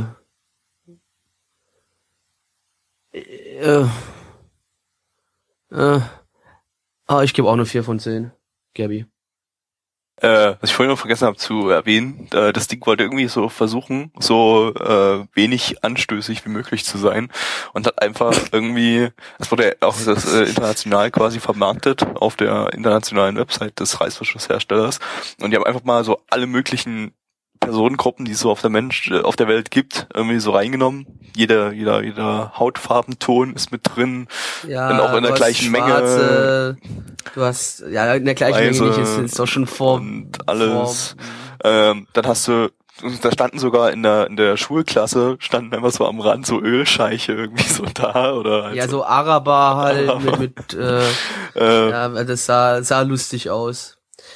äh, 5.71 6.01
ah, 7.07 7.23
ich 7.23 7.33
gebe 7.33 7.47
auch 7.47 7.53
eine 7.53 7.65
4 7.65 7.83
von 7.85 7.99
10, 7.99 8.31
Gabby. 8.73 9.05
Äh, 10.17 10.55
was 10.61 10.69
ich 10.69 10.75
vorhin 10.75 10.91
noch 10.91 10.99
vergessen 10.99 11.25
habe 11.25 11.37
zu 11.37 11.69
erwähnen, 11.69 12.27
äh, 12.33 12.53
das 12.53 12.67
Ding 12.67 12.85
wollte 12.85 13.03
irgendwie 13.03 13.27
so 13.27 13.49
versuchen, 13.49 14.11
so 14.19 14.71
äh, 14.75 15.25
wenig 15.33 15.83
anstößig 15.83 16.45
wie 16.45 16.49
möglich 16.49 16.85
zu 16.85 16.97
sein 16.99 17.29
und 17.73 17.87
hat 17.87 18.01
einfach 18.01 18.33
irgendwie, 18.51 19.09
es 19.39 19.51
wurde 19.51 19.75
auch 19.81 19.95
das 19.97 20.31
äh, 20.31 20.43
international 20.43 21.09
quasi 21.09 21.39
vermarktet 21.39 22.05
auf 22.15 22.35
der 22.35 22.71
internationalen 22.73 23.37
Website 23.37 23.79
des 23.79 23.99
Reißverschlussherstellers 23.99 24.99
und 25.41 25.51
die 25.51 25.57
haben 25.57 25.65
einfach 25.65 25.83
mal 25.83 26.03
so 26.03 26.21
alle 26.29 26.45
möglichen 26.45 27.13
Personengruppen, 27.65 28.25
die 28.25 28.31
es 28.31 28.39
so 28.39 28.51
auf 28.51 28.61
der 28.61 28.69
Mensch, 28.69 29.09
äh, 29.11 29.21
auf 29.21 29.35
der 29.35 29.47
Welt 29.47 29.71
gibt, 29.71 30.07
irgendwie 30.13 30.39
so 30.39 30.51
reingenommen. 30.51 31.07
Jeder, 31.35 31.71
jeder, 31.71 32.03
jeder 32.03 32.53
Hautfarbenton 32.57 33.53
ist 33.53 33.71
mit 33.71 33.81
drin. 33.83 34.27
Ja, 34.67 34.89
und 34.89 34.99
auch 34.99 35.15
in 35.15 35.23
der 35.23 35.33
gleichen 35.33 35.73
schwarze, 35.73 36.77
Menge. 36.81 36.95
Du 37.33 37.41
hast, 37.41 37.83
ja, 37.89 38.13
in 38.13 38.25
der 38.25 38.35
gleichen 38.35 38.57
Weise 38.57 38.83
Menge 38.83 38.97
nicht, 38.97 39.09
ist, 39.09 39.17
ist 39.17 39.39
doch 39.39 39.47
schon 39.47 39.65
vor. 39.65 39.95
Und 39.95 40.47
alles. 40.47 41.15
Vor, 41.61 41.71
ähm, 41.71 42.07
dann 42.13 42.27
hast 42.27 42.47
du, 42.47 42.69
da 43.21 43.31
standen 43.31 43.57
sogar 43.57 43.91
in 43.91 44.03
der, 44.03 44.27
in 44.27 44.35
der 44.35 44.57
Schulklasse, 44.57 45.37
standen 45.39 45.73
einfach 45.73 45.91
so 45.91 46.05
am 46.05 46.19
Rand 46.19 46.45
so 46.45 46.61
Ölscheiche 46.61 47.33
irgendwie 47.33 47.63
so 47.63 47.85
da, 47.93 48.33
oder? 48.33 48.65
Halt 48.65 48.75
ja, 48.75 48.87
so 48.87 49.03
Araber 49.03 49.77
halt, 49.77 50.09
Araber. 50.09 50.37
mit, 50.37 50.57
mit 50.57 50.73
äh, 50.73 51.01
äh, 51.55 51.89
ja, 51.89 52.09
das 52.09 52.45
sah, 52.45 52.83
sah 52.83 53.01
lustig 53.01 53.49
aus. 53.49 53.92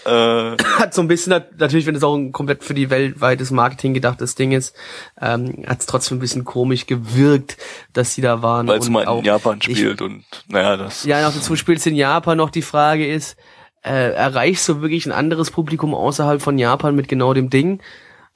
Äh, 0.08 0.56
hat 0.80 0.94
so 0.94 1.02
ein 1.02 1.10
bisschen, 1.10 1.44
natürlich, 1.58 1.86
wenn 1.86 1.96
es 1.96 2.04
auch 2.04 2.16
ein 2.16 2.32
komplett 2.32 2.64
für 2.64 2.74
die 2.74 2.90
weltweites 2.90 3.52
Marketing 3.52 3.94
gedachtes 3.94 4.36
Ding 4.36 4.54
ist, 4.54 4.74
ähm, 5.22 5.66
hat 5.68 5.82
es 5.82 5.86
trotzdem 5.86 6.18
ein 6.18 6.22
bisschen 6.22 6.46
komisch 6.46 6.88
gewirkt, 6.88 7.58
dass 7.92 8.14
sie 8.14 8.22
da 8.22 8.42
waren. 8.42 8.68
Weil 8.68 8.80
es 8.80 8.90
mal 8.90 9.04
in 9.04 9.26
Japan 9.26 9.62
spielt 9.62 10.00
ich, 10.00 10.02
und 10.02 10.24
naja, 10.48 10.78
das. 10.78 11.04
Ja, 11.04 11.22
noch 11.22 11.34
dazu 11.34 11.58
spielt 11.58 11.80
es 11.80 11.86
in 11.86 11.96
Japan 11.96 12.38
noch 12.38 12.52
die 12.52 12.62
Frage 12.62 13.06
ist, 13.06 13.38
äh, 13.84 14.14
erreichst 14.14 14.68
du 14.70 14.82
wirklich 14.82 15.06
ein 15.06 15.12
anderes 15.12 15.52
Publikum 15.52 15.94
außerhalb 15.94 16.42
von 16.42 16.58
Japan 16.58 16.96
mit 16.96 17.10
genau 17.10 17.34
dem 17.34 17.50
Ding? 17.50 17.82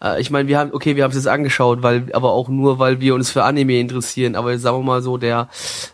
Äh, 0.01 0.21
ich 0.21 0.31
meine, 0.31 0.47
wir 0.47 0.57
haben, 0.59 0.73
okay, 0.73 0.95
wir 0.95 1.03
haben 1.03 1.11
es 1.11 1.17
jetzt 1.17 1.27
angeschaut, 1.27 1.83
weil, 1.83 2.09
aber 2.13 2.31
auch 2.31 2.49
nur, 2.49 2.79
weil 2.79 2.99
wir 2.99 3.15
uns 3.15 3.29
für 3.31 3.43
Anime 3.43 3.79
interessieren. 3.79 4.35
Aber 4.35 4.57
sagen 4.57 4.77
wir 4.79 4.83
mal 4.83 5.01
so, 5.01 5.17
der, 5.17 5.49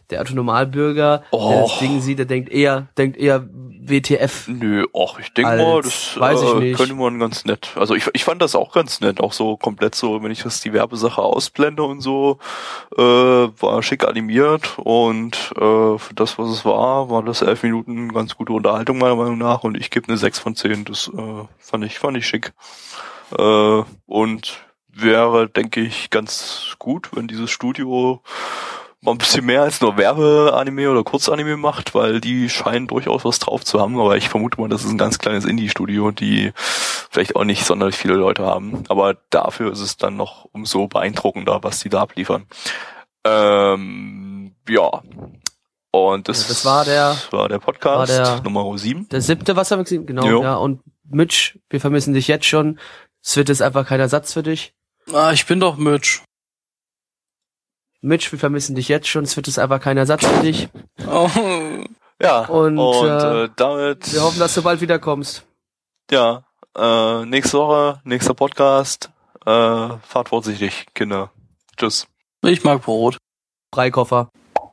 der 0.10 0.22
Autonomalbürger, 0.22 1.24
Oh. 1.32 1.50
der 1.50 1.62
das 1.64 1.80
Ding 1.80 2.02
sieht, 2.02 2.20
der 2.20 2.26
denkt 2.26 2.50
eher, 2.50 2.88
denkt 2.98 3.18
eher 3.18 3.48
WTF. 3.90 4.48
Nö, 4.50 4.86
ach, 4.94 5.18
ich 5.20 5.32
denke 5.34 5.56
mal, 5.56 5.82
das 5.82 6.20
weiß 6.20 6.42
ich 6.42 6.50
äh, 6.54 6.60
nicht. 6.60 6.78
könnte 6.78 6.96
man 6.96 7.20
ganz 7.20 7.46
nett. 7.46 7.70
Also 7.76 7.96
ich, 7.96 8.06
ich 8.14 8.24
fand 8.26 8.42
das 8.42 8.54
auch 8.56 8.74
ganz 8.74 9.00
nett, 9.00 9.22
auch 9.22 9.32
so 9.32 9.56
komplett 9.56 9.96
so, 9.96 10.22
wenn 10.22 10.32
ich 10.32 10.44
das 10.44 10.60
die 10.60 10.74
Werbesache 10.74 11.22
ausblende 11.22 11.84
und 11.84 12.02
so, 12.02 12.38
äh, 12.98 13.02
war 13.02 13.82
schick 13.84 14.06
animiert 14.06 14.78
und 14.78 15.54
äh, 15.56 15.98
für 15.98 16.14
das, 16.16 16.38
was 16.38 16.50
es 16.50 16.66
war, 16.66 17.10
war 17.10 17.24
das 17.24 17.42
elf 17.42 17.64
Minuten 17.64 18.14
ganz 18.14 18.36
gute 18.36 18.52
Unterhaltung 18.52 18.98
meiner 18.98 19.16
Meinung 19.16 19.38
nach 19.38 19.64
und 19.64 19.78
ich 19.78 19.90
gebe 19.90 20.08
eine 20.10 20.18
6 20.18 20.40
von 20.40 20.56
10. 20.56 20.84
Das 20.86 21.10
äh, 21.16 21.46
fand 21.58 21.86
ich, 21.86 21.98
fand 21.98 22.18
ich 22.18 22.28
schick. 22.28 22.54
Äh, 23.36 23.84
und 24.06 24.60
wäre, 24.90 25.48
denke 25.50 25.82
ich, 25.82 26.10
ganz 26.10 26.76
gut, 26.80 27.10
wenn 27.14 27.28
dieses 27.28 27.50
Studio 27.52 28.22
mal 29.02 29.12
ein 29.12 29.18
bisschen 29.20 29.46
mehr 29.46 29.62
als 29.62 29.80
nur 29.80 29.96
Werbeanime 29.96 30.90
oder 30.90 31.04
Kurzanime 31.04 31.56
macht, 31.56 31.94
weil 31.94 32.20
die 32.20 32.50
scheinen 32.50 32.88
durchaus 32.88 33.24
was 33.26 33.38
drauf 33.40 33.64
zu 33.64 33.80
haben, 33.80 34.00
aber 34.00 34.18
ich 34.18 34.28
vermute 34.28 34.60
mal, 34.60 34.70
das 34.70 34.84
ist 34.84 34.90
ein 34.90 34.98
ganz 34.98 35.20
kleines 35.20 35.46
Indie-Studio, 35.46 36.10
die 36.12 36.52
vielleicht 36.56 37.36
auch 37.36 37.44
nicht 37.44 37.64
sonderlich 37.64 37.96
viele 37.96 38.16
Leute 38.16 38.44
haben, 38.44 38.84
aber 38.90 39.16
dafür 39.30 39.72
ist 39.72 39.82
es 39.82 39.98
dann 39.98 40.18
noch 40.18 40.46
umso 40.52 40.88
beeindruckender, 40.88 41.60
was 41.62 41.80
die 41.80 41.90
da 41.90 42.02
abliefern. 42.02 42.48
Ähm, 43.24 44.56
ja. 44.68 45.02
Und 45.92 46.28
das, 46.28 46.44
Ja, 46.44 46.48
das 46.50 46.66
war 46.66 46.86
der- 46.86 47.18
war 47.32 47.50
der 47.50 47.60
Podcast 47.60 48.18
war 48.18 48.36
der- 48.36 48.42
Nummer 48.44 48.78
7. 48.78 49.08
Der 49.10 49.22
siebte, 49.22 49.56
was 49.56 49.72
haben 49.72 49.80
wir 49.80 49.84
gesehen? 49.84 50.06
Genau, 50.06 50.26
Jo. 50.26 50.42
ja. 50.44 50.56
Und 50.56 50.82
Mitch, 51.10 51.58
wir 51.70 51.80
vermissen 51.80 52.14
dich 52.14 52.28
jetzt 52.28 52.46
schon. 52.46 52.80
Es 53.28 53.36
wird 53.36 53.50
jetzt 53.50 53.62
einfach 53.62 53.86
kein 53.86 54.00
Ersatz 54.00 54.32
für 54.32 54.42
dich. 54.42 54.74
Ah, 55.12 55.34
ich 55.34 55.46
bin 55.46 55.60
doch 55.60 55.76
Mitch. 55.76 56.22
Mitch, 58.00 58.32
wir 58.32 58.40
vermissen 58.40 58.74
dich 58.74 58.88
jetzt 58.88 59.10
schon. 59.10 59.26
Es 59.26 59.36
wird 59.36 59.48
jetzt 59.48 59.60
einfach 59.60 59.82
kein 59.82 59.98
Ersatz 59.98 60.26
für 60.26 60.40
dich. 60.42 60.70
Oh. 61.06 61.30
Ja, 62.22 62.46
Und, 62.46 62.78
äh, 62.80 63.44
äh, 63.44 63.50
damit 63.58 64.14
Wir 64.14 64.24
hoffen, 64.24 64.40
dass 64.40 64.54
du 64.54 64.64
bald 64.64 64.80
wiederkommst. 64.80 65.46
Ja, 66.10 66.46
äh, 66.74 67.26
nächste 67.26 67.58
Woche, 67.58 68.00
nächster 68.06 68.34
Podcast. 68.34 69.12
Äh, 69.46 69.50
fahrt 69.98 70.30
vorsichtig, 70.30 70.86
Kinder. 70.94 71.30
Tschüss. 71.76 72.08
Ich 72.44 72.64
mag 72.64 72.82
Brot. 72.82 73.18
Freikoffer. 73.76 74.30